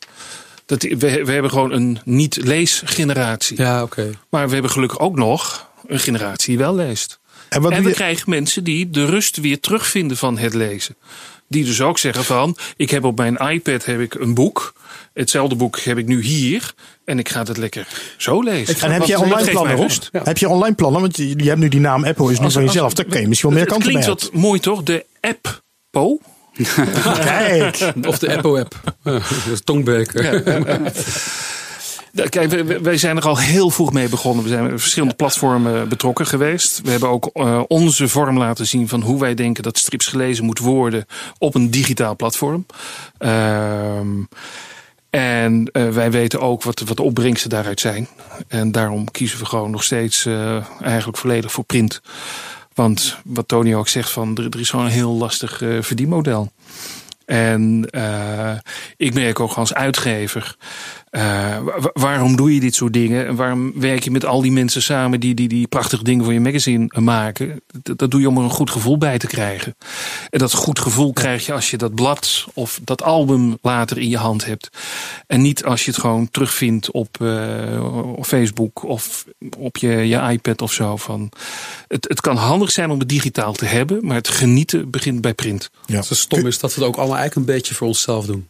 [0.70, 3.60] Dat, we, we hebben gewoon een niet-leesgeneratie.
[3.60, 4.00] Ja, oké.
[4.00, 4.14] Okay.
[4.28, 7.18] Maar we hebben gelukkig ook nog een generatie die wel leest.
[7.48, 7.96] En wat En doe we je?
[7.96, 10.96] krijgen mensen die de rust weer terugvinden van het lezen.
[11.48, 14.72] Die dus ook zeggen van, ik heb op mijn iPad heb ik een boek.
[15.14, 16.74] Hetzelfde boek heb ik nu hier.
[17.04, 18.80] En ik ga het lekker zo lezen.
[18.80, 19.90] En heb je het online plannen.
[20.12, 21.00] Heb je online plannen?
[21.00, 22.94] Want je, je hebt nu die naam Apple, is nu Als- van als- jezelf.
[22.94, 24.82] Dan kun je misschien wel meer Het kanten mee klinkt wat mooi toch?
[24.82, 26.18] De app Po.
[27.24, 28.74] Kijk, Of de Apple-app.
[29.02, 30.42] dat is tongbeker.
[32.28, 34.42] Kijk, wij- zijn er al heel vroeg mee begonnen.
[34.44, 36.80] We zijn met verschillende platformen betrokken geweest.
[36.84, 40.44] We hebben ook eh, onze vorm laten zien van hoe wij denken dat strips gelezen
[40.44, 41.06] moet worden
[41.38, 42.66] op een digitaal platform.
[43.18, 44.06] Ehm,
[45.10, 48.08] en eh, wij weten ook wat, wat de opbrengsten daaruit zijn.
[48.48, 52.00] En daarom kiezen we gewoon nog steeds eh, eigenlijk volledig voor print.
[52.74, 56.52] Want wat Tony ook zegt, van, er, is gewoon een heel lastig eh, verdienmodel.
[57.24, 58.58] En eh,
[58.96, 60.56] ik merk ook als uitgever.
[61.10, 61.22] Eh,
[61.58, 63.26] wa- wa- waarom doe je dit soort dingen?
[63.26, 66.32] En waarom werk je met al die mensen samen die die, die prachtige dingen voor
[66.32, 67.60] je magazine maken?
[67.82, 69.76] Dat, dat doe je om er een goed gevoel bij te krijgen.
[70.30, 74.08] En dat goed gevoel krijg je als je dat blad of dat album later in
[74.08, 74.68] je hand hebt.
[75.26, 79.24] En niet als je het gewoon terugvindt op, eh, op Facebook of
[79.58, 80.96] op je, je iPad of zo.
[80.96, 81.30] Van,
[81.88, 85.34] het, het kan handig zijn om het digitaal te hebben, maar het genieten begint bij
[85.34, 85.70] print.
[85.86, 85.96] ja.
[85.96, 88.48] Het stom is dat we het ook allemaal eigenlijk een beetje voor onszelf doen.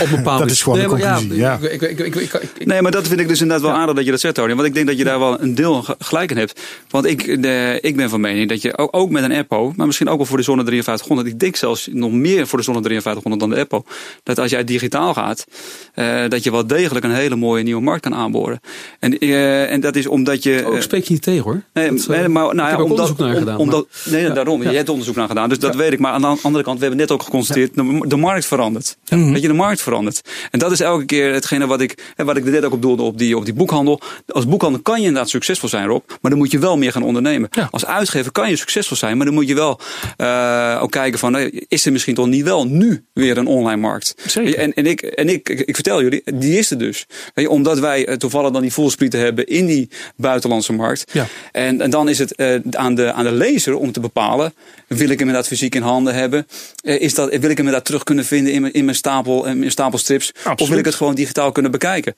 [0.00, 1.58] Op een bepaald Dat is gewoon de maar conclusie, ja.
[1.62, 3.94] Ik, ik, ik, ik, ik, ik- Nee, maar dat vind ik dus inderdaad wel aardig
[3.94, 4.54] dat je dat zegt, Tony.
[4.54, 6.60] Want ik denk dat je daar wel een deel ge- gelijk in hebt.
[6.90, 9.86] Want ik, de, ik ben van mening dat je ook, ook met een Apple, maar
[9.86, 12.80] misschien ook wel voor de Zonne 5300, ik denk zelfs nog meer voor de Zonne
[12.82, 15.44] 5300 dan de Apple, dat als jij digitaal gaat,
[15.94, 18.60] eh, dat je wel degelijk een hele mooie nieuwe markt kan aanboren.
[19.00, 20.62] En, eh, en dat is omdat je...
[20.66, 21.62] oh, ik spreek je niet tegen hoor.
[21.72, 23.56] Nee, Dat, eh, nee, maar, nou ik ja, omdat, onderzoek naar om- gedaan.
[23.58, 24.30] Omdat, nee, Ja.
[24.30, 24.62] daarom.
[24.62, 24.70] Ja.
[24.70, 25.98] Je hebt onderzoek naar gedaan, dus dat weet ik.
[25.98, 28.96] Maar aan de andere kant, we hebben net ook geconstateerd, de, de markt verandert.
[29.08, 29.32] Mhm.
[29.32, 30.20] Weet je, de markt verandert.
[30.50, 33.18] En dat is elke keer hetgene wat ik, wat ik net ook op doelde op
[33.18, 34.00] die, op die boekhandel.
[34.28, 36.02] Als boekhandel kan je inderdaad succesvol zijn, Rob.
[36.20, 37.48] Maar dan moet je wel meer gaan ondernemen.
[37.50, 37.68] Ja.
[37.70, 39.80] Als uitgever kan je succesvol zijn, maar dan moet je wel
[40.16, 41.36] eh, ook kijken van,
[41.68, 44.14] is er misschien toch niet wel nu weer een online markt?
[44.26, 44.58] Zeker.
[44.58, 47.06] En, en, ik, en ik, ik, ik vertel jullie, die is er dus.
[47.34, 51.12] Weet je, omdat wij eh, toevallig dan die voelsprieten hebben in die buitenlandse markt.
[51.12, 51.26] Ja.
[51.52, 54.54] En, en dan is het eh, aan, de, aan de lezer om te bepalen:
[54.86, 56.46] wil ik hem inderdaad fysiek in handen hebben?
[56.82, 59.64] Is dat, wil ik hem inderdaad terug kunnen vinden in mijn, in mijn, stapel, in
[59.64, 60.32] mijn stapel strips?
[60.56, 62.14] Of wil ik het gewoon digitaal kunnen bekijken?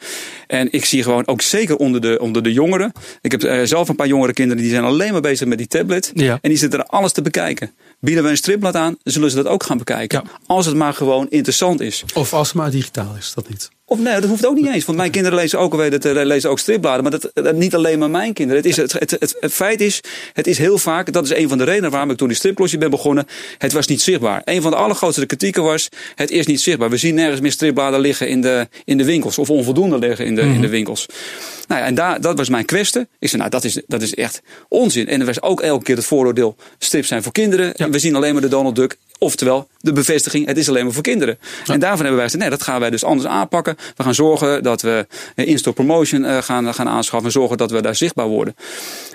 [0.46, 2.92] En ik zie gewoon ook zeker onder de, onder de jongeren.
[3.20, 5.66] Ik heb eh, zelf een paar jongere kinderen die zijn alleen maar bezig met die
[5.66, 6.10] tablet.
[6.14, 6.38] Ja.
[6.42, 7.72] En die zitten er alles te bekijken.
[8.00, 10.22] Bieden we een stripblad aan, zullen ze dat ook gaan bekijken.
[10.24, 10.30] Ja.
[10.46, 12.04] Als het maar gewoon interessant is.
[12.14, 13.70] Of als het maar digitaal is, dat niet.
[13.92, 14.84] Of nee, dat hoeft ook niet eens.
[14.84, 17.02] Want mijn kinderen lezen ook, alweer, dat, eh, lezen ook stripbladen.
[17.02, 18.62] Maar dat, dat niet alleen maar mijn kinderen.
[18.62, 20.00] Het, is, het, het, het, het feit is,
[20.32, 22.78] het is heel vaak, dat is een van de redenen waarom ik toen die stripklosje
[22.78, 23.26] ben begonnen.
[23.58, 24.42] Het was niet zichtbaar.
[24.44, 26.90] Een van de allergrootste kritieken was, het is niet zichtbaar.
[26.90, 29.38] We zien nergens meer stripbladen liggen in de, in de winkels.
[29.38, 31.06] Of onvoldoende liggen in de, in de winkels.
[31.68, 33.06] Nou ja, en daar, dat was mijn kwestie.
[33.18, 35.08] Ik zei, nou, dat is, dat is echt onzin.
[35.08, 37.72] En er was ook elke keer het vooroordeel, strips zijn voor kinderen.
[37.76, 37.90] Ja.
[37.90, 38.96] We zien alleen maar de Donald Duck.
[39.22, 41.38] Oftewel, de bevestiging, het is alleen maar voor kinderen.
[41.66, 43.76] En daarvan hebben wij gezegd, nee, dat gaan wij dus anders aanpakken.
[43.96, 47.26] We gaan zorgen dat we eh, in-store promotion eh, gaan, gaan aanschaffen.
[47.26, 48.56] En zorgen dat we daar zichtbaar worden.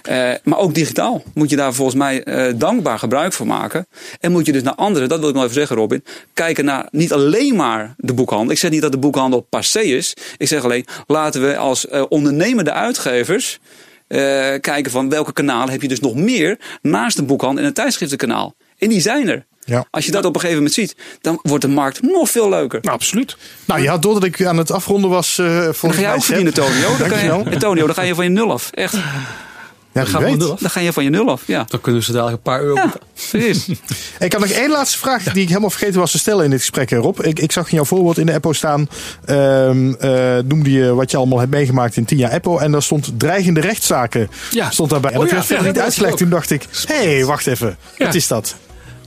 [0.01, 2.24] Eh, maar ook digitaal moet je daar volgens mij
[2.58, 3.88] dankbaar gebruik van maken.
[4.20, 6.03] En moet je dus naar anderen, dat wil ik nog even zeggen Robin.
[6.34, 8.51] Kijken naar niet alleen maar de boekhandel.
[8.51, 10.14] Ik zeg niet dat de boekhandel passé is.
[10.38, 13.60] Ik zeg alleen, laten we als ondernemende uitgevers...
[14.62, 18.56] kijken van welke kanalen heb je dus nog meer naast de boekhandel en het tijdschriftenkanaal.
[18.78, 19.45] En die zijn er.
[19.66, 19.86] Ja.
[19.89, 22.80] Als je dat op een gegeven moment ziet, dan wordt de markt nog veel leuker.
[22.82, 23.38] Nou, absoluut.
[23.66, 26.16] Nou ja, doordat ik aan het afronden was uh, dan volgens ga je mij...
[26.16, 26.88] ook verdienen, Tonio.
[26.88, 27.39] Dan, kan Dankjewel.
[27.43, 28.70] je, Antonio, dan ga je van je nul af.
[28.72, 28.93] Echt.
[29.95, 30.59] Ja, Dan nul af.
[30.59, 31.43] Dan ga je van je nul af.
[31.45, 33.68] Ja, Dan kunnen we ze dadelijk een paar euro ja precies.
[34.20, 36.59] Ik had nog één laatste vraag die ik helemaal vergeten was te stellen in dit
[36.59, 37.20] gesprek, Rob.
[37.26, 38.89] Ik, ik zag in jouw voorwoord in de Apple staan,
[39.26, 42.59] ehm, eh, noemde je wat je allemaal hebt meegemaakt in 10 jaar Apple.
[42.59, 44.70] En daar stond dreigende rechtszaken Ja.
[44.72, 45.11] stond daarbij.
[45.11, 46.18] En Oh dat ja, werd verder ja, niet uitgelegd.
[46.18, 47.78] Toen dacht ik, hé, hey, wacht even.
[47.97, 48.05] Ja.
[48.05, 48.55] Wat is dat?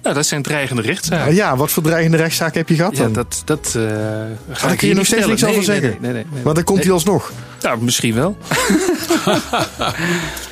[0.03, 1.35] Nou, dat zijn dreigende rechtszaken.
[1.35, 4.79] Ja, wat voor dreigende rechtszaken heb je gehad Ja, dat, dat uh, ga daar ik
[4.79, 5.89] kun je nog steeds niks over zeggen.
[5.89, 6.43] Nee, nee, nee, nee.
[6.43, 7.33] Want dan komt hij alsnog.
[7.63, 8.37] Nou, misschien wel.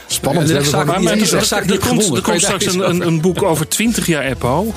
[0.07, 0.51] Spannend.
[0.51, 4.73] Rechtszaak er komt, er komt straks een, een, boek over 20 jaar Apple.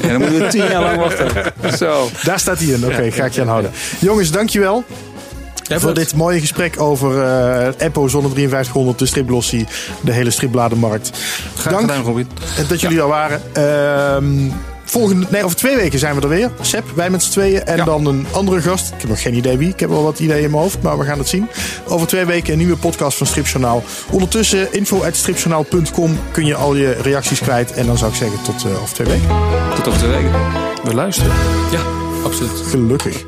[0.00, 1.52] En dan moeten we tien jaar lang wachten.
[1.78, 2.08] Zo.
[2.22, 2.84] Daar staat hij in.
[2.84, 3.70] Oké, ga ik je aan houden.
[3.98, 4.84] Jongens, dankjewel.
[5.66, 9.66] Ja, voor dit mooie gesprek over uh, Apple Zonne 5300, de striplossie,
[10.00, 11.10] de hele stripbladenmarkt.
[11.56, 12.28] Graag Dank gedaan, Robin.
[12.68, 13.42] dat jullie er waren.
[13.52, 14.50] Ehm,
[14.84, 16.50] volgende, nee, over twee weken zijn we er weer.
[16.60, 17.64] Seb, wij met z'n tweeën.
[17.64, 17.84] En Ja.
[17.84, 18.86] dan een andere gast.
[18.92, 19.68] Ik heb nog geen idee wie.
[19.68, 21.48] Ik heb wel wat ideeën in mijn hoofd, maar we gaan het zien.
[21.88, 23.82] Over twee weken een nieuwe podcast van Stripjournaal.
[24.10, 27.72] Ondertussen info.stripjournaal.com kun je al je reacties kwijt.
[27.72, 29.28] En dan zou ik zeggen tot uh, over twee weken.
[29.74, 30.30] Tot over twee weken.
[30.84, 31.32] We luisteren.
[31.72, 31.80] Ja,
[32.24, 32.62] absoluut.
[32.70, 33.24] Gelukkig.